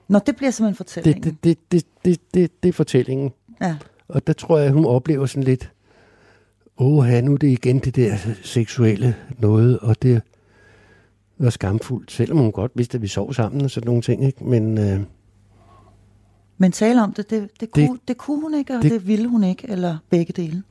Nå, 0.09 0.19
det 0.27 0.37
bliver 0.37 0.51
simpelthen 0.51 0.73
Det, 0.73 0.77
fortællingen. 0.77 1.23
det, 1.25 1.45
det, 1.45 1.59
det, 1.73 1.85
det, 2.05 2.21
det, 2.35 2.63
det 2.63 2.69
er 2.69 2.73
fortællingen. 2.73 3.31
Ja. 3.61 3.77
Og 4.09 4.27
der 4.27 4.33
tror 4.33 4.59
jeg, 4.59 4.73
hun 4.73 4.85
oplever 4.85 5.27
sådan 5.27 5.43
lidt, 5.43 5.73
åh, 6.79 7.07
nu 7.07 7.33
er 7.33 7.37
det 7.39 7.49
igen 7.49 7.79
det 7.79 7.97
der 7.97 8.17
seksuelle 8.43 9.17
noget, 9.39 9.79
og 9.79 10.03
det 10.03 10.23
var 11.39 11.51
skamfuldt, 11.51 12.13
selvom 12.13 12.39
hun 12.39 12.53
godt 12.53 12.73
vidste, 12.75 12.95
at 12.99 13.03
vi 13.03 13.09
sov 13.09 13.35
sammen 13.35 13.61
og 13.63 13.71
sådan 13.71 13.87
nogle 13.87 14.03
ting, 14.03 14.25
ikke? 14.25 14.45
Men 14.45 14.79
øh, 14.79 15.01
Men 16.59 16.73
tale 16.73 17.03
om 17.03 17.13
det, 17.13 17.31
det, 17.31 17.51
det, 17.61 17.71
kunne, 17.71 17.83
det, 17.83 17.91
Det- 17.93 18.09
det 18.09 18.17
kunne 18.19 18.41
hun 18.41 18.55
ikke, 18.55 18.73
og 18.77 18.83
det, 18.83 18.91
det- 18.93 19.01
det 19.01 19.07
ville 19.09 19.29
hun 19.29 19.45
ikke, 19.45 19.71
eller 19.71 19.99
begge 20.11 20.33
dele. 20.33 20.63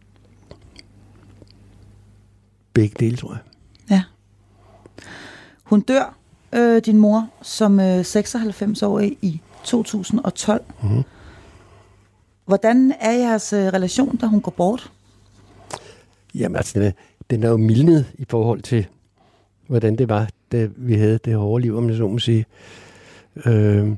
begge 2.74 2.96
dele, 3.00 3.18
tror 3.18 3.32
jeg. 3.34 3.42
Ja. 3.90 4.04
Hun 5.64 5.82
dør, 5.82 6.18
øh, 6.54 6.82
din 6.86 6.98
mor, 6.98 7.30
som 7.42 7.80
øh, 7.80 8.00
96-årig 8.00 9.18
i 9.22 9.42
2012. 9.64 10.66
Mhm. 10.84 11.04
Hvordan 12.46 12.94
er 13.00 13.12
jeres 13.12 13.54
øh, 13.54 13.60
relation, 13.60 14.18
da 14.18 14.26
hun 14.26 14.42
går 14.42 14.52
bort? 14.52 14.92
Jamen 16.36 16.56
altså, 16.56 16.80
den 16.80 16.88
er, 16.88 16.92
den 17.30 17.44
er 17.44 17.50
jo 17.50 17.58
mildnet 17.58 18.06
i 18.18 18.26
forhold 18.30 18.62
til, 18.62 18.88
hvordan 19.68 19.96
det 19.96 20.10
var, 20.10 20.30
da 20.52 20.68
vi 20.76 20.96
havde 20.96 21.18
det 21.18 21.36
hårde 21.36 21.62
liv, 21.62 21.78
om 21.78 21.90
jeg 21.90 21.98
så 21.98 22.08
må 22.08 22.20
sige. 22.20 22.46
Øh, 23.46 23.96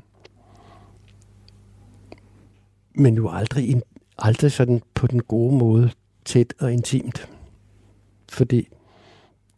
men 2.94 3.14
jo 3.14 3.30
aldrig, 3.30 3.82
aldrig 4.18 4.52
sådan 4.52 4.82
på 4.94 5.06
den 5.06 5.22
gode 5.22 5.54
måde 5.54 5.90
tæt 6.24 6.54
og 6.60 6.72
intimt. 6.72 7.28
Fordi 8.28 8.68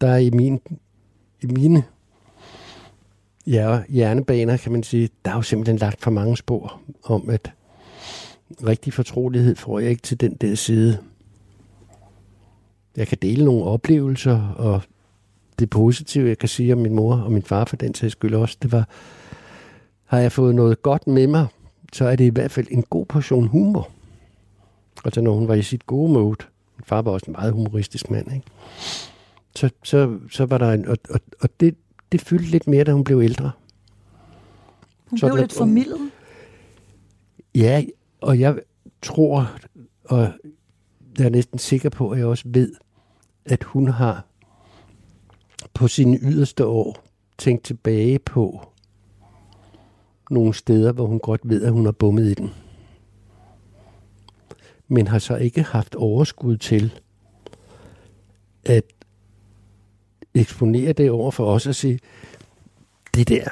der 0.00 0.08
er 0.08 0.16
i, 0.16 0.30
min, 0.30 0.60
i 1.40 1.46
mine 1.46 1.84
ja, 3.46 3.80
hjernebaner, 3.88 4.56
kan 4.56 4.72
man 4.72 4.82
sige, 4.82 5.08
der 5.24 5.30
er 5.30 5.34
jo 5.34 5.42
simpelthen 5.42 5.76
lagt 5.76 6.02
for 6.02 6.10
mange 6.10 6.36
spor 6.36 6.80
om, 7.04 7.30
at 7.30 7.52
rigtig 8.66 8.92
fortrolighed 8.92 9.56
får 9.56 9.78
jeg 9.78 9.90
ikke 9.90 10.02
til 10.02 10.20
den 10.20 10.34
der 10.34 10.54
side. 10.54 10.98
Jeg 12.96 13.06
kan 13.06 13.18
dele 13.22 13.44
nogle 13.44 13.64
oplevelser, 13.64 14.48
og 14.48 14.82
det 15.58 15.70
positive, 15.70 16.28
jeg 16.28 16.38
kan 16.38 16.48
sige 16.48 16.72
om 16.72 16.78
min 16.78 16.94
mor 16.94 17.16
og 17.16 17.32
min 17.32 17.42
far 17.42 17.64
for 17.64 17.76
den 17.76 17.94
sags 17.94 18.12
skyld 18.12 18.34
også, 18.34 18.56
det 18.62 18.72
var, 18.72 18.88
har 20.04 20.18
jeg 20.18 20.32
fået 20.32 20.54
noget 20.54 20.82
godt 20.82 21.06
med 21.06 21.26
mig 21.26 21.46
så 21.92 22.04
er 22.04 22.16
det 22.16 22.24
i 22.24 22.28
hvert 22.28 22.50
fald 22.50 22.66
en 22.70 22.82
god 22.82 23.06
portion 23.06 23.46
humor. 23.46 23.90
Altså 25.04 25.20
når 25.20 25.32
hun 25.34 25.48
var 25.48 25.54
i 25.54 25.62
sit 25.62 25.86
gode 25.86 26.12
mode. 26.12 26.36
Min 26.76 26.84
far 26.84 27.02
var 27.02 27.10
også 27.10 27.26
en 27.26 27.32
meget 27.32 27.52
humoristisk 27.52 28.10
mand, 28.10 28.32
ikke? 28.34 28.46
Så, 29.56 29.70
så, 29.82 30.18
så 30.30 30.46
var 30.46 30.58
der 30.58 30.72
en... 30.72 30.88
Og, 30.88 30.96
og, 31.10 31.20
og 31.40 31.48
det, 31.60 31.76
det 32.12 32.20
fyldte 32.20 32.50
lidt 32.50 32.66
mere, 32.66 32.84
da 32.84 32.92
hun 32.92 33.04
blev 33.04 33.20
ældre. 33.20 33.50
Hun 35.10 35.18
Sådan 35.18 35.34
blev 35.34 35.42
lidt 35.42 35.52
formidlet. 35.52 36.10
Ja, 37.54 37.84
og 38.20 38.40
jeg 38.40 38.60
tror, 39.02 39.50
og 40.04 40.32
jeg 41.18 41.24
er 41.24 41.30
næsten 41.30 41.58
sikker 41.58 41.90
på, 41.90 42.10
at 42.10 42.18
jeg 42.18 42.26
også 42.26 42.44
ved, 42.46 42.74
at 43.44 43.64
hun 43.64 43.88
har 43.88 44.26
på 45.74 45.88
sine 45.88 46.18
yderste 46.22 46.66
år 46.66 47.04
tænkt 47.38 47.64
tilbage 47.64 48.18
på 48.18 48.68
nogle 50.30 50.54
steder, 50.54 50.92
hvor 50.92 51.06
hun 51.06 51.18
godt 51.18 51.40
ved, 51.44 51.62
at 51.62 51.72
hun 51.72 51.84
har 51.84 51.92
bummet 51.92 52.30
i 52.30 52.34
den. 52.34 52.50
Men 54.88 55.08
har 55.08 55.18
så 55.18 55.36
ikke 55.36 55.62
haft 55.62 55.94
overskud 55.94 56.56
til 56.56 56.98
at 58.64 58.84
eksponere 60.34 60.92
det 60.92 61.10
over 61.10 61.30
for 61.30 61.46
os 61.46 61.66
og 61.66 61.74
sige, 61.74 61.98
det 63.14 63.28
der, 63.28 63.44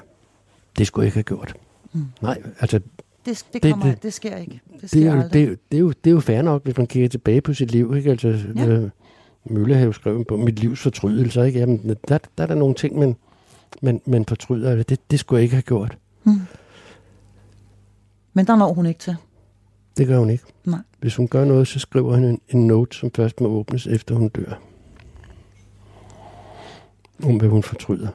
det 0.78 0.86
skulle 0.86 1.04
jeg 1.04 1.06
ikke 1.06 1.16
have 1.16 1.22
gjort. 1.38 1.54
Mm. 1.92 2.04
Nej, 2.22 2.42
altså 2.60 2.78
Det, 2.78 3.44
det, 3.52 3.62
Det- 3.62 3.70
kommer, 3.72 3.86
det, 3.86 3.94
det- 3.94 4.02
det 4.02 4.12
sker 4.14 4.36
ikke. 4.36 4.60
Det 4.72 4.80
det 4.80 4.90
sker 4.90 5.10
er, 5.12 5.16
jo, 5.16 5.22
det, 5.32 5.42
er 5.42 5.46
jo, 5.46 5.56
det, 5.70 5.76
er 5.76 5.80
jo, 5.80 5.88
det 5.88 6.10
er 6.10 6.14
jo 6.14 6.20
fair 6.20 6.42
nok, 6.42 6.64
hvis 6.64 6.76
man 6.76 6.86
kigger 6.86 7.08
tilbage 7.08 7.40
på 7.40 7.54
sit 7.54 7.70
liv. 7.70 7.94
Ikke? 7.96 8.10
Altså, 8.10 8.28
Ja. 8.56 8.66
øh, 8.66 8.90
Møllehave 9.44 9.94
skrev 9.94 10.24
på 10.24 10.36
mit 10.36 10.58
livs 10.58 10.80
fortrydelser. 10.80 11.42
Ikke? 11.44 11.58
Jamen, 11.58 11.96
der, 12.08 12.18
der 12.38 12.42
er 12.44 12.46
der 12.46 12.54
nogle 12.54 12.74
ting, 12.74 12.98
man, 12.98 13.16
man, 13.82 14.00
man 14.06 14.24
fortryder. 14.24 14.82
Det, 14.82 15.10
det 15.10 15.20
skulle 15.20 15.38
jeg 15.38 15.42
ikke 15.42 15.54
have 15.54 15.62
gjort. 15.62 15.98
Men 18.32 18.46
der 18.46 18.56
når 18.56 18.72
hun 18.72 18.86
ikke 18.86 19.00
til. 19.00 19.16
Det 19.96 20.06
gør 20.06 20.18
hun 20.18 20.30
ikke. 20.30 20.44
Nej. 20.64 20.78
Hvis 21.00 21.16
hun 21.16 21.28
gør 21.28 21.44
noget, 21.44 21.68
så 21.68 21.78
skriver 21.78 22.14
hun 22.14 22.24
en, 22.24 22.40
en 22.48 22.66
note, 22.66 22.96
som 22.96 23.10
først 23.16 23.40
må 23.40 23.48
åbnes, 23.48 23.86
efter 23.86 24.14
hun 24.14 24.28
dør. 24.28 24.60
Om 27.24 27.36
hvad 27.36 27.48
hun 27.48 27.62
fortryder. 27.62 28.08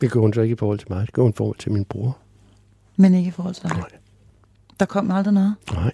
Det 0.00 0.10
gør 0.10 0.20
hun 0.20 0.32
så 0.32 0.40
ikke 0.40 0.52
i 0.52 0.56
forhold 0.56 0.78
til 0.78 0.86
mig. 0.90 1.06
Det 1.06 1.12
gør 1.14 1.22
hun 1.22 1.30
i 1.30 1.34
forhold 1.36 1.56
til 1.58 1.72
min 1.72 1.84
bror. 1.84 2.18
Men 2.96 3.14
ikke 3.14 3.28
i 3.28 3.30
forhold 3.30 3.54
til 3.54 3.62
dig. 3.62 3.76
Nej. 3.76 3.88
Der 4.80 4.86
kom 4.86 5.10
aldrig 5.10 5.34
noget. 5.34 5.54
Nej. 5.72 5.92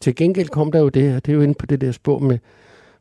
Til 0.00 0.14
gengæld 0.14 0.48
kom 0.48 0.72
der 0.72 0.78
jo 0.78 0.88
det 0.88 1.02
her, 1.02 1.20
det 1.20 1.32
er 1.32 1.36
jo 1.36 1.40
inde 1.42 1.54
på 1.54 1.66
det 1.66 1.80
der 1.80 1.92
spor 1.92 2.18
med, 2.18 2.38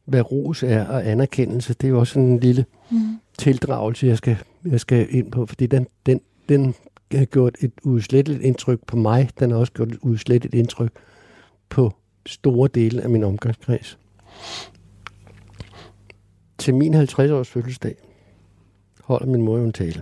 hvad 0.06 0.32
ros 0.32 0.64
er 0.64 0.86
og 0.88 1.08
anerkendelse. 1.08 1.74
Det 1.74 1.88
er 1.88 1.89
jo 1.89 2.00
også 2.00 2.14
sådan 2.14 2.30
en 2.30 2.39
lille 2.39 2.66
Mm. 2.91 3.20
tildragelse, 3.38 4.08
jeg 4.08 4.18
skal, 4.18 4.38
jeg 4.66 4.80
skal 4.80 5.08
ind 5.10 5.32
på, 5.32 5.45
fordi 5.45 5.68
den, 5.68 5.88
den, 6.06 6.22
den 6.50 6.76
har 7.12 7.26
gjort 7.26 7.56
et 7.62 7.72
udsletteligt 7.84 8.43
indtryk 8.43 8.80
på 8.88 8.97
mig. 8.97 9.30
Den 9.39 9.52
har 9.52 9.58
også 9.58 9.74
gjort 9.74 9.88
et 9.91 9.97
udsletteligt 10.02 10.56
indtryk 10.56 10.91
på 11.70 11.93
store 12.26 12.70
dele 12.74 13.02
af 13.02 13.10
min 13.10 13.24
omgangskreds. 13.24 13.97
Til 16.60 16.76
min 16.76 16.93
50-års 16.93 17.49
fødselsdag 17.49 17.95
holder 19.03 19.26
min 19.26 19.41
mor 19.41 19.57
jo 19.57 19.64
en 19.64 19.74
tale. 19.74 20.01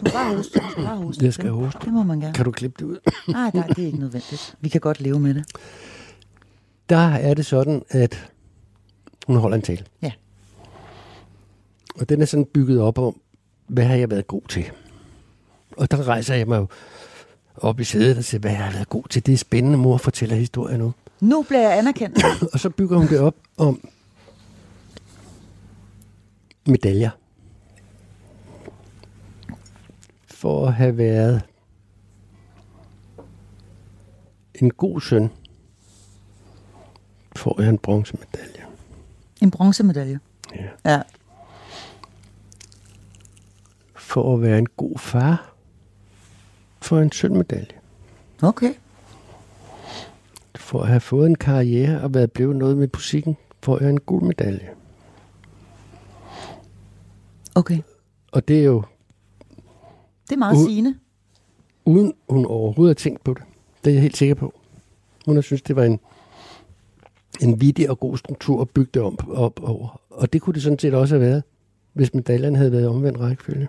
Du 0.00 0.10
skal 0.10 0.12
bare 0.12 0.36
hoste. 0.36 0.60
Du 0.76 0.82
bare 0.82 0.96
hoste. 0.96 1.24
Jeg 1.24 1.34
skal 1.34 1.50
hoste. 1.50 1.78
det 1.84 1.92
må 1.92 2.02
man 2.02 2.20
gerne. 2.20 2.34
Kan 2.34 2.44
du 2.44 2.50
klippe 2.50 2.76
det 2.78 2.84
ud? 2.84 2.98
Nej, 3.28 3.50
nej, 3.54 3.66
det 3.66 3.78
er 3.78 3.86
ikke 3.86 3.98
nødvendigt. 3.98 4.56
Vi 4.60 4.68
kan 4.68 4.80
godt 4.80 5.00
leve 5.00 5.20
med 5.20 5.34
det. 5.34 5.44
Der 6.88 6.96
er 6.96 7.34
det 7.34 7.46
sådan, 7.46 7.82
at 7.90 8.30
hun 9.26 9.36
holder 9.36 9.56
en 9.56 9.62
tale. 9.62 9.84
Ja. 10.02 10.12
Og 12.00 12.08
den 12.08 12.22
er 12.22 12.26
sådan 12.26 12.44
bygget 12.44 12.80
op 12.80 12.98
om, 12.98 13.20
hvad 13.66 13.84
har 13.84 13.94
jeg 13.94 14.10
været 14.10 14.26
god 14.26 14.42
til? 14.48 14.70
Og 15.76 15.90
der 15.90 16.08
rejser 16.08 16.34
jeg 16.34 16.48
mig 16.48 16.58
jo 16.58 16.66
op 17.56 17.80
i 17.80 17.84
sædet 17.84 18.18
og 18.18 18.24
siger, 18.24 18.40
hvad 18.40 18.50
har 18.50 18.64
jeg 18.64 18.74
været 18.74 18.88
god 18.88 19.04
til? 19.10 19.26
Det 19.26 19.32
er 19.32 19.36
spændende, 19.36 19.78
mor 19.78 19.96
fortæller 19.96 20.36
historier 20.36 20.76
nu. 20.76 20.92
Nu 21.24 21.42
bliver 21.42 21.60
jeg 21.60 21.78
anerkendt. 21.78 22.24
Og 22.52 22.60
så 22.60 22.70
bygger 22.70 22.98
hun 22.98 23.06
det 23.08 23.20
op 23.20 23.36
om 23.56 23.88
medaljer. 26.66 27.10
For 30.26 30.66
at 30.66 30.74
have 30.74 30.96
været 30.98 31.42
en 34.54 34.70
god 34.70 35.00
søn, 35.00 35.30
får 37.36 37.60
jeg 37.60 37.70
en 37.70 37.78
bronzemedalje. 37.78 38.64
En 39.40 39.50
bronzemedalje. 39.50 40.20
Ja. 40.54 40.92
Ja. 40.92 41.02
For 43.94 44.34
at 44.34 44.42
være 44.42 44.58
en 44.58 44.66
god 44.66 44.98
far, 44.98 45.54
får 46.82 46.96
jeg 46.96 47.04
en 47.04 47.12
sølvmedalje. 47.12 47.78
Okay. 48.42 48.74
For 50.74 50.82
at 50.82 50.88
have 50.88 51.00
fået 51.00 51.26
en 51.26 51.34
karriere 51.34 52.00
og 52.00 52.14
været 52.14 52.32
blevet 52.32 52.56
noget 52.56 52.78
med 52.78 52.88
musikken, 52.94 53.36
får 53.62 53.78
jeg 53.80 53.90
en 53.90 54.00
guldmedalje. 54.00 54.68
Okay. 57.54 57.78
Og 58.32 58.48
det 58.48 58.60
er 58.60 58.64
jo 58.64 58.82
Det 60.28 60.32
er 60.32 60.36
meget 60.36 60.56
Ud- 60.56 60.66
sigende. 60.66 60.94
uden 61.84 62.12
hun 62.28 62.46
overhovedet 62.46 62.90
har 62.98 63.02
tænkt 63.02 63.24
på 63.24 63.34
det. 63.34 63.42
Det 63.84 63.90
er 63.90 63.94
jeg 63.94 64.02
helt 64.02 64.16
sikker 64.16 64.34
på. 64.34 64.52
Hun 65.26 65.34
har 65.34 65.42
synes, 65.42 65.62
det 65.62 65.76
var 65.76 65.84
en, 65.84 66.00
en 67.42 67.60
vittig 67.60 67.90
og 67.90 68.00
god 68.00 68.16
struktur 68.16 68.60
at 68.60 68.70
bygge 68.70 68.90
det 68.94 69.02
om, 69.02 69.18
op 69.28 69.60
over. 69.62 70.00
Og 70.10 70.32
det 70.32 70.42
kunne 70.42 70.54
det 70.54 70.62
sådan 70.62 70.78
set 70.78 70.94
også 70.94 71.14
have 71.14 71.26
været, 71.26 71.42
hvis 71.92 72.14
medaljen 72.14 72.56
havde 72.56 72.72
været 72.72 72.88
omvendt 72.88 73.20
rækkefølge. 73.20 73.68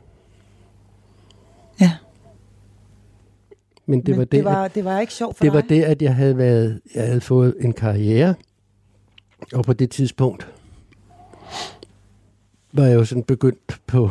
Men 3.86 4.00
det 4.00 4.08
Men 4.10 4.18
var 4.18 4.24
det, 4.24 4.32
det, 4.32 4.38
at- 4.38 4.46
var, 4.46 4.68
det 4.68 4.86
var 4.86 5.00
ikke 5.00 5.14
sjovt 5.14 5.38
for 5.38 5.44
det 5.46 5.54
var 5.54 5.62
dig. 5.62 5.70
det, 5.70 5.84
at 5.84 6.02
jeg 6.02 6.16
havde 6.16 6.38
været, 6.38 6.82
jeg 6.96 7.06
havde 7.08 7.22
fået 7.22 7.56
en 7.60 7.74
karriere, 7.74 8.36
og 9.54 9.64
på 9.64 9.74
det 9.74 9.90
tidspunkt 9.92 10.48
var 12.74 12.86
jeg 12.86 12.96
jo 12.96 13.06
sådan 13.06 13.24
begyndt 13.24 13.80
på 13.88 14.10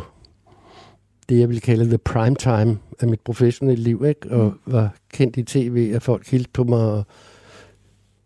det, 1.29 1.39
jeg 1.39 1.47
ville 1.49 1.61
kalde 1.61 1.85
the 1.85 1.97
prime 1.97 2.35
time 2.35 2.77
af 2.99 3.07
mit 3.07 3.19
professionelle 3.21 3.83
liv, 3.83 4.05
ikke? 4.07 4.31
og 4.31 4.45
Mm. 4.65 4.73
var 4.73 4.95
kendt 5.13 5.37
i 5.37 5.43
tv, 5.43 5.91
at 5.95 6.03
folk 6.03 6.27
hilste 6.29 6.49
på 6.53 6.63
mig, 6.63 6.79
og 6.79 7.03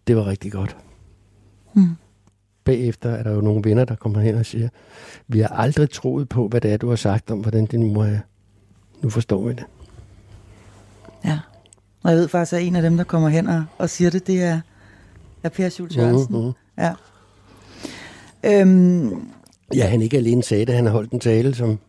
det 0.07 0.15
var 0.15 0.25
rigtig 0.27 0.51
godt. 0.51 0.77
Mm. 1.73 1.83
Bagefter 2.63 3.09
er 3.09 3.23
der 3.23 3.31
jo 3.33 3.41
nogle 3.41 3.61
venner, 3.63 3.85
der 3.85 3.95
kommer 3.95 4.19
hen 4.19 4.35
og 4.35 4.45
siger, 4.45 4.69
vi 5.27 5.39
har 5.39 5.47
aldrig 5.47 5.89
troet 5.89 6.29
på, 6.29 6.47
hvad 6.47 6.61
det 6.61 6.71
er, 6.73 6.77
du 6.77 6.89
har 6.89 6.95
sagt 6.95 7.31
om, 7.31 7.39
hvordan 7.39 7.65
din 7.65 7.93
mor 7.93 8.03
er. 8.03 8.19
Nu 9.01 9.09
forstår 9.09 9.43
vi 9.47 9.53
det. 9.53 9.63
Ja. 11.25 11.39
Og 12.03 12.11
jeg 12.11 12.17
ved 12.19 12.27
faktisk, 12.27 12.53
at 12.53 12.61
en 12.63 12.75
af 12.75 12.81
dem, 12.81 12.97
der 12.97 13.03
kommer 13.03 13.29
hen 13.29 13.47
og, 13.47 13.63
og 13.77 13.89
siger 13.89 14.09
det, 14.11 14.27
det 14.27 14.43
er, 14.43 14.61
er 15.43 15.49
Per 15.49 15.69
Schultz 15.69 15.97
Jørgensen. 15.97 16.35
Mhm. 16.43 16.51
Ja. 16.77 16.93
Øhm, 18.43 19.25
Ja, 19.75 19.87
han 19.87 20.01
ikke 20.01 20.17
alene 20.17 20.43
sagde 20.43 20.65
det, 20.65 20.75
han 20.75 20.85
har 20.85 20.91
holdt 20.91 21.11
en 21.11 21.19
tale, 21.19 21.55
som 21.55 21.79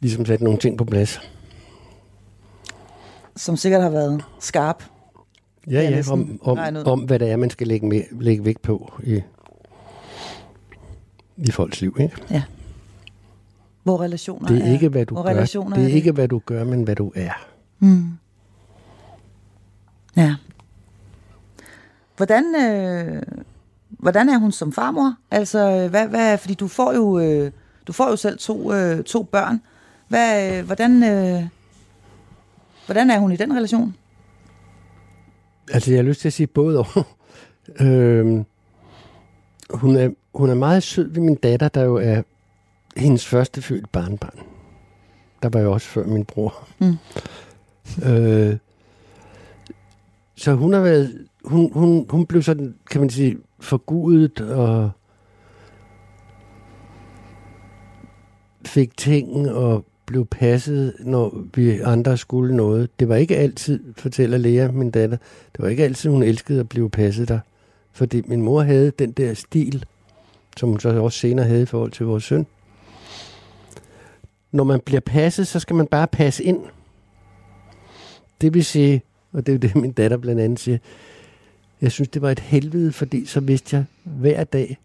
ligesom 0.00 0.26
satte 0.26 0.44
nogle 0.44 0.58
ting 0.58 0.78
på 0.78 0.84
plads. 0.84 1.20
som 3.36 3.56
sikkert 3.56 3.82
har 3.82 3.90
været 3.90 4.24
skarp. 4.40 4.84
Ja, 5.70 5.80
ja, 5.90 6.02
om, 6.12 6.40
om, 6.42 6.58
om 6.86 7.00
hvad 7.00 7.18
det 7.18 7.30
er, 7.30 7.36
man 7.36 7.50
skal 7.50 7.66
lægge, 7.66 7.86
med, 7.88 8.02
lægge 8.20 8.44
vægt 8.44 8.62
på 8.62 8.92
i, 9.04 9.20
i 11.36 11.50
folks 11.50 11.80
liv. 11.80 11.96
Ikke? 12.00 12.44
Hvor 13.82 14.00
relationer 14.00 14.48
Det 14.48 14.66
er 14.68 14.72
ikke, 14.72 14.88
hvad 14.88 15.06
du 15.06 15.14
hvor 15.14 15.22
gør. 15.22 15.44
Det 15.44 15.54
er 15.66 15.74
det. 15.74 15.88
ikke, 15.88 16.12
hvad 16.12 16.28
du 16.28 16.40
gør, 16.46 16.64
men 16.64 16.82
hvad 16.82 16.96
du 16.96 17.12
er. 17.14 17.32
Mm. 17.78 18.04
Ja. 20.18 20.34
Hvordan, 22.16 22.54
øh, 22.54 23.22
hvordan 23.88 24.28
er 24.28 24.38
hun 24.38 24.52
som 24.52 24.72
farmor? 24.72 25.14
Altså, 25.30 25.88
hvad, 25.88 26.08
hvad, 26.08 26.38
fordi 26.38 26.54
du 26.54 26.68
får 26.68 26.92
jo, 26.92 27.18
øh, 27.18 27.52
du 27.86 27.92
får 27.92 28.10
jo 28.10 28.16
selv 28.16 28.38
to, 28.38 28.72
øh, 28.72 29.04
to 29.04 29.22
børn. 29.22 29.60
Hvad, 30.08 30.58
øh, 30.58 30.66
hvordan, 30.66 31.02
øh, 31.02 31.42
hvordan 32.86 33.10
er 33.10 33.18
hun 33.18 33.32
i 33.32 33.36
den 33.36 33.56
relation? 33.56 33.94
Altså, 35.72 35.90
jeg 35.90 35.98
har 35.98 36.02
lyst 36.02 36.20
til 36.20 36.28
at 36.28 36.32
sige 36.32 36.46
både 36.46 36.78
og. 36.78 36.86
øhm, 37.86 38.44
hun, 39.70 39.96
er, 39.96 40.10
hun 40.34 40.50
er 40.50 40.54
meget 40.54 40.82
sød 40.82 41.08
ved 41.12 41.22
min 41.22 41.34
datter, 41.34 41.68
der 41.68 41.84
jo 41.84 41.96
er 41.96 42.22
hendes 42.96 43.26
første 43.26 43.62
født 43.62 43.92
barnbarn. 43.92 44.38
Der 45.42 45.48
var 45.48 45.60
jo 45.60 45.72
også 45.72 45.86
før 45.86 46.06
min 46.06 46.24
bror. 46.24 46.68
Mm. 46.78 46.96
Øh, 48.02 48.56
så 50.38 50.54
hun 50.54 50.72
har 50.72 50.80
været, 50.80 51.26
hun, 51.44 51.72
hun, 51.72 52.06
hun 52.10 52.26
blev 52.26 52.42
sådan, 52.42 52.74
kan 52.90 53.00
man 53.00 53.10
sige, 53.10 53.36
forgudet 53.60 54.40
og 54.40 54.90
fik 58.66 58.96
ting 58.96 59.50
og 59.50 59.84
blev 60.06 60.26
passet, 60.26 60.94
når 61.00 61.42
vi 61.54 61.80
andre 61.80 62.16
skulle 62.16 62.56
noget. 62.56 62.90
Det 63.00 63.08
var 63.08 63.16
ikke 63.16 63.36
altid, 63.36 63.94
fortæller 63.96 64.38
Lea, 64.38 64.70
min 64.70 64.90
datter, 64.90 65.16
det 65.52 65.62
var 65.62 65.68
ikke 65.68 65.84
altid, 65.84 66.10
hun 66.10 66.22
elskede 66.22 66.60
at 66.60 66.68
blive 66.68 66.90
passet 66.90 67.28
der. 67.28 67.40
Fordi 67.92 68.22
min 68.26 68.42
mor 68.42 68.62
havde 68.62 68.90
den 68.90 69.12
der 69.12 69.34
stil, 69.34 69.84
som 70.56 70.68
hun 70.68 70.80
så 70.80 70.88
også 70.88 71.18
senere 71.18 71.46
havde 71.46 71.62
i 71.62 71.66
forhold 71.66 71.90
til 71.90 72.06
vores 72.06 72.24
søn. 72.24 72.46
når 74.52 74.64
man 74.64 74.80
bliver 74.80 75.00
passet, 75.00 75.46
så 75.46 75.60
skal 75.60 75.76
man 75.76 75.86
bare 75.86 76.06
passe 76.06 76.44
ind. 76.44 76.60
Det 78.40 78.54
vil 78.54 78.64
sige, 78.64 79.02
og 79.38 79.46
det 79.46 79.52
er 79.52 79.56
jo 79.56 79.58
det, 79.58 79.76
min 79.82 79.92
datter 79.92 80.16
blandt 80.16 80.40
andet 80.40 80.60
siger, 80.60 80.78
jeg 81.82 81.92
synes, 81.92 82.08
det 82.08 82.22
var 82.22 82.30
et 82.30 82.40
helvede, 82.40 82.92
fordi 82.92 83.26
så 83.26 83.40
vidste 83.40 83.76
jeg 83.76 83.84
hver 84.04 84.44
dag 84.44 84.78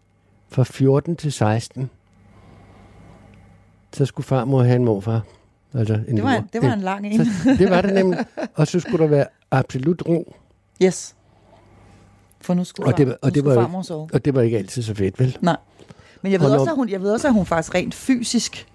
fra 0.48 0.62
14 0.64 1.16
til 1.16 1.32
16, 1.32 1.90
så 3.92 4.04
skulle 4.06 4.26
farmor 4.26 4.62
have 4.62 4.76
en 4.76 4.84
morfar. 4.84 5.20
Altså 5.74 5.94
en 6.08 6.16
Det 6.16 6.24
var, 6.24 6.30
mor. 6.40 6.46
det 6.52 6.62
var 6.62 6.72
en 6.72 6.80
lang 6.80 7.06
en. 7.06 7.24
Så, 7.24 7.30
det 7.58 7.70
var 7.70 7.80
det 7.80 7.94
nemlig. 7.94 8.24
Og 8.54 8.66
så 8.66 8.80
skulle 8.80 8.98
der 8.98 9.06
være 9.10 9.26
absolut 9.50 10.02
ro. 10.08 10.34
Yes. 10.82 11.14
For 12.40 12.54
nu 12.54 12.64
skulle, 12.64 12.86
Og 12.92 12.98
det 12.98 13.06
var- 13.06 13.18
og 13.22 13.34
det 13.34 13.44
var. 13.44 14.06
Og 14.12 14.24
det 14.24 14.34
var 14.34 14.42
ikke 14.42 14.58
altid 14.58 14.82
så 14.82 14.94
fedt, 14.94 15.20
vel? 15.20 15.36
Nej. 15.40 15.56
Men 16.22 16.32
jeg 16.32 16.40
ved, 16.40 16.46
Og 16.46 16.52
når- 16.52 16.60
også, 16.60 16.70
at 16.70 16.76
hun, 16.76 16.88
jeg 16.88 17.00
ved 17.02 17.12
også, 17.12 17.28
at 17.28 17.34
hun 17.34 17.46
faktisk 17.46 17.74
rent 17.74 17.94
fysisk 17.94 18.66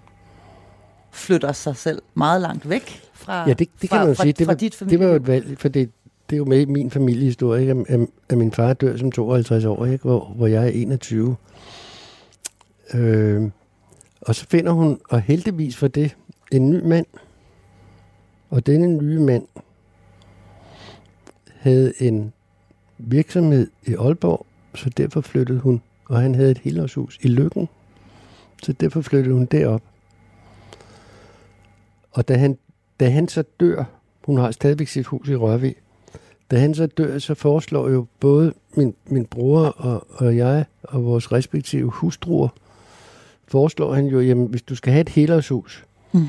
flytter 1.12 1.52
sig 1.52 1.76
selv 1.76 2.02
meget 2.14 2.40
langt 2.40 2.68
væk 2.68 3.02
fra, 3.12 3.48
Ja, 3.48 3.52
det, 3.52 3.68
det 3.82 3.90
fra, 3.90 3.96
kan 3.96 3.98
man 3.98 4.08
jo 4.08 4.14
fra, 4.14 4.22
sige. 4.22 4.32
Det 4.32 4.46
var, 4.46 4.54
dit 4.54 4.72
det 4.72 4.78
familie. 4.78 4.98
var 5.00 5.06
jo 5.06 5.14
et 5.16 5.26
valg, 5.26 5.58
for 5.58 5.68
det, 5.68 5.90
det 6.30 6.36
er 6.36 6.38
jo 6.38 6.44
med 6.44 6.60
i 6.60 6.64
min 6.64 6.90
familiehistorie, 6.90 7.60
ikke? 7.60 7.84
At, 7.88 8.00
at 8.28 8.38
min 8.38 8.52
far 8.52 8.72
dør 8.72 8.96
som 8.96 9.12
52 9.12 9.64
år, 9.64 9.86
ikke? 9.86 10.02
Hvor, 10.04 10.32
hvor 10.36 10.46
jeg 10.46 10.64
er 10.64 10.68
21. 10.68 11.36
Øh, 12.94 13.50
og 14.20 14.34
så 14.34 14.46
finder 14.46 14.72
hun, 14.72 15.00
og 15.08 15.20
heldigvis 15.20 15.76
for 15.76 15.88
det, 15.88 16.16
en 16.52 16.70
ny 16.70 16.82
mand. 16.86 17.06
Og 18.50 18.66
denne 18.66 18.86
nye 18.96 19.20
mand 19.20 19.46
havde 21.56 21.92
en 21.98 22.32
virksomhed 22.98 23.70
i 23.86 23.94
Aalborg, 23.94 24.46
så 24.74 24.90
derfor 24.90 25.20
flyttede 25.20 25.58
hun, 25.58 25.82
og 26.08 26.20
han 26.20 26.34
havde 26.34 26.50
et 26.50 26.58
helårshus 26.58 27.18
i 27.22 27.28
Lykken, 27.28 27.68
så 28.62 28.72
derfor 28.72 29.00
flyttede 29.00 29.34
hun 29.34 29.44
derop. 29.46 29.82
Og 32.10 32.28
da 32.28 32.36
han, 32.36 32.58
da 33.00 33.10
han 33.10 33.28
så 33.28 33.44
dør, 33.60 33.84
hun 34.24 34.38
har 34.38 34.50
stadigvæk 34.50 34.88
sit 34.88 35.06
hus 35.06 35.28
i 35.28 35.36
Rørvig, 35.36 35.74
da 36.50 36.58
han 36.58 36.74
så 36.74 36.86
dør, 36.86 37.18
så 37.18 37.34
foreslår 37.34 37.88
jo 37.88 38.06
både 38.20 38.52
min, 38.74 38.94
min 39.06 39.24
bror 39.26 39.60
og, 39.60 40.06
og 40.10 40.36
jeg 40.36 40.64
og 40.82 41.04
vores 41.04 41.32
respektive 41.32 41.90
hustruer, 41.90 42.48
foreslår 43.48 43.94
han 43.94 44.06
jo, 44.06 44.20
jamen 44.20 44.46
hvis 44.46 44.62
du 44.62 44.74
skal 44.74 44.92
have 44.92 45.00
et 45.00 45.08
helårshus, 45.08 45.84
Mm. 46.12 46.26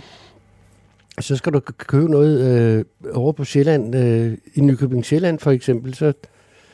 så 1.19 1.35
skal 1.35 1.53
du 1.53 1.59
købe 1.77 2.11
noget 2.11 2.41
øh, 2.41 2.85
over 3.13 3.31
på 3.31 3.43
Sjælland, 3.43 3.95
øh, 3.95 4.37
i 4.55 4.61
Nykøbing 4.61 5.05
Sjælland 5.05 5.39
for 5.39 5.51
eksempel, 5.51 5.93
så, 5.93 6.13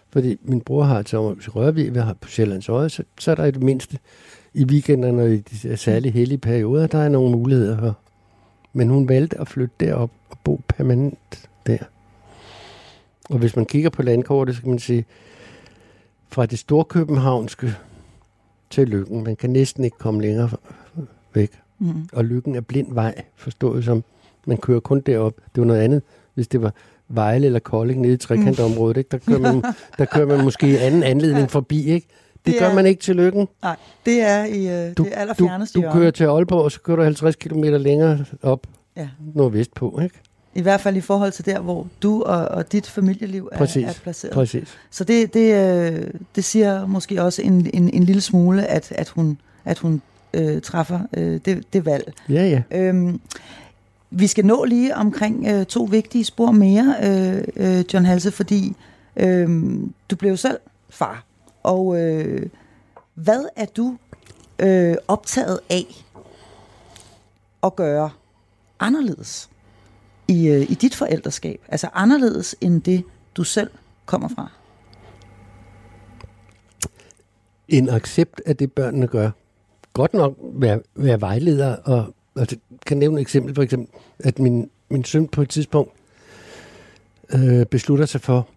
fordi 0.09 0.37
min 0.43 0.61
bror 0.61 0.83
har 0.83 0.99
et 0.99 1.09
sommerhus 1.09 1.47
i 1.47 1.49
Rørvig, 1.49 1.93
vi 1.93 1.99
har 1.99 2.13
på 2.21 2.29
Sjællands 2.29 2.69
Øje, 2.69 2.89
så, 2.89 3.03
så 3.19 3.31
er 3.31 3.35
der 3.35 3.45
i 3.45 3.51
det 3.51 3.63
mindste 3.63 3.97
i 4.53 4.65
weekenderne 4.65 5.23
og 5.23 5.29
i 5.29 5.37
de 5.37 5.69
der 5.69 5.75
særlig 5.75 6.13
hellige 6.13 6.37
perioder, 6.37 6.87
der 6.87 6.97
er 6.99 7.09
nogle 7.09 7.31
muligheder 7.31 7.81
her. 7.81 7.93
Men 8.77 8.89
hun 8.89 9.09
valgte 9.09 9.41
at 9.41 9.47
flytte 9.47 9.75
derop 9.79 10.11
og 10.29 10.37
bo 10.43 10.61
permanent 10.67 11.49
der. 11.67 11.77
Og 13.29 13.37
hvis 13.37 13.55
man 13.55 13.65
kigger 13.65 13.89
på 13.89 14.01
landkortet, 14.01 14.55
så 14.55 14.61
kan 14.61 14.69
man 14.69 14.79
sige, 14.79 15.05
fra 16.27 16.45
det 16.45 16.59
storkøbenhavnske 16.59 17.75
til 18.69 18.87
Lykken, 18.87 19.23
man 19.23 19.35
kan 19.35 19.49
næsten 19.49 19.83
ikke 19.83 19.97
komme 19.97 20.21
længere 20.21 20.49
væk. 21.33 21.51
Mm. 21.79 22.09
Og 22.13 22.25
Lykken 22.25 22.55
er 22.55 22.61
blind 22.61 22.93
vej, 22.93 23.21
forstået 23.35 23.85
som, 23.85 24.03
man 24.45 24.57
kører 24.57 24.79
kun 24.79 24.99
derop. 24.99 25.33
Det 25.55 25.61
var 25.61 25.67
noget 25.67 25.81
andet, 25.81 26.01
hvis 26.33 26.47
det 26.47 26.61
var 26.61 26.73
Vejle 27.07 27.45
eller 27.45 27.59
Kolding 27.59 28.01
nede 28.01 28.13
i 28.13 28.17
trekantområdet. 28.17 28.97
Ikke? 28.97 29.09
Der, 29.11 29.17
kører 29.17 29.39
man, 29.39 29.63
der 29.97 30.05
kører 30.05 30.25
man 30.25 30.43
måske 30.43 30.79
anden 30.79 31.03
anledning 31.03 31.51
forbi. 31.51 31.85
Ikke? 31.85 32.07
Det, 32.47 32.53
Det 32.53 32.61
gør 32.61 32.69
er- 32.69 32.75
man 32.75 32.85
ikke 32.85 33.01
til 33.01 33.15
Lykken. 33.15 33.47
Nej, 33.63 33.75
det 34.05 34.21
er 34.21 34.45
i 34.45 34.67
øh, 34.67 34.73
Du, 34.73 34.87
det 34.87 34.97
du, 34.97 35.05
allerfjerneste 35.15 35.73
du 35.73 35.79
hjørne. 35.79 35.99
kører 35.99 36.11
til 36.11 36.23
Aalborg, 36.23 36.61
og 36.63 36.71
så 36.71 36.81
kører 36.81 36.97
du 36.97 37.03
50 37.03 37.35
km 37.35 37.63
længere 37.63 38.25
op 38.41 38.67
Ja. 38.97 39.07
nordvest 39.35 39.73
på. 39.73 39.99
Ikke? 40.03 40.15
I 40.55 40.61
hvert 40.61 40.81
fald 40.81 40.95
i 40.97 41.01
forhold 41.01 41.31
til 41.31 41.45
der, 41.45 41.59
hvor 41.59 41.87
du 42.03 42.21
og, 42.23 42.47
og 42.47 42.71
dit 42.71 42.87
familieliv 42.89 43.49
er, 43.51 43.57
Præcis. 43.57 43.83
er 43.87 43.93
placeret. 44.03 44.33
Præcis. 44.33 44.67
Så 44.91 45.03
det, 45.03 45.33
det, 45.33 45.53
øh, 45.93 46.07
det 46.35 46.43
siger 46.43 46.85
måske 46.87 47.21
også 47.23 47.41
en, 47.41 47.69
en, 47.73 47.89
en 47.93 48.03
lille 48.03 48.21
smule, 48.21 48.65
at, 48.65 48.91
at 48.91 49.09
hun, 49.09 49.37
at 49.65 49.79
hun 49.79 50.01
øh, 50.33 50.61
træffer 50.61 50.99
øh, 51.17 51.39
det, 51.45 51.63
det 51.73 51.85
valg. 51.85 52.13
Ja, 52.29 52.63
ja. 52.71 52.79
Øhm, 52.79 53.19
vi 54.11 54.27
skal 54.27 54.45
nå 54.45 54.63
lige 54.63 54.95
omkring 54.95 55.47
øh, 55.47 55.65
to 55.65 55.83
vigtige 55.83 56.23
spor 56.23 56.51
mere, 56.51 56.95
øh, 57.03 57.43
øh, 57.55 57.83
John 57.93 58.05
Halse, 58.05 58.31
fordi 58.31 58.75
øh, 59.17 59.49
du 60.11 60.15
blev 60.15 60.37
selv 60.37 60.57
far. 60.89 61.23
Og 61.67 62.01
øh, 62.01 62.49
hvad 63.13 63.45
er 63.55 63.65
du 63.65 63.97
øh, 64.59 64.95
optaget 65.07 65.59
af 65.69 66.05
at 67.63 67.75
gøre 67.75 68.09
anderledes 68.79 69.49
i, 70.27 70.47
øh, 70.47 70.61
i 70.61 70.73
dit 70.73 70.95
forældreskab? 70.95 71.61
Altså 71.67 71.89
anderledes 71.93 72.55
end 72.61 72.81
det, 72.81 73.03
du 73.35 73.43
selv 73.43 73.69
kommer 74.05 74.27
fra? 74.27 74.51
En 77.67 77.89
accept 77.89 78.41
af 78.45 78.57
det, 78.57 78.71
børnene 78.71 79.07
gør. 79.07 79.31
Godt 79.93 80.13
nok 80.13 80.37
være, 80.41 80.81
være 80.95 81.21
vejleder, 81.21 81.75
og, 81.75 82.15
og 82.35 82.49
det 82.49 82.59
kan 82.85 82.97
nævne 82.97 83.17
et 83.17 83.21
eksempel, 83.21 83.55
for 83.55 83.61
eksempel, 83.61 83.99
at 84.19 84.39
min, 84.39 84.69
min 84.89 85.03
søn 85.03 85.27
på 85.27 85.41
et 85.41 85.49
tidspunkt 85.49 85.91
øh, 87.29 87.65
beslutter 87.65 88.05
sig 88.05 88.21
for, 88.21 88.47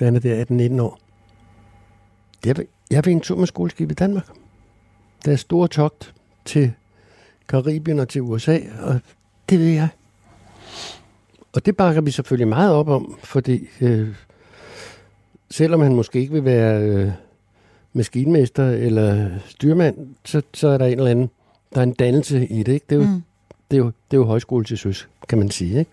da 0.00 0.04
han 0.04 0.16
er 0.16 0.20
der 0.20 0.44
18-19 0.78 0.82
år, 0.82 1.05
jeg 2.46 2.56
jeg 2.90 3.04
vil 3.04 3.12
en 3.12 3.20
tur 3.20 3.36
med 3.36 3.46
skoleskib 3.46 3.90
i 3.90 3.94
Danmark. 3.94 4.28
Der 5.24 5.32
er 5.32 5.36
store 5.36 5.68
togt 5.68 6.14
til 6.44 6.72
Karibien 7.48 7.98
og 7.98 8.08
til 8.08 8.22
USA, 8.22 8.58
og 8.82 9.00
det 9.48 9.58
vil 9.58 9.68
jeg. 9.68 9.88
Og 11.52 11.66
det 11.66 11.76
bakker 11.76 12.00
vi 12.00 12.10
selvfølgelig 12.10 12.48
meget 12.48 12.72
op 12.72 12.88
om, 12.88 13.18
fordi 13.24 13.68
øh, 13.80 14.08
selvom 15.50 15.80
han 15.80 15.94
måske 15.94 16.18
ikke 16.18 16.32
vil 16.32 16.44
være 16.44 16.82
øh, 16.82 17.12
maskinmester 17.92 18.70
eller 18.70 19.30
styrmand, 19.46 19.96
så, 20.24 20.42
så 20.54 20.68
er 20.68 20.78
der 20.78 20.86
en 20.86 20.98
eller 20.98 21.10
anden, 21.10 21.30
der 21.74 21.80
er 21.80 21.84
en 21.84 21.92
dannelse 21.92 22.46
i 22.46 22.62
det. 22.62 22.72
Ikke? 22.72 22.86
Det, 22.90 22.96
er 22.96 23.00
jo, 23.00 23.06
mm. 23.06 23.22
det, 23.70 23.76
er 23.76 23.80
jo, 23.80 23.86
det 23.86 24.16
er 24.16 24.20
jo 24.20 24.24
højskole 24.24 24.64
til 24.64 24.78
søs, 24.78 25.08
kan 25.28 25.38
man 25.38 25.50
sige. 25.50 25.78
Ikke? 25.78 25.90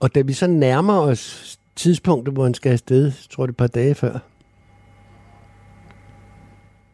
Og 0.00 0.14
da 0.14 0.20
vi 0.20 0.32
så 0.32 0.46
nærmer 0.46 0.94
os 1.00 1.58
tidspunktet, 1.76 2.34
hvor 2.34 2.44
han 2.44 2.54
skal 2.54 2.72
afsted, 2.72 3.12
tror 3.30 3.46
det 3.46 3.52
et 3.52 3.56
par 3.56 3.66
dage 3.66 3.94
før, 3.94 4.18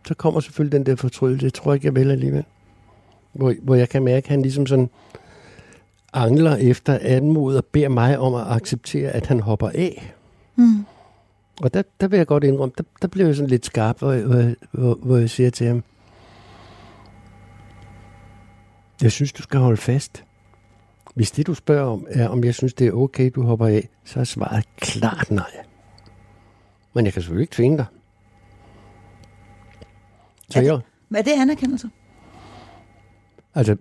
så 0.07 0.14
kommer 0.14 0.40
selvfølgelig 0.40 0.78
den 0.78 0.86
der 0.86 0.96
fortrydelse. 0.96 1.44
Jeg 1.44 1.54
tror 1.54 1.74
ikke, 1.74 1.86
jeg 1.86 1.94
vil 1.94 2.11
alligevel. 2.11 2.44
Hvor, 3.32 3.54
hvor 3.62 3.74
jeg 3.74 3.88
kan 3.88 4.02
mærke, 4.02 4.24
at 4.24 4.30
han 4.30 4.42
ligesom 4.42 4.66
sådan 4.66 4.90
angler 6.12 6.57
efter 6.57 6.98
anmod 7.02 7.57
og 7.57 7.64
beder 7.64 7.88
mig 7.88 8.18
om 8.18 8.34
at 8.34 8.46
acceptere, 8.46 9.11
at 9.11 9.26
han 9.26 9.40
hopper 9.40 9.68
af. 9.68 10.14
Mm. 10.57 10.84
Og 11.62 11.74
der, 11.74 11.82
der 12.00 12.09
vil 12.09 12.16
jeg 12.16 12.26
godt 12.26 12.44
indrømme, 12.44 12.72
der, 12.78 12.84
der 13.02 13.09
bliver 13.09 13.26
jeg 13.26 13.36
sådan 13.36 13.50
lidt 13.50 13.66
skarp, 13.66 13.98
hvor, 13.98 14.14
hvor, 14.14 14.54
hvor, 14.72 14.94
hvor 14.94 15.16
jeg 15.16 15.30
siger 15.30 15.50
til 15.50 15.66
ham, 15.66 15.82
jeg 19.02 19.12
synes, 19.12 19.32
du 19.32 19.42
skal 19.42 19.61
holde 19.61 19.76
fast. 19.76 20.24
Hvis 21.14 21.30
det, 21.30 21.46
du 21.46 21.54
spørger 21.54 21.90
om, 21.92 22.07
er, 22.11 22.28
om 22.28 22.44
jeg 22.44 22.54
synes, 22.54 22.74
det 22.74 22.86
er 22.86 22.92
okay, 22.92 23.30
du 23.34 23.42
hopper 23.42 23.66
af, 23.66 23.88
så 24.04 24.20
er 24.20 24.24
svaret 24.24 24.64
klart 24.76 25.30
nej. 25.30 25.50
Men 26.94 27.04
jeg 27.04 27.12
kan 27.12 27.22
selvfølgelig 27.22 27.42
ikke 27.42 27.54
tvinge 27.54 27.76
dig. 27.78 27.86
Så 30.51 30.61
det- 30.61 30.66
jeg, 30.66 30.80
Er 31.14 31.22
det 31.22 31.32
anerkendelse? 31.40 31.90
altså, 33.55 33.76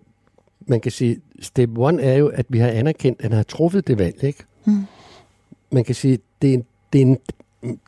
man 0.67 0.81
kan 0.81 0.91
sige, 0.91 1.21
step 1.41 1.77
one 1.77 2.01
er 2.01 2.15
jo, 2.17 2.27
at 2.27 2.45
vi 2.49 2.59
har 2.59 2.67
anerkendt, 2.67 3.19
at 3.19 3.23
han 3.29 3.31
har 3.37 3.43
truffet 3.43 3.87
det 3.87 3.97
valg, 3.97 4.23
ikke? 4.23 4.43
Mm. 4.65 4.83
Man 5.71 5.83
kan 5.83 5.95
sige, 5.95 6.19
det 6.41 6.49
er, 6.49 6.53
en, 6.53 6.65
det 6.93 7.01
er, 7.01 7.05
en, 7.05 7.17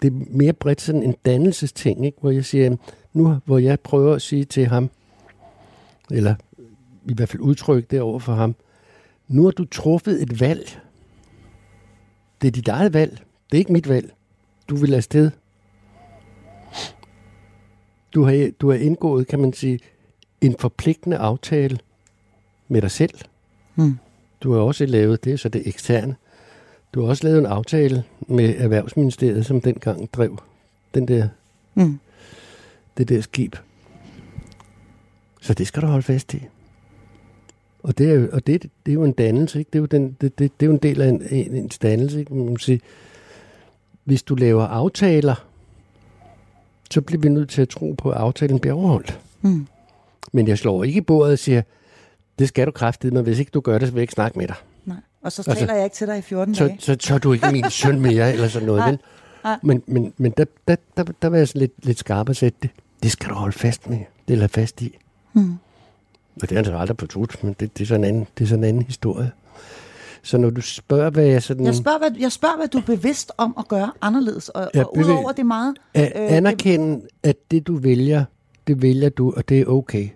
det 0.01 0.07
er 0.13 0.25
mere 0.29 0.53
bredt 0.53 0.81
sådan 0.81 1.03
en 1.03 1.15
dannelsesting, 1.25 2.05
ikke? 2.05 2.17
Hvor 2.21 2.31
jeg 2.31 2.45
siger, 2.45 2.75
nu 3.13 3.37
hvor 3.45 3.57
jeg 3.57 3.79
prøver 3.79 4.15
at 4.15 4.21
sige 4.21 4.45
til 4.45 4.65
ham, 4.67 4.89
eller 6.11 6.35
i 7.05 7.13
hvert 7.13 7.29
fald 7.29 7.41
udtrykke 7.41 7.87
det 7.91 8.01
over 8.01 8.19
for 8.19 8.33
ham, 8.33 8.55
nu 9.27 9.43
har 9.43 9.51
du 9.51 9.65
truffet 9.65 10.21
et 10.21 10.39
valg. 10.39 10.79
Det 12.41 12.47
er 12.47 12.51
dit 12.51 12.67
eget 12.67 12.93
valg. 12.93 13.11
Det 13.51 13.57
er 13.57 13.59
ikke 13.59 13.73
mit 13.73 13.89
valg. 13.89 14.13
Du 14.69 14.75
vil 14.75 14.93
afsted. 14.93 15.31
Du 18.13 18.23
har, 18.23 18.51
du 18.59 18.69
har 18.69 18.77
indgået, 18.77 19.27
kan 19.27 19.39
man 19.39 19.53
sige, 19.53 19.79
en 20.41 20.55
forpligtende 20.59 21.17
aftale 21.17 21.79
med 22.67 22.81
dig 22.81 22.91
selv. 22.91 23.19
Mm. 23.75 23.97
Du 24.41 24.53
har 24.53 24.59
også 24.59 24.85
lavet, 24.85 25.23
det 25.23 25.33
er 25.33 25.37
så 25.37 25.49
det 25.49 25.67
eksterne, 25.67 26.15
du 26.93 27.01
har 27.01 27.07
også 27.09 27.23
lavet 27.23 27.39
en 27.39 27.45
aftale 27.45 28.03
med 28.27 28.55
Erhvervsministeriet, 28.57 29.45
som 29.45 29.61
dengang 29.61 30.13
drev 30.13 30.37
den 30.93 31.07
der, 31.07 31.27
Mm. 31.75 31.99
det 32.97 33.09
der 33.09 33.21
skib. 33.21 33.55
Så 35.41 35.53
det 35.53 35.67
skal 35.67 35.81
du 35.81 35.87
holde 35.87 36.03
fast 36.03 36.33
i. 36.33 36.41
Og 37.83 37.97
det 37.97 38.09
er 38.09 38.13
jo, 38.13 38.29
og 38.33 38.47
det, 38.47 38.61
det 38.85 38.91
er 38.91 38.93
jo 38.93 39.03
en 39.03 39.11
dannelse, 39.11 39.59
ikke? 39.59 39.69
Det 39.73 39.79
er 39.79 39.81
jo, 39.81 39.85
den, 39.85 40.17
det, 40.21 40.39
det, 40.39 40.51
det 40.59 40.65
er 40.65 40.67
jo 40.67 40.73
en 40.73 40.79
del 40.83 41.01
af 41.01 41.09
en, 41.09 41.23
en, 41.31 41.55
en 41.55 41.67
dannelse, 41.67 42.19
ikke? 42.19 42.33
Man 42.35 42.57
sige, 42.57 42.81
hvis 44.03 44.23
du 44.23 44.35
laver 44.35 44.63
aftaler, 44.63 45.46
så 46.91 47.01
bliver 47.01 47.21
vi 47.21 47.29
nødt 47.29 47.49
til 47.49 47.61
at 47.61 47.69
tro 47.69 47.95
på, 47.97 48.09
at 48.09 48.17
aftalen 48.17 48.59
bliver 48.59 48.73
overholdt. 48.75 49.19
Mm. 49.41 49.67
Men 50.31 50.47
jeg 50.47 50.57
slår 50.57 50.83
ikke 50.83 50.97
i 50.97 51.01
bordet 51.01 51.33
og 51.33 51.39
siger, 51.39 51.61
det 52.39 52.47
skal 52.47 52.67
du 52.67 52.71
kraftedeme, 52.71 53.15
men 53.15 53.23
hvis 53.23 53.39
ikke 53.39 53.51
du 53.53 53.59
gør 53.59 53.77
det, 53.77 53.87
så 53.87 53.93
vil 53.93 53.99
jeg 53.99 54.03
ikke 54.03 54.13
snakke 54.13 54.39
med 54.39 54.47
dig. 54.47 54.55
Nej. 54.85 54.97
Og 55.21 55.31
så 55.31 55.43
Altså, 55.47 55.59
taler 55.65 55.75
jeg 55.75 55.83
ikke 55.83 55.95
til 55.95 56.07
dig 56.07 56.17
i 56.17 56.21
14 56.21 56.55
Så, 56.55 56.67
dage. 56.67 56.77
så, 56.79 56.97
så 56.99 57.13
er 57.13 57.17
du 57.17 57.33
ikke 57.33 57.51
min 57.51 57.69
søn 57.69 58.01
mere, 58.01 58.33
eller 58.33 58.47
sådan 58.47 58.65
noget. 58.65 58.79
Nej, 58.79 58.89
vel? 58.89 58.99
nej. 59.43 59.57
Men, 59.63 59.83
men, 59.87 60.13
men 60.17 60.33
der, 60.37 60.45
der, 60.67 60.75
der, 60.97 61.03
der 61.21 61.27
var 61.27 61.37
jeg 61.37 61.47
sådan 61.47 61.59
lidt, 61.59 61.85
lidt 61.85 61.99
skarp 61.99 62.29
og 62.29 62.35
sætte 62.35 62.57
det. 62.61 62.69
Det 63.03 63.11
skal 63.11 63.29
du 63.29 63.33
holde 63.35 63.57
fast 63.57 63.89
med. 63.89 63.99
Det 64.27 64.33
er 64.33 64.37
lade 64.37 64.49
fast 64.49 64.81
i. 64.81 64.97
Mm. 65.33 65.53
Og 66.41 66.49
det 66.49 66.51
er 66.51 66.55
han 66.55 66.65
så 66.65 66.77
aldrig 66.77 66.97
fortrudt, 66.99 67.43
men 67.43 67.55
det, 67.59 67.77
det, 67.77 67.83
er 67.83 67.87
sådan 67.87 68.03
en 68.03 68.07
anden, 68.07 68.27
det 68.37 68.43
er 68.43 68.47
sådan 68.47 68.63
en 68.63 68.69
anden 68.69 68.83
historie. 68.83 69.31
Så 70.23 70.37
når 70.37 70.49
du 70.49 70.61
spørger, 70.61 71.09
hvad 71.09 71.25
jeg 71.25 71.43
sådan... 71.43 71.65
Jeg 71.65 71.75
spørger, 71.75 71.97
hvad, 71.97 72.11
jeg 72.19 72.31
spørger, 72.31 72.57
hvad 72.57 72.67
du 72.67 72.77
er 72.77 72.85
bevidst 72.85 73.31
om 73.37 73.55
at 73.59 73.67
gøre 73.67 73.91
anderledes. 74.01 74.49
Og, 74.49 74.69
Ja, 74.75 74.83
og 74.83 74.97
udover 74.97 75.31
det 75.31 75.45
meget... 75.45 75.75
At 75.93 76.11
øh, 76.15 76.37
anerkende, 76.37 77.01
at 77.23 77.37
det 77.51 77.67
du 77.67 77.75
vælger, 77.75 78.25
det 78.67 78.81
vælger 78.81 79.09
du, 79.09 79.33
og 79.37 79.49
det 79.49 79.61
er 79.61 79.65
okay. 79.65 80.09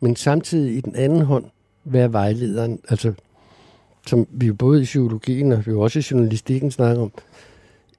Men 0.00 0.16
samtidig 0.16 0.76
i 0.76 0.80
den 0.80 0.96
anden 0.96 1.22
hånd, 1.22 1.44
være 1.84 2.12
vejlederen, 2.12 2.80
altså 2.88 3.12
som 4.06 4.26
vi 4.30 4.46
jo 4.46 4.54
både 4.54 4.80
i 4.80 4.84
psykologien 4.84 5.52
og 5.52 5.66
vi 5.66 5.70
jo 5.70 5.80
også 5.80 5.98
i 5.98 6.02
journalistikken 6.10 6.70
snakker 6.70 7.02
om, 7.02 7.12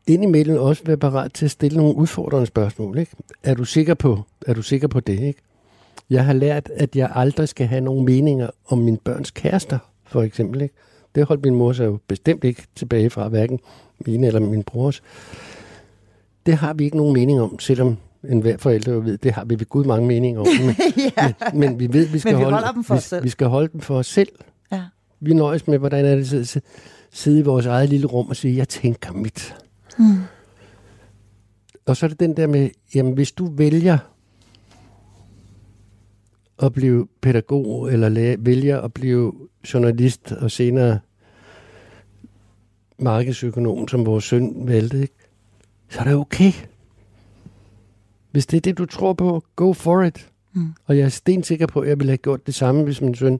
indimellem 0.07 0.57
også 0.57 0.83
være 0.85 0.97
parat 0.97 1.33
til 1.33 1.45
at 1.45 1.51
stille 1.51 1.77
nogle 1.77 1.95
udfordrende 1.95 2.45
spørgsmål. 2.45 2.97
Ikke? 2.97 3.15
Er, 3.43 3.53
du 3.53 3.65
sikker 3.65 3.93
på, 3.93 4.21
er 4.47 4.53
du 4.53 4.61
sikker 4.61 4.87
på 4.87 4.99
det? 4.99 5.19
Ikke? 5.19 5.41
Jeg 6.09 6.25
har 6.25 6.33
lært, 6.33 6.69
at 6.75 6.95
jeg 6.95 7.11
aldrig 7.15 7.49
skal 7.49 7.67
have 7.67 7.81
nogle 7.81 8.05
meninger 8.05 8.49
om 8.67 8.77
mine 8.77 8.97
børns 8.97 9.31
kærester, 9.31 9.79
for 10.05 10.21
eksempel. 10.21 10.61
Ikke? 10.61 10.75
Det 11.15 11.25
holdt 11.25 11.43
min 11.45 11.55
mor 11.55 11.73
sig 11.73 11.85
jo 11.85 11.99
bestemt 12.07 12.43
ikke 12.43 12.63
tilbage 12.75 13.09
fra, 13.09 13.27
hverken 13.27 13.59
mine 14.05 14.27
eller 14.27 14.39
min 14.39 14.63
brors. 14.63 15.03
Det 16.45 16.53
har 16.53 16.73
vi 16.73 16.83
ikke 16.83 16.97
nogen 16.97 17.13
mening 17.13 17.41
om, 17.41 17.59
selvom 17.59 17.97
enhver 18.29 18.57
forælder 18.57 18.93
jo 18.93 18.99
ved, 18.99 19.17
det 19.17 19.31
har 19.31 19.45
vi 19.45 19.59
ved 19.59 19.65
Gud 19.65 19.85
mange 19.85 20.07
meninger 20.07 20.41
om. 20.41 20.47
Men, 20.65 20.75
ja. 21.17 21.33
men, 21.53 21.59
men 21.59 21.79
vi 21.79 21.93
ved, 21.93 22.07
vi 22.07 22.19
skal, 22.19 22.37
vi 22.37 22.43
holde, 22.43 22.67
dem 22.75 22.83
for 22.83 22.93
vi, 22.93 22.97
os 22.97 23.03
selv. 23.03 23.23
vi 23.23 23.29
skal 23.29 23.47
holde 23.47 23.67
dem 23.73 23.81
for 23.81 23.97
os 23.97 24.07
selv. 24.07 24.29
ja. 24.71 24.83
Vi 25.19 25.33
nøjes 25.33 25.67
med, 25.67 25.77
hvordan 25.79 26.05
er 26.05 26.15
det 26.15 26.33
at 26.33 26.63
sidde 27.11 27.39
i 27.39 27.41
vores 27.41 27.65
eget 27.65 27.89
lille 27.89 28.07
rum 28.07 28.27
og 28.27 28.35
sige, 28.35 28.57
jeg 28.57 28.69
tænker 28.69 29.11
mit. 29.13 29.55
Mm. 29.99 30.05
Og 31.85 31.97
så 31.97 32.05
er 32.05 32.07
det 32.07 32.19
den 32.19 32.37
der 32.37 32.47
med, 32.47 32.69
jamen 32.95 33.13
hvis 33.13 33.31
du 33.31 33.51
vælger 33.55 33.97
at 36.63 36.73
blive 36.73 37.07
pædagog, 37.21 37.93
eller 37.93 38.09
læ- 38.09 38.35
vælger 38.39 38.81
at 38.81 38.93
blive 38.93 39.33
journalist, 39.73 40.31
og 40.31 40.51
senere 40.51 40.99
markedsøkonom, 42.97 43.87
som 43.87 44.05
vores 44.05 44.23
søn 44.23 44.67
valgte, 44.67 45.01
ikke? 45.01 45.13
så 45.89 45.99
er 45.99 46.03
det 46.03 46.15
okay. 46.15 46.51
Hvis 48.31 48.45
det 48.45 48.57
er 48.57 48.61
det, 48.61 48.77
du 48.77 48.85
tror 48.85 49.13
på, 49.13 49.43
go 49.55 49.73
for 49.73 50.03
it. 50.03 50.29
Mm. 50.53 50.73
Og 50.85 50.97
jeg 50.97 51.05
er 51.05 51.09
stensikker 51.09 51.67
på, 51.67 51.79
at 51.79 51.89
jeg 51.89 51.99
ville 51.99 52.11
have 52.11 52.17
gjort 52.17 52.47
det 52.47 52.55
samme, 52.55 52.83
hvis 52.83 53.01
min 53.01 53.15
søn, 53.15 53.39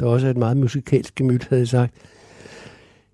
der 0.00 0.06
også 0.06 0.26
er 0.26 0.30
et 0.30 0.36
meget 0.36 0.56
musikalsk 0.56 1.14
gemyt, 1.14 1.48
havde 1.48 1.66
sagt, 1.66 1.94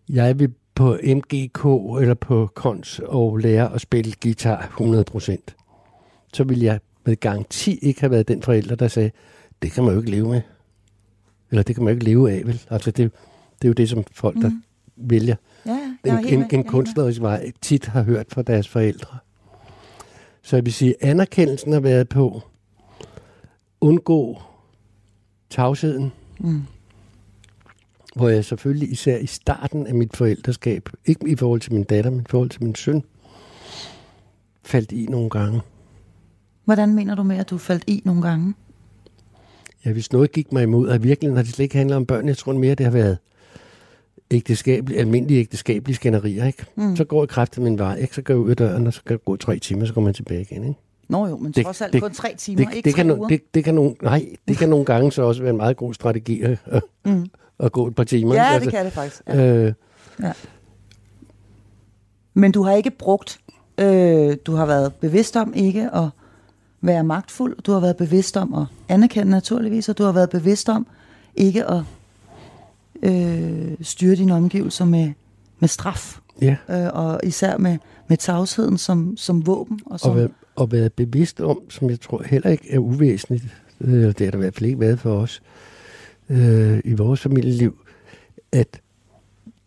jeg 0.09 0.39
vil 0.39 0.53
på 0.75 0.99
MGK 1.05 1.65
eller 2.01 2.15
på 2.21 2.51
Kons 2.55 3.01
og 3.05 3.39
lære 3.39 3.75
at 3.75 3.81
spille 3.81 4.13
guitar 4.23 4.77
100%. 4.81 5.37
Så 6.33 6.45
ville 6.45 6.65
jeg 6.65 6.81
med 7.07 7.17
garanti 7.17 7.79
ikke 7.83 8.01
have 8.01 8.11
været 8.11 8.29
den 8.29 8.43
forælder, 8.43 8.75
der 8.75 8.89
sagde, 8.89 9.11
det 9.63 9.73
kan 9.73 9.85
man 9.85 9.93
jo 9.93 9.99
ikke 9.99 10.11
leve 10.11 10.29
med. 10.29 10.41
Eller 11.55 11.63
det 11.63 11.75
kan 11.77 11.85
man 11.85 11.93
jo 11.93 11.95
ikke 11.97 12.05
leve 12.05 12.33
af, 12.33 12.43
vel? 12.47 12.61
Altså 12.71 12.91
det, 12.91 13.13
det 13.63 13.65
er 13.65 13.69
jo 13.69 13.73
det, 13.73 13.89
som 13.89 14.05
folk, 14.13 14.37
der 14.37 14.49
Mhm. 14.49 14.63
vælger 14.97 15.37
Ja, 15.67 15.79
ja, 16.05 16.19
en, 16.19 16.27
en, 16.27 16.47
en 16.53 16.65
kunstnerisk 16.65 17.21
vej, 17.21 17.53
tit 17.61 17.87
har 17.87 18.03
hørt 18.03 18.27
fra 18.33 18.43
deres 18.43 18.69
forældre. 18.69 19.19
Så 20.43 20.57
jeg 20.57 20.65
vil 20.65 20.73
sige, 20.73 20.95
anerkendelsen 21.01 21.73
har 21.73 21.81
været 21.81 22.09
på 22.09 22.43
undgå 23.81 24.43
tavsheden. 25.51 26.13
Mm. 26.41 26.63
hvor 28.17 28.29
jeg 28.29 28.45
selvfølgelig 28.45 28.93
især 28.93 29.17
i 29.19 29.27
starten 29.27 29.87
af 29.87 29.95
mit 29.95 30.17
forældreskab, 30.17 30.89
ikke 31.07 31.29
i 31.29 31.37
forhold 31.37 31.61
til 31.61 31.73
min 31.73 31.85
datter, 31.85 32.11
men 32.11 32.21
i 32.21 32.25
forhold 32.31 32.51
til 32.51 32.63
min 32.63 32.75
søn, 32.75 33.03
faldt 34.65 34.93
i 34.93 35.07
nogle 35.07 35.31
gange. 35.31 35.61
Hvordan 36.65 36.95
mener 36.95 37.15
du 37.15 37.23
med, 37.23 37.37
at 37.37 37.51
du 37.51 37.59
faldt 37.59 37.85
i 37.87 38.03
nogle 38.05 38.23
gange? 38.23 38.55
Ja, 39.87 39.93
hvis 39.93 40.13
noget 40.13 40.33
gik 40.33 40.53
mig 40.53 40.63
imod, 40.63 40.89
og 40.89 41.03
virkelig 41.03 41.33
har 41.35 41.43
det 41.43 41.53
slet 41.53 41.63
ikke 41.65 41.77
handlet 41.77 41.97
om 41.97 42.07
børn, 42.07 42.29
jeg 42.29 42.37
tror 42.37 42.53
mere, 42.53 42.75
det 42.75 42.87
har 42.87 42.91
været 42.93 43.19
ægteskabelig, 44.31 44.99
almindelige 44.99 45.41
ægteskabelige 45.41 45.97
skænderier, 45.97 46.47
ikke? 46.47 46.65
Mm. 46.77 46.97
Så 46.97 47.05
går 47.05 47.23
jeg 47.23 47.29
kraftigt 47.29 47.65
min 47.65 47.79
vej, 47.79 47.97
ikke? 47.97 48.15
Så 48.15 48.23
går 48.23 48.35
jeg 48.35 48.39
ud 48.41 48.51
af 48.51 48.57
døren, 48.57 48.87
og 48.87 48.93
så 48.95 49.03
kan 49.07 49.17
det 49.17 49.25
gå 49.25 49.37
tre 49.37 49.59
timer, 49.59 49.87
så 49.87 49.95
kommer 49.95 50.09
man 50.09 50.15
tilbage 50.15 50.41
igen, 50.41 50.63
ikke? 50.63 50.81
Nå 51.09 51.27
jo, 51.27 51.37
men 51.37 51.53
Det- 51.53 51.65
trods 51.65 51.81
alt 51.81 51.93
det- 51.93 52.03
kun 52.03 52.11
tre 52.11 52.35
timer, 52.39 52.65
det, 52.65 52.75
ikke 52.77 52.87
det, 52.87 52.95
kan, 52.95 53.11
uger. 53.11 53.29
det, 53.29 53.55
det 53.55 53.65
kan 53.65 53.75
nogle, 53.75 53.95
nej, 54.03 54.27
det 54.49 54.57
kan 54.57 54.69
nogle 54.69 54.85
gange 54.85 55.13
så 55.13 55.23
også 55.23 55.43
være 55.43 55.51
en 55.51 55.57
meget 55.57 55.77
god 55.77 55.95
strategi 55.95 56.43
at, 56.43 56.59
at, 56.67 56.83
Mm. 57.05 57.27
at 57.61 57.73
gå 57.73 57.87
et 57.87 57.95
par 57.95 58.05
timer. 58.05 58.35
Ja, 58.35 58.55
ikke? 58.55 58.65
det 58.65 58.73
kan 58.75 58.85
det 58.85 58.93
faktisk. 58.93 59.23
Ja. 59.29 59.55
Øh, 59.67 59.73
Men 62.35 62.53
du 62.53 62.63
har 62.63 62.73
ikke 62.73 62.91
brugt, 62.91 63.39
øh, 63.81 64.37
du 64.47 64.53
har 64.55 64.67
været 64.67 64.95
bevidst 64.95 65.37
om 65.37 65.53
ikke 65.57 65.91
at 65.95 66.09
være 66.87 67.05
magtfuld, 67.05 67.57
du 67.63 67.73
har 67.73 67.81
været 67.81 67.97
bevidst 67.97 68.37
om 68.37 68.55
at 68.55 68.67
anerkende 68.89 69.31
naturligvis, 69.31 69.89
og 69.89 69.99
du 69.99 70.03
har 70.03 70.13
været 70.13 70.31
bevidst 70.31 70.69
om 70.69 70.87
ikke 71.37 71.65
at 71.65 71.83
øh, 73.03 73.73
styre 73.81 74.15
dine 74.15 74.35
omgivelser 74.35 74.85
med, 74.85 75.13
med 75.59 75.69
straf, 75.69 76.19
ja, 76.43 76.57
øh, 76.71 76.91
og 76.93 77.21
især 77.25 77.59
med, 77.59 77.79
med 78.09 78.17
tavsheden 78.17 78.79
som, 78.79 79.17
som 79.17 79.47
våben. 79.47 79.81
Og 79.87 80.01
som, 80.01 80.11
og, 80.11 80.17
være, 80.17 80.29
og 80.57 80.73
være 80.73 80.91
bevidst 80.91 81.41
om, 81.41 81.61
som 81.71 81.91
jeg 81.91 82.01
tror 82.01 82.23
heller 82.27 82.51
ikke 82.51 82.73
er 82.73 82.79
uvæsentligt, 82.79 83.45
øh, 83.81 83.93
det 83.93 84.21
har 84.21 84.31
der 84.31 84.39
i 84.39 84.41
hvert 84.41 84.55
fald 84.55 84.67
ikke 84.67 84.81
været 84.81 84.99
for 84.99 85.19
os 85.19 85.43
øh, 86.29 86.81
i 86.85 86.93
vores 86.93 87.21
familieliv, 87.21 87.79
at 88.53 88.81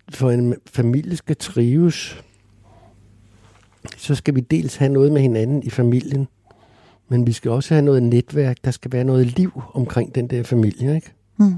for 0.09 0.31
en 0.31 0.55
familie 0.65 1.17
skal 1.17 1.35
trives, 1.35 2.23
så 3.97 4.15
skal 4.15 4.35
vi 4.35 4.39
dels 4.39 4.75
have 4.75 4.93
noget 4.93 5.11
med 5.11 5.21
hinanden 5.21 5.63
i 5.63 5.69
familien, 5.69 6.27
men 7.09 7.27
vi 7.27 7.31
skal 7.31 7.51
også 7.51 7.73
have 7.73 7.85
noget 7.85 8.03
netværk, 8.03 8.57
der 8.65 8.71
skal 8.71 8.91
være 8.91 9.03
noget 9.03 9.25
liv 9.37 9.61
omkring 9.73 10.15
den 10.15 10.27
der 10.27 10.43
familie, 10.43 10.95
ikke? 10.95 11.13
mm, 11.37 11.53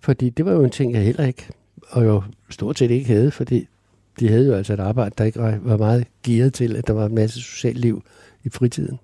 Fordi 0.00 0.30
det 0.30 0.44
var 0.44 0.52
jo 0.52 0.64
en 0.64 0.70
ting, 0.70 0.92
jeg 0.92 1.02
heller 1.02 1.24
ikke, 1.24 1.46
og 1.90 2.04
jo 2.04 2.22
stort 2.50 2.78
set 2.78 2.90
ikke 2.90 3.06
havde, 3.06 3.30
fordi 3.30 3.68
de 4.20 4.28
havde 4.28 4.46
jo 4.46 4.54
altså 4.54 4.72
et 4.72 4.80
arbejde, 4.80 5.14
der 5.18 5.24
ikke 5.24 5.38
var- 5.38 5.76
meget 5.76 6.06
gearet 6.22 6.52
til, 6.54 6.76
at 6.76 6.86
der 6.86 6.92
var 6.92 7.06
en 7.06 7.14
masse 7.14 7.40
socialt 7.40 7.78
liv 7.78 8.02
i 8.44 8.48
fritiden. 8.48 8.98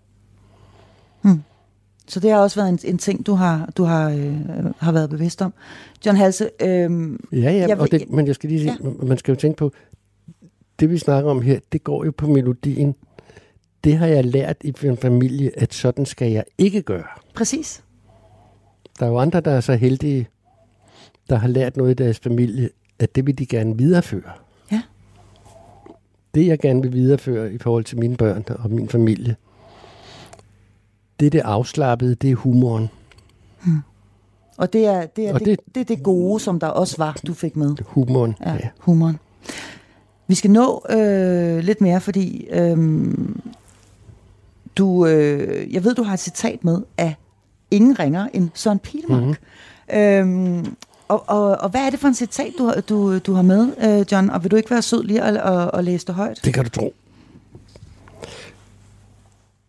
så 2.08 2.20
det 2.20 2.30
har 2.30 2.38
også 2.38 2.61
været 2.61 2.68
en, 2.68 2.78
en 2.92 2.98
ting, 2.98 3.26
du 3.26 3.34
har, 3.34 3.70
du 3.76 3.84
har, 3.84 4.11
øh, 4.11 4.36
har 4.78 4.92
været 4.92 5.11
bevidst 5.11 5.42
om. 5.42 5.52
John 6.06 6.16
Halse, 6.16 6.50
øh, 6.62 6.68
Ja, 6.68 6.88
ja, 7.32 7.52
Jeg 7.52 7.78
og 7.78 7.90
det, 7.90 8.11
men 8.11 8.26
jeg 8.26 8.34
skal 8.34 8.50
lige 8.50 8.61
sige, 8.61 8.76
ja. 8.84 8.90
man 9.06 9.18
skal 9.18 9.32
jo 9.34 9.40
tænke 9.40 9.56
på, 9.56 9.72
det 10.80 10.90
vi 10.90 10.98
snakker 10.98 11.30
om 11.30 11.42
her, 11.42 11.61
det 11.72 11.84
går 11.84 12.04
jo 12.04 12.12
på 12.16 12.26
melodien. 12.26 12.94
Det 13.84 13.96
har 13.98 14.06
jeg 14.06 14.24
lært 14.24 14.56
i 14.64 14.74
en 14.84 14.96
familie, 14.96 15.50
at 15.58 15.74
sådan 15.74 16.06
skal 16.06 16.30
jeg 16.32 16.44
ikke 16.58 16.82
gøre. 16.82 17.04
præcis. 17.34 17.82
Der 19.00 19.06
er 19.06 19.10
jo 19.10 19.18
andre, 19.18 19.40
der 19.40 19.50
er 19.50 19.60
så 19.60 19.74
heldige, 19.74 20.28
der 21.30 21.36
har 21.36 21.48
lært 21.48 21.76
noget 21.76 21.90
i 21.90 21.94
deres 21.94 22.18
familie, 22.18 22.70
at 22.98 23.14
det 23.14 23.26
vil 23.26 23.38
de 23.38 23.46
gerne 23.46 23.78
videreføre. 23.78 24.30
Ja. 24.72 24.82
Det, 26.34 26.46
jeg 26.46 26.58
gerne 26.58 26.82
vil 26.82 26.92
videreføre 26.92 27.52
i 27.52 27.58
forhold 27.58 27.84
til 27.84 27.98
mine 27.98 28.16
børn 28.16 28.44
og 28.58 28.70
min 28.70 28.88
familie, 28.88 29.36
det 31.20 31.26
er 31.26 31.30
det 31.30 31.40
afslappede, 31.40 32.14
det 32.14 32.30
er 32.30 32.34
humoren. 32.34 32.88
Og 34.58 34.72
det 34.72 34.86
er 34.86 35.06
det, 35.06 35.28
er 35.28 35.34
Og 35.34 35.40
det- 35.40 35.46
det, 35.46 35.74
det, 35.74 35.80
er 35.80 35.84
det 35.96 36.02
gode, 36.04 36.40
som 36.40 36.60
der 36.60 36.66
også 36.66 36.94
var, 36.98 37.18
du 37.26 37.34
fik 37.34 37.56
med. 37.56 37.76
Humoren, 37.86 38.34
Ja, 38.46 38.52
ja. 38.52 38.68
humoren. 38.78 39.18
Vi 40.26 40.34
skal 40.34 40.50
nå 40.50 40.82
øh, 40.90 41.58
lidt 41.58 41.80
mere, 41.80 42.00
fordi 42.00 42.46
øh, 42.50 42.78
du, 44.76 45.06
øh, 45.06 45.74
jeg 45.74 45.84
ved, 45.84 45.94
du 45.94 46.02
har 46.02 46.14
et 46.14 46.20
citat 46.20 46.64
med 46.64 46.78
af 46.98 47.14
ingen 47.70 47.98
ringer 47.98 48.28
end 48.32 48.48
Søren 48.54 48.78
Pilmark. 48.78 49.22
Mm-hmm. 49.22 50.58
Øh, 50.58 50.64
og, 51.08 51.24
og, 51.28 51.42
og 51.60 51.68
hvad 51.70 51.80
er 51.80 51.90
det 51.90 51.98
for 52.00 52.08
en 52.08 52.14
citat, 52.14 52.52
du, 52.58 52.64
har- 52.64 52.80
du, 52.80 53.18
du 53.18 53.32
har 53.32 53.42
med, 53.42 53.68
øh, 54.00 54.06
John? 54.12 54.30
Og 54.30 54.42
vil 54.42 54.50
du 54.50 54.56
ikke 54.56 54.70
være 54.70 54.82
sød 54.82 55.02
lige 55.04 55.22
at, 55.22 55.36
at, 55.36 55.70
at 55.74 55.84
læse 55.84 56.06
det 56.06 56.14
højt? 56.14 56.40
Det 56.44 56.54
kan 56.54 56.64
du 56.64 56.70
tro. 56.70 56.94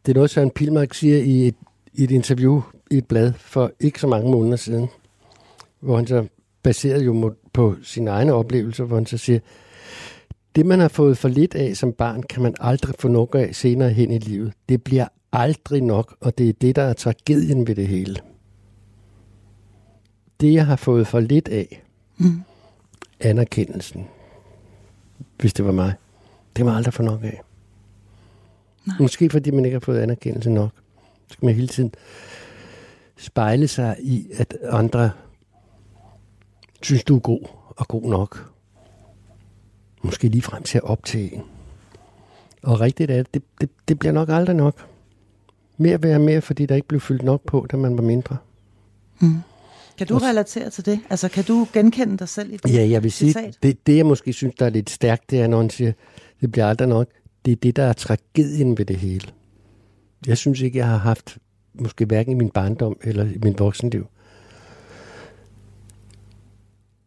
Det 0.05 0.11
er 0.11 0.15
noget, 0.15 0.29
Søren 0.29 0.49
Pilmark 0.49 0.93
siger 0.93 1.17
i 1.17 1.47
et, 1.47 1.55
i 1.93 2.03
et 2.03 2.11
interview 2.11 2.61
i 2.91 2.97
et 2.97 3.05
blad 3.05 3.33
for 3.37 3.71
ikke 3.79 3.99
så 3.99 4.07
mange 4.07 4.31
måneder 4.31 4.57
siden, 4.57 4.87
hvor 5.79 5.95
han 5.95 6.07
så 6.07 6.27
baseret 6.63 7.05
jo 7.05 7.33
på 7.53 7.75
sine 7.83 8.11
egne 8.11 8.33
oplevelser, 8.33 8.83
hvor 8.83 8.95
han 8.95 9.05
så 9.05 9.17
siger, 9.17 9.39
det 10.55 10.65
man 10.65 10.79
har 10.79 10.87
fået 10.87 11.17
for 11.17 11.27
lidt 11.27 11.55
af 11.55 11.77
som 11.77 11.93
barn, 11.93 12.23
kan 12.23 12.43
man 12.43 12.55
aldrig 12.59 12.95
få 12.99 13.07
nok 13.07 13.35
af 13.35 13.55
senere 13.55 13.89
hen 13.89 14.11
i 14.11 14.17
livet. 14.17 14.53
Det 14.69 14.83
bliver 14.83 15.07
aldrig 15.31 15.81
nok, 15.81 16.15
og 16.19 16.37
det 16.37 16.49
er 16.49 16.53
det, 16.53 16.75
der 16.75 16.81
er 16.81 16.93
tragedien 16.93 17.67
ved 17.67 17.75
det 17.75 17.87
hele. 17.87 18.15
Det, 20.41 20.53
jeg 20.53 20.65
har 20.65 20.75
fået 20.75 21.07
for 21.07 21.19
lidt 21.19 21.47
af, 21.47 21.83
Mm. 22.17 22.41
anerkendelsen, 23.19 24.07
hvis 25.39 25.53
det 25.53 25.65
var 25.65 25.71
mig, 25.71 25.93
det 26.55 26.65
jeg 26.65 26.73
aldrig 26.73 26.93
få 26.93 27.03
nok 27.03 27.23
af. 27.23 27.41
Nej. 28.85 28.95
Måske 28.99 29.29
fordi 29.29 29.51
man 29.51 29.65
ikke 29.65 29.75
har 29.75 29.79
fået 29.79 29.99
anerkendelse 29.99 30.49
nok. 30.49 30.71
Så 31.27 31.33
skal 31.33 31.45
man 31.45 31.55
hele 31.55 31.67
tiden 31.67 31.93
spejle 33.17 33.67
sig 33.67 33.95
i, 34.01 34.27
at 34.37 34.57
andre 34.63 35.11
synes, 36.81 37.03
du 37.03 37.15
er 37.15 37.19
god 37.19 37.47
og 37.67 37.87
god 37.87 38.09
nok. 38.09 38.51
Måske 40.01 40.27
lige 40.27 40.41
frem 40.41 40.63
til 40.63 40.77
at 40.77 40.83
optage. 40.83 41.43
Og 42.63 42.81
rigtigt 42.81 43.11
er, 43.11 43.23
det, 43.33 43.43
det, 43.61 43.69
det 43.87 43.99
bliver 43.99 44.11
nok 44.11 44.29
aldrig 44.29 44.55
nok. 44.55 44.87
Mere 45.77 46.03
være 46.03 46.19
mere, 46.19 46.41
fordi 46.41 46.65
der 46.65 46.75
ikke 46.75 46.87
blev 46.87 46.99
fyldt 47.01 47.23
nok 47.23 47.41
på, 47.45 47.67
da 47.71 47.77
man 47.77 47.97
var 47.97 48.03
mindre. 48.03 48.37
Mm. 49.19 49.37
Kan 49.97 50.07
du 50.07 50.17
relatere 50.17 50.69
til 50.69 50.85
det? 50.85 50.99
Altså, 51.09 51.29
kan 51.29 51.43
du 51.43 51.67
genkende 51.73 52.17
dig 52.17 52.29
selv 52.29 52.53
i 52.53 52.57
det 52.57 52.73
Ja, 52.73 52.89
jeg 52.89 53.03
vil 53.03 53.11
sige, 53.11 53.31
citat? 53.33 53.57
det, 53.63 53.87
det 53.87 53.97
jeg 53.97 54.05
måske 54.05 54.33
synes, 54.33 54.55
der 54.59 54.65
er 54.65 54.69
lidt 54.69 54.89
stærkt, 54.89 55.31
det 55.31 55.41
er, 55.41 55.47
når 55.47 55.57
han 55.57 55.69
siger, 55.69 55.91
det 56.41 56.51
bliver 56.51 56.67
aldrig 56.67 56.87
nok. 56.87 57.07
Det 57.45 57.51
er 57.51 57.55
det, 57.55 57.75
der 57.75 57.83
er 57.83 57.93
tragedien 57.93 58.77
ved 58.77 58.85
det 58.85 58.95
hele. 58.95 59.27
Jeg 60.27 60.37
synes 60.37 60.61
ikke, 60.61 60.77
jeg 60.77 60.87
har 60.87 60.97
haft, 60.97 61.37
måske 61.73 62.05
hverken 62.05 62.31
i 62.31 62.35
min 62.35 62.49
barndom 62.49 62.97
eller 63.03 63.25
i 63.25 63.37
min 63.43 63.55
voksenliv, 63.59 64.07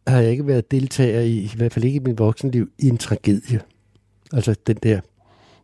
har 0.07 0.19
jeg 0.19 0.31
ikke 0.31 0.47
været 0.47 0.71
deltager 0.71 1.21
i, 1.21 1.37
i 1.37 1.51
hvert 1.55 1.73
fald 1.73 1.85
ikke 1.85 1.95
i 1.95 1.99
min 1.99 2.17
voksenliv, 2.17 2.69
i 2.79 2.87
en 2.87 2.97
tragedie. 2.97 3.59
Altså 4.33 4.55
den 4.67 4.77
der, 4.83 4.99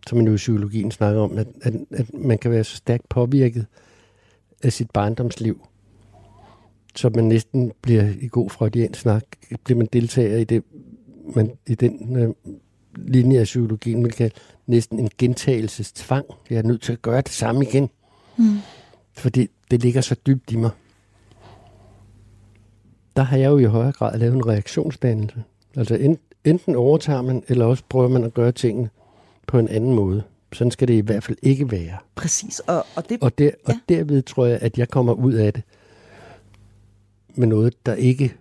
som 0.07 0.17
man 0.17 0.27
jo 0.27 0.33
i 0.33 0.35
psykologien 0.35 0.91
snakker 0.91 1.21
om, 1.21 1.37
at, 1.37 1.47
at, 1.61 1.73
at 1.91 2.13
man 2.13 2.37
kan 2.37 2.51
være 2.51 2.63
så 2.63 2.75
stærkt 2.75 3.09
påvirket 3.09 3.65
af 4.63 4.73
sit 4.73 4.91
barndomsliv, 4.91 5.67
så 6.95 7.09
man 7.09 7.23
næsten 7.23 7.71
bliver 7.81 8.09
i 8.21 8.27
god 8.27 8.49
freudian 8.49 8.93
snak, 8.93 9.23
bliver 9.63 9.77
man 9.77 9.87
deltager 9.93 10.37
i 10.37 10.43
det, 10.43 10.63
man, 11.35 11.51
i 11.67 11.75
den 11.75 12.17
øh, 12.17 12.29
linje 12.95 13.39
af 13.39 13.43
psykologien, 13.43 14.01
man 14.01 14.11
kan 14.11 14.31
næsten 14.67 14.99
en 14.99 15.09
gentagelsestvang. 15.17 16.25
Jeg 16.49 16.57
er 16.57 16.63
nødt 16.63 16.81
til 16.81 16.93
at 16.93 17.01
gøre 17.01 17.21
det 17.21 17.31
samme 17.31 17.65
igen. 17.65 17.89
Mm. 18.37 18.57
Fordi 19.13 19.47
det 19.71 19.81
ligger 19.81 20.01
så 20.01 20.15
dybt 20.27 20.51
i 20.51 20.55
mig. 20.55 20.71
Der 23.15 23.21
har 23.23 23.37
jeg 23.37 23.49
jo 23.51 23.57
i 23.57 23.63
højere 23.63 23.91
grad 23.91 24.19
lavet 24.19 24.33
en 24.35 24.47
reaktionsdannelse. 24.47 25.43
Altså 25.75 25.95
en, 25.95 26.17
enten 26.43 26.75
overtager 26.75 27.21
man, 27.21 27.43
eller 27.47 27.65
også 27.65 27.83
prøver 27.89 28.07
man 28.07 28.23
at 28.23 28.33
gøre 28.33 28.51
tingene 28.51 28.89
på 29.47 29.59
en 29.59 29.67
anden 29.67 29.93
måde. 29.93 30.23
Sådan 30.53 30.71
skal 30.71 30.87
det 30.87 30.93
i 30.93 30.99
hvert 30.99 31.23
fald 31.23 31.37
ikke 31.41 31.71
være. 31.71 31.97
Præcis, 32.15 32.59
og, 32.59 32.85
og 32.95 33.09
det... 33.09 33.17
Og, 33.21 33.37
der, 33.37 33.51
og 33.65 33.73
Ja. 33.89 33.95
derved 33.95 34.21
tror 34.21 34.45
jeg, 34.45 34.59
at 34.61 34.77
jeg 34.77 34.89
kommer 34.89 35.13
ud 35.13 35.33
af 35.33 35.53
det 35.53 35.63
med 37.35 37.47
noget, 37.47 37.85
der 37.85 37.93
ikke 37.93 38.33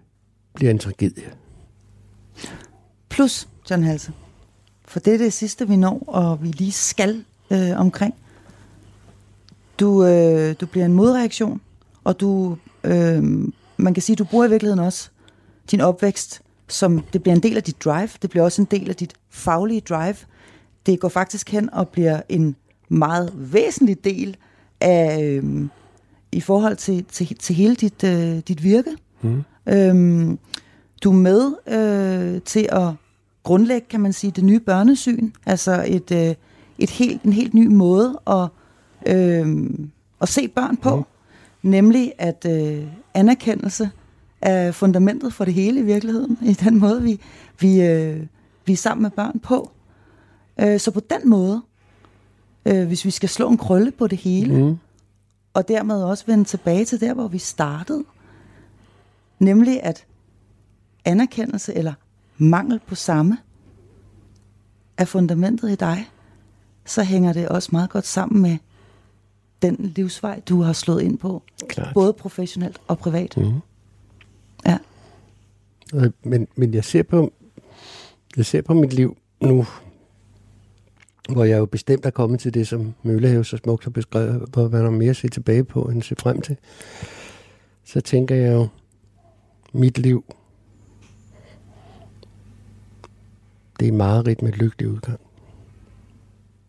bliver 0.55 0.71
en 0.71 0.79
tragedie. 0.79 1.25
Plus, 3.09 3.49
John 3.71 3.83
Halse, 3.83 4.13
for 4.85 5.01
det 5.01 5.15
er 5.15 5.19
det 5.19 5.33
sidste, 5.33 5.69
vi 5.69 5.77
når, 5.77 6.03
og 6.07 6.43
vi 6.43 6.49
lige 6.49 6.73
skal 6.73 7.25
øh, 7.51 7.71
omkring. 7.77 8.15
Du, 9.81 10.05
øh, 10.05 10.55
du 10.61 10.67
bliver 10.67 10.87
en 10.87 10.93
modreaktion, 10.93 11.61
og 12.05 12.21
du, 12.21 12.57
øh, 12.85 13.49
man 13.83 13.95
kan 13.95 14.03
sige, 14.03 14.17
du 14.17 14.25
bruger 14.25 14.47
i 14.47 14.51
virkeligheden 14.51 14.85
også 14.85 15.11
din 15.71 15.81
opvækst, 15.81 16.43
som 16.69 17.03
det 17.13 17.23
bliver 17.23 17.37
en 17.37 17.43
del 17.43 17.57
af 17.57 17.63
dit 17.63 17.85
drive, 17.85 18.09
det 18.23 18.31
bliver 18.31 18.45
også 18.45 18.63
en 18.63 18.69
del 18.71 18.89
af 18.89 18.97
dit 18.97 19.15
faglige 19.31 19.81
drive. 19.81 20.17
Det 20.87 21.01
går 21.01 21.09
faktisk 21.09 21.51
hen 21.51 21.71
og 21.73 21.89
bliver 21.89 22.21
en 22.29 22.57
meget 22.89 23.33
væsentlig 23.35 24.05
del 24.05 24.37
af, 24.81 25.23
øh, 25.23 25.69
i 26.33 26.41
forhold 26.41 26.77
til, 26.77 27.05
til, 27.05 27.37
til 27.37 27.55
hele 27.55 27.75
dit, 27.75 28.05
øh, 28.05 28.39
dit 28.39 28.65
virke. 28.65 28.91
Mm. 29.23 29.43
Øhm, 29.67 30.39
du 31.05 31.11
er 31.11 31.15
med 31.15 31.53
øh, 31.67 32.43
til 32.43 32.69
at 32.73 32.93
grundlægge, 33.43 33.87
kan 33.91 34.01
man 34.01 34.13
sige, 34.13 34.31
det 34.31 34.45
nye 34.45 34.61
børnesyn. 34.61 35.31
Altså 35.47 35.85
et, 35.89 36.11
øh, 36.11 36.35
et 36.79 36.91
helt, 36.91 37.23
en 37.23 37.33
helt 37.33 37.55
ny 37.55 37.67
måde 37.67 38.21
at, 38.27 38.49
øh, 39.07 39.71
at 40.21 40.29
se 40.29 40.49
børn 40.49 40.77
på. 40.77 40.97
Mm. 40.97 41.03
Nemlig 41.63 42.13
at 42.19 42.47
øh, 42.51 42.87
anerkendelse 43.15 43.91
er 44.41 44.73
fundamentet 44.73 45.33
for 45.35 45.45
det 45.45 45.55
hele 45.55 45.81
i 45.81 45.83
virkeligheden. 45.83 46.39
I 46.43 46.53
den 46.53 46.79
måde, 46.79 47.03
vi, 47.03 47.21
vi, 47.61 47.81
øh, 47.83 48.27
vi 48.67 48.73
er 48.73 48.77
sammen 48.77 49.03
med 49.03 49.11
børn 49.11 49.39
på. 49.39 49.71
Øh, 50.61 50.81
så 50.81 50.91
på 50.91 51.01
den 51.01 51.29
måde, 51.31 51.63
øh, 52.67 52.87
hvis 52.87 53.05
vi 53.05 53.11
skal 53.11 53.29
slå 53.29 53.49
en 53.51 53.59
krølle 53.59 53.91
på 53.91 54.07
det 54.07 54.19
hele, 54.19 54.63
Mm. 54.65 54.77
og 55.55 55.69
dermed 55.69 56.03
også 56.03 56.25
vende 56.27 56.45
tilbage 56.45 56.85
til 56.85 57.01
der, 57.01 57.15
hvor 57.15 57.29
vi 57.29 57.39
startede. 57.39 58.05
Nemlig 59.39 59.83
at 59.83 60.07
anerkendelse 61.05 61.75
eller 61.75 61.93
mangel 62.39 62.81
på 62.87 62.95
samme 62.95 63.39
er 64.97 65.05
fundamentet 65.05 65.71
i 65.71 65.75
dig, 65.75 66.09
så 66.85 67.03
hænger 67.03 67.33
det 67.33 67.49
også 67.49 67.69
meget 67.73 67.91
godt 67.91 68.07
sammen 68.07 68.43
med 68.43 68.57
den 69.63 69.93
livsvej, 69.97 70.41
du 70.49 70.63
har 70.63 70.73
slået 70.73 71.03
ind 71.03 71.19
på, 71.19 71.43
Klart. 71.69 71.95
både 71.95 72.13
professionelt 72.13 72.81
og 72.89 72.99
privat. 72.99 73.37
Mm. 73.37 73.61
Ja. 74.67 74.79
Øh, 75.95 76.11
Men, 76.23 76.49
men 76.57 76.75
jeg 76.75 76.85
ser 76.85 77.03
på 77.03 77.33
jeg 78.37 78.47
ser 78.47 78.63
på 78.63 78.75
mit 78.75 78.93
liv 78.93 79.17
nu, 79.41 79.67
hvor 81.33 81.45
jeg 81.45 81.59
jo 81.59 81.67
bestemt 81.67 82.07
er 82.07 82.11
kommet 82.11 82.41
til 82.41 82.55
det, 82.55 82.69
som 82.69 82.95
Møllehave 83.03 83.45
så 83.45 83.57
smukt 83.57 83.85
har 83.85 83.91
beskrevet, 83.91 84.49
hvor 84.53 84.69
man 84.69 84.83
har 84.83 84.91
mere 84.91 85.11
at 85.11 85.17
se 85.17 85.29
tilbage 85.29 85.65
på, 85.65 85.83
end 85.83 85.99
at 85.99 86.05
se 86.05 86.15
frem 86.19 86.41
til. 86.41 86.57
Så 87.85 88.01
tænker 88.01 88.35
jeg 88.35 88.53
jo, 88.55 88.69
mit 89.73 89.99
liv, 89.99 90.25
det 93.81 93.89
er 93.89 93.93
meget 93.93 94.43
med 94.43 94.53
lykkelig 94.53 94.89
udgang. 94.91 95.21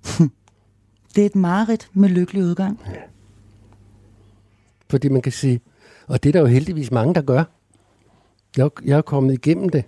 Det 1.16 1.22
er 1.22 1.26
et 1.26 1.36
mareridt 1.36 1.90
med 1.94 2.10
lykkelig 2.10 2.44
udgang. 2.44 2.80
Fordi 4.90 5.10
man 5.10 5.22
kan 5.22 5.32
sige, 5.32 5.62
og 6.08 6.24
det 6.24 6.30
er 6.30 6.34
der 6.34 6.40
jo 6.40 6.46
heldigvis 6.46 6.92
mange, 6.92 7.14
der 7.14 7.22
gør. 7.22 7.44
Jeg, 8.58 8.64
er- 8.66 8.82
jeg 8.86 8.98
er 8.98 9.02
kommet 9.02 9.34
igennem 9.34 9.70
det. 9.70 9.84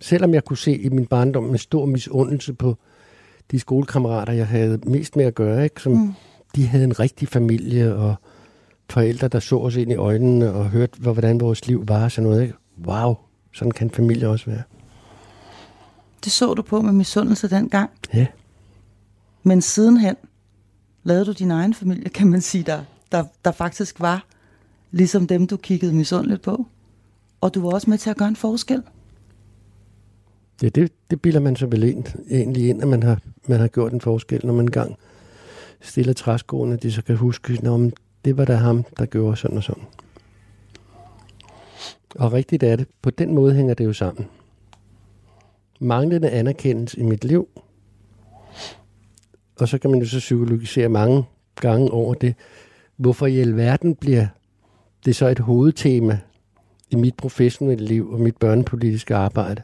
Selvom 0.00 0.34
jeg 0.34 0.44
kunne 0.44 0.56
se 0.56 0.76
i 0.78 0.88
min 0.88 1.06
barndom 1.06 1.44
med 1.44 1.58
stor 1.58 1.86
misundelse 1.86 2.52
på 2.54 2.76
de 3.50 3.60
skolekammerater, 3.60 4.32
jeg 4.32 4.46
havde 4.46 4.78
mest 4.86 5.16
med 5.16 5.24
at 5.24 5.34
gøre, 5.34 5.64
ikke? 5.64 5.82
som 5.82 5.92
mm. 5.92 6.12
de 6.56 6.66
havde 6.66 6.84
en 6.84 7.00
rigtig 7.00 7.28
familie 7.28 7.94
og 7.94 8.14
forældre, 8.90 9.28
der 9.28 9.40
så 9.40 9.58
os 9.58 9.76
ind 9.76 9.92
i 9.92 9.94
øjnene 9.94 10.52
og 10.52 10.68
hørte, 10.70 10.98
hvor- 11.00 11.12
hvordan 11.12 11.40
vores 11.40 11.66
liv 11.66 11.84
var 11.88 12.04
og 12.04 12.12
sådan 12.12 12.30
noget. 12.30 12.42
Ikke? 12.42 12.54
Wow, 12.86 13.14
sådan 13.52 13.70
kan 13.70 13.90
familie 13.90 14.28
også 14.28 14.46
være. 14.50 14.62
Det 16.24 16.32
så 16.32 16.54
du 16.54 16.62
på 16.62 16.80
med 16.80 16.92
misundelse 16.92 17.50
dengang. 17.50 17.90
Ja. 18.14 18.26
Men 19.48 19.62
sidenhen 19.62 20.16
lavede 21.02 21.24
du 21.24 21.32
din 21.32 21.50
egen 21.50 21.74
familie, 21.74 22.08
kan 22.08 22.28
man 22.28 22.40
sige, 22.40 22.64
der, 22.64 22.84
der, 23.12 23.24
der 23.44 23.52
faktisk 23.52 24.00
var 24.00 24.26
ligesom 24.90 25.26
dem, 25.26 25.46
du 25.46 25.56
kiggede 25.56 25.94
misundeligt 25.94 26.42
på. 26.42 26.66
Og 27.40 27.54
du 27.54 27.60
var 27.60 27.70
også 27.70 27.90
med 27.90 27.98
til 27.98 28.10
at 28.10 28.16
gøre 28.16 28.28
en 28.28 28.36
forskel. 28.36 28.82
Ja, 30.62 30.68
det, 30.68 30.92
det 31.10 31.22
bilder 31.22 31.40
man 31.40 31.56
sig 31.56 31.72
vel 31.72 31.82
ind, 31.82 32.04
egentlig 32.30 32.68
ind, 32.68 32.82
at 32.82 32.88
man 32.88 33.02
har, 33.02 33.20
man 33.46 33.60
har 33.60 33.68
gjort 33.68 33.92
en 33.92 34.00
forskel, 34.00 34.46
når 34.46 34.52
man 34.52 34.64
engang 34.64 34.96
stiller 35.80 36.12
træskoene, 36.12 36.76
de 36.76 36.92
så 36.92 37.02
kan 37.02 37.16
huske, 37.16 37.60
om 37.66 37.92
det 38.24 38.36
var 38.36 38.44
da 38.44 38.54
ham, 38.54 38.84
der 38.98 39.06
gjorde 39.06 39.36
sådan 39.36 39.56
og 39.56 39.62
sådan. 39.62 39.84
Og 42.14 42.32
rigtigt 42.32 42.62
er 42.62 42.76
det. 42.76 42.86
På 43.02 43.10
den 43.10 43.34
måde 43.34 43.54
hænger 43.54 43.74
det 43.74 43.84
jo 43.84 43.92
sammen. 43.92 44.26
Manglende 45.80 46.30
anerkendelse 46.30 46.98
i 46.98 47.02
mit 47.02 47.24
liv, 47.24 47.48
og 49.58 49.68
så 49.68 49.78
kan 49.78 49.90
man 49.90 50.00
jo 50.00 50.06
så 50.06 50.18
psykologisere 50.18 50.88
mange 50.88 51.24
gange 51.60 51.90
over 51.90 52.14
det. 52.14 52.34
Hvorfor 52.96 53.26
i 53.26 53.40
alverden 53.40 53.94
bliver 53.94 54.26
det 55.04 55.16
så 55.16 55.26
et 55.26 55.38
hovedtema 55.38 56.18
i 56.90 56.96
mit 56.96 57.14
professionelle 57.14 57.84
liv 57.86 58.10
og 58.10 58.20
mit 58.20 58.36
børnepolitiske 58.36 59.14
arbejde? 59.14 59.62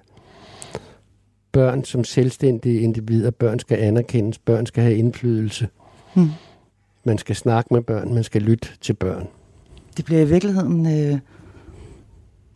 børn 1.55 1.85
som 1.85 2.05
selvstændige 2.05 2.81
individer. 2.81 3.31
Børn 3.31 3.59
skal 3.59 3.79
anerkendes, 3.79 4.39
børn 4.39 4.67
skal 4.67 4.83
have 4.83 4.97
indflydelse. 4.97 5.69
Hmm. 6.15 6.31
Man 7.05 7.19
skal 7.19 7.37
snakke 7.37 7.75
med 7.75 7.83
børn, 7.83 8.15
man 8.15 8.25
skal 8.25 8.43
lytte 8.43 8.69
til 8.81 8.93
børn. 8.93 9.29
Det 9.97 10.05
bliver 10.05 10.21
i 10.21 10.29
virkeligheden, 10.29 10.87
øh, 10.87 11.19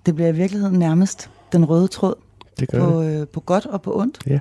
det 0.06 0.14
bliver 0.14 0.28
i 0.28 0.34
virkeligheden 0.34 0.78
nærmest 0.78 1.30
den 1.52 1.64
røde 1.64 1.88
tråd 1.88 2.14
Det 2.60 2.68
gør 2.68 2.90
på, 2.90 3.02
øh, 3.02 3.26
på 3.26 3.40
godt 3.40 3.66
og 3.66 3.82
på 3.82 4.00
ondt. 4.00 4.18
Ja. 4.26 4.40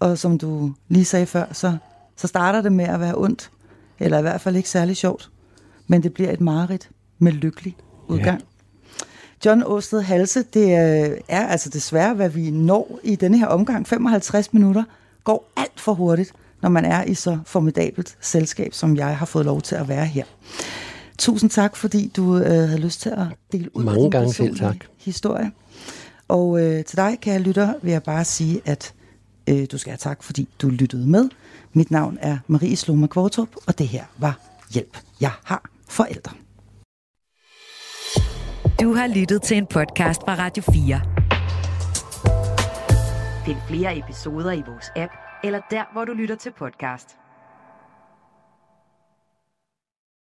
Og 0.00 0.18
som 0.18 0.38
du 0.38 0.72
lige 0.88 1.04
sagde 1.04 1.26
før, 1.26 1.52
så, 1.52 1.76
så 2.16 2.26
starter 2.26 2.62
det 2.62 2.72
med 2.72 2.84
at 2.84 3.00
være 3.00 3.14
ondt, 3.16 3.50
eller 3.98 4.18
i 4.18 4.22
hvert 4.22 4.40
fald 4.40 4.56
ikke 4.56 4.68
særlig 4.68 4.96
sjovt, 4.96 5.30
men 5.86 6.02
det 6.02 6.14
bliver 6.14 6.32
et 6.32 6.40
mareridt 6.40 6.90
med 7.18 7.32
lykkelig 7.32 7.76
udgang. 8.08 8.40
Ja. 8.40 8.46
John 9.44 9.62
Åsted 9.66 10.02
Halse, 10.02 10.42
det 10.42 10.64
øh, 10.64 11.18
er 11.28 11.46
altså 11.46 11.68
desværre, 11.68 12.14
hvad 12.14 12.28
vi 12.28 12.50
når 12.50 12.98
i 13.02 13.16
denne 13.16 13.38
her 13.38 13.46
omgang. 13.46 13.86
55 13.88 14.52
minutter 14.52 14.84
går 15.24 15.52
alt 15.56 15.80
for 15.80 15.94
hurtigt, 15.94 16.32
når 16.62 16.68
man 16.68 16.84
er 16.84 17.04
i 17.04 17.14
så 17.14 17.38
formidabelt 17.46 18.16
selskab, 18.20 18.74
som 18.74 18.96
jeg 18.96 19.16
har 19.16 19.26
fået 19.26 19.44
lov 19.44 19.62
til 19.62 19.74
at 19.74 19.88
være 19.88 20.06
her. 20.06 20.24
Tusind 21.18 21.50
tak, 21.50 21.76
fordi 21.76 22.12
du 22.16 22.36
øh, 22.38 22.44
havde 22.44 22.78
lyst 22.78 23.00
til 23.00 23.08
at 23.10 23.26
dele 23.52 23.76
ud 23.76 23.84
Mange 23.84 23.98
af 23.98 24.02
din 24.02 24.10
gange 24.10 24.32
selv 24.32 24.58
tak. 24.58 24.76
historie. 24.98 25.50
Og 26.28 26.60
øh, 26.60 26.84
til 26.84 26.96
dig, 26.96 27.18
kære 27.20 27.38
lytter, 27.38 27.74
vil 27.82 27.92
jeg 27.92 28.02
bare 28.02 28.24
sige, 28.24 28.60
at 28.64 28.94
øh, 29.48 29.66
du 29.72 29.78
skal 29.78 29.90
have 29.90 29.98
tak, 29.98 30.22
fordi 30.22 30.48
du 30.62 30.68
lyttede 30.68 31.06
med. 31.06 31.28
Mit 31.76 31.90
navn 31.90 32.18
er 32.20 32.38
Marie 32.46 32.76
Sloma 32.76 33.06
Kvartrup, 33.06 33.48
og 33.66 33.78
det 33.78 33.88
her 33.88 34.04
var 34.18 34.38
Hjælp. 34.70 34.98
Jeg 35.20 35.30
har 35.44 35.70
forældre. 35.88 36.32
Du 38.80 38.94
har 38.94 39.06
lyttet 39.14 39.42
til 39.42 39.56
en 39.56 39.66
podcast 39.66 40.20
fra 40.20 40.34
Radio 40.34 40.62
4. 40.62 41.00
Find 43.46 43.56
flere 43.68 43.98
episoder 43.98 44.52
i 44.52 44.62
vores 44.66 44.92
app, 44.96 45.12
eller 45.44 45.60
der, 45.70 45.92
hvor 45.92 46.04
du 46.04 46.12
lytter 46.12 46.34
til 46.34 46.52
podcast. 46.58 47.16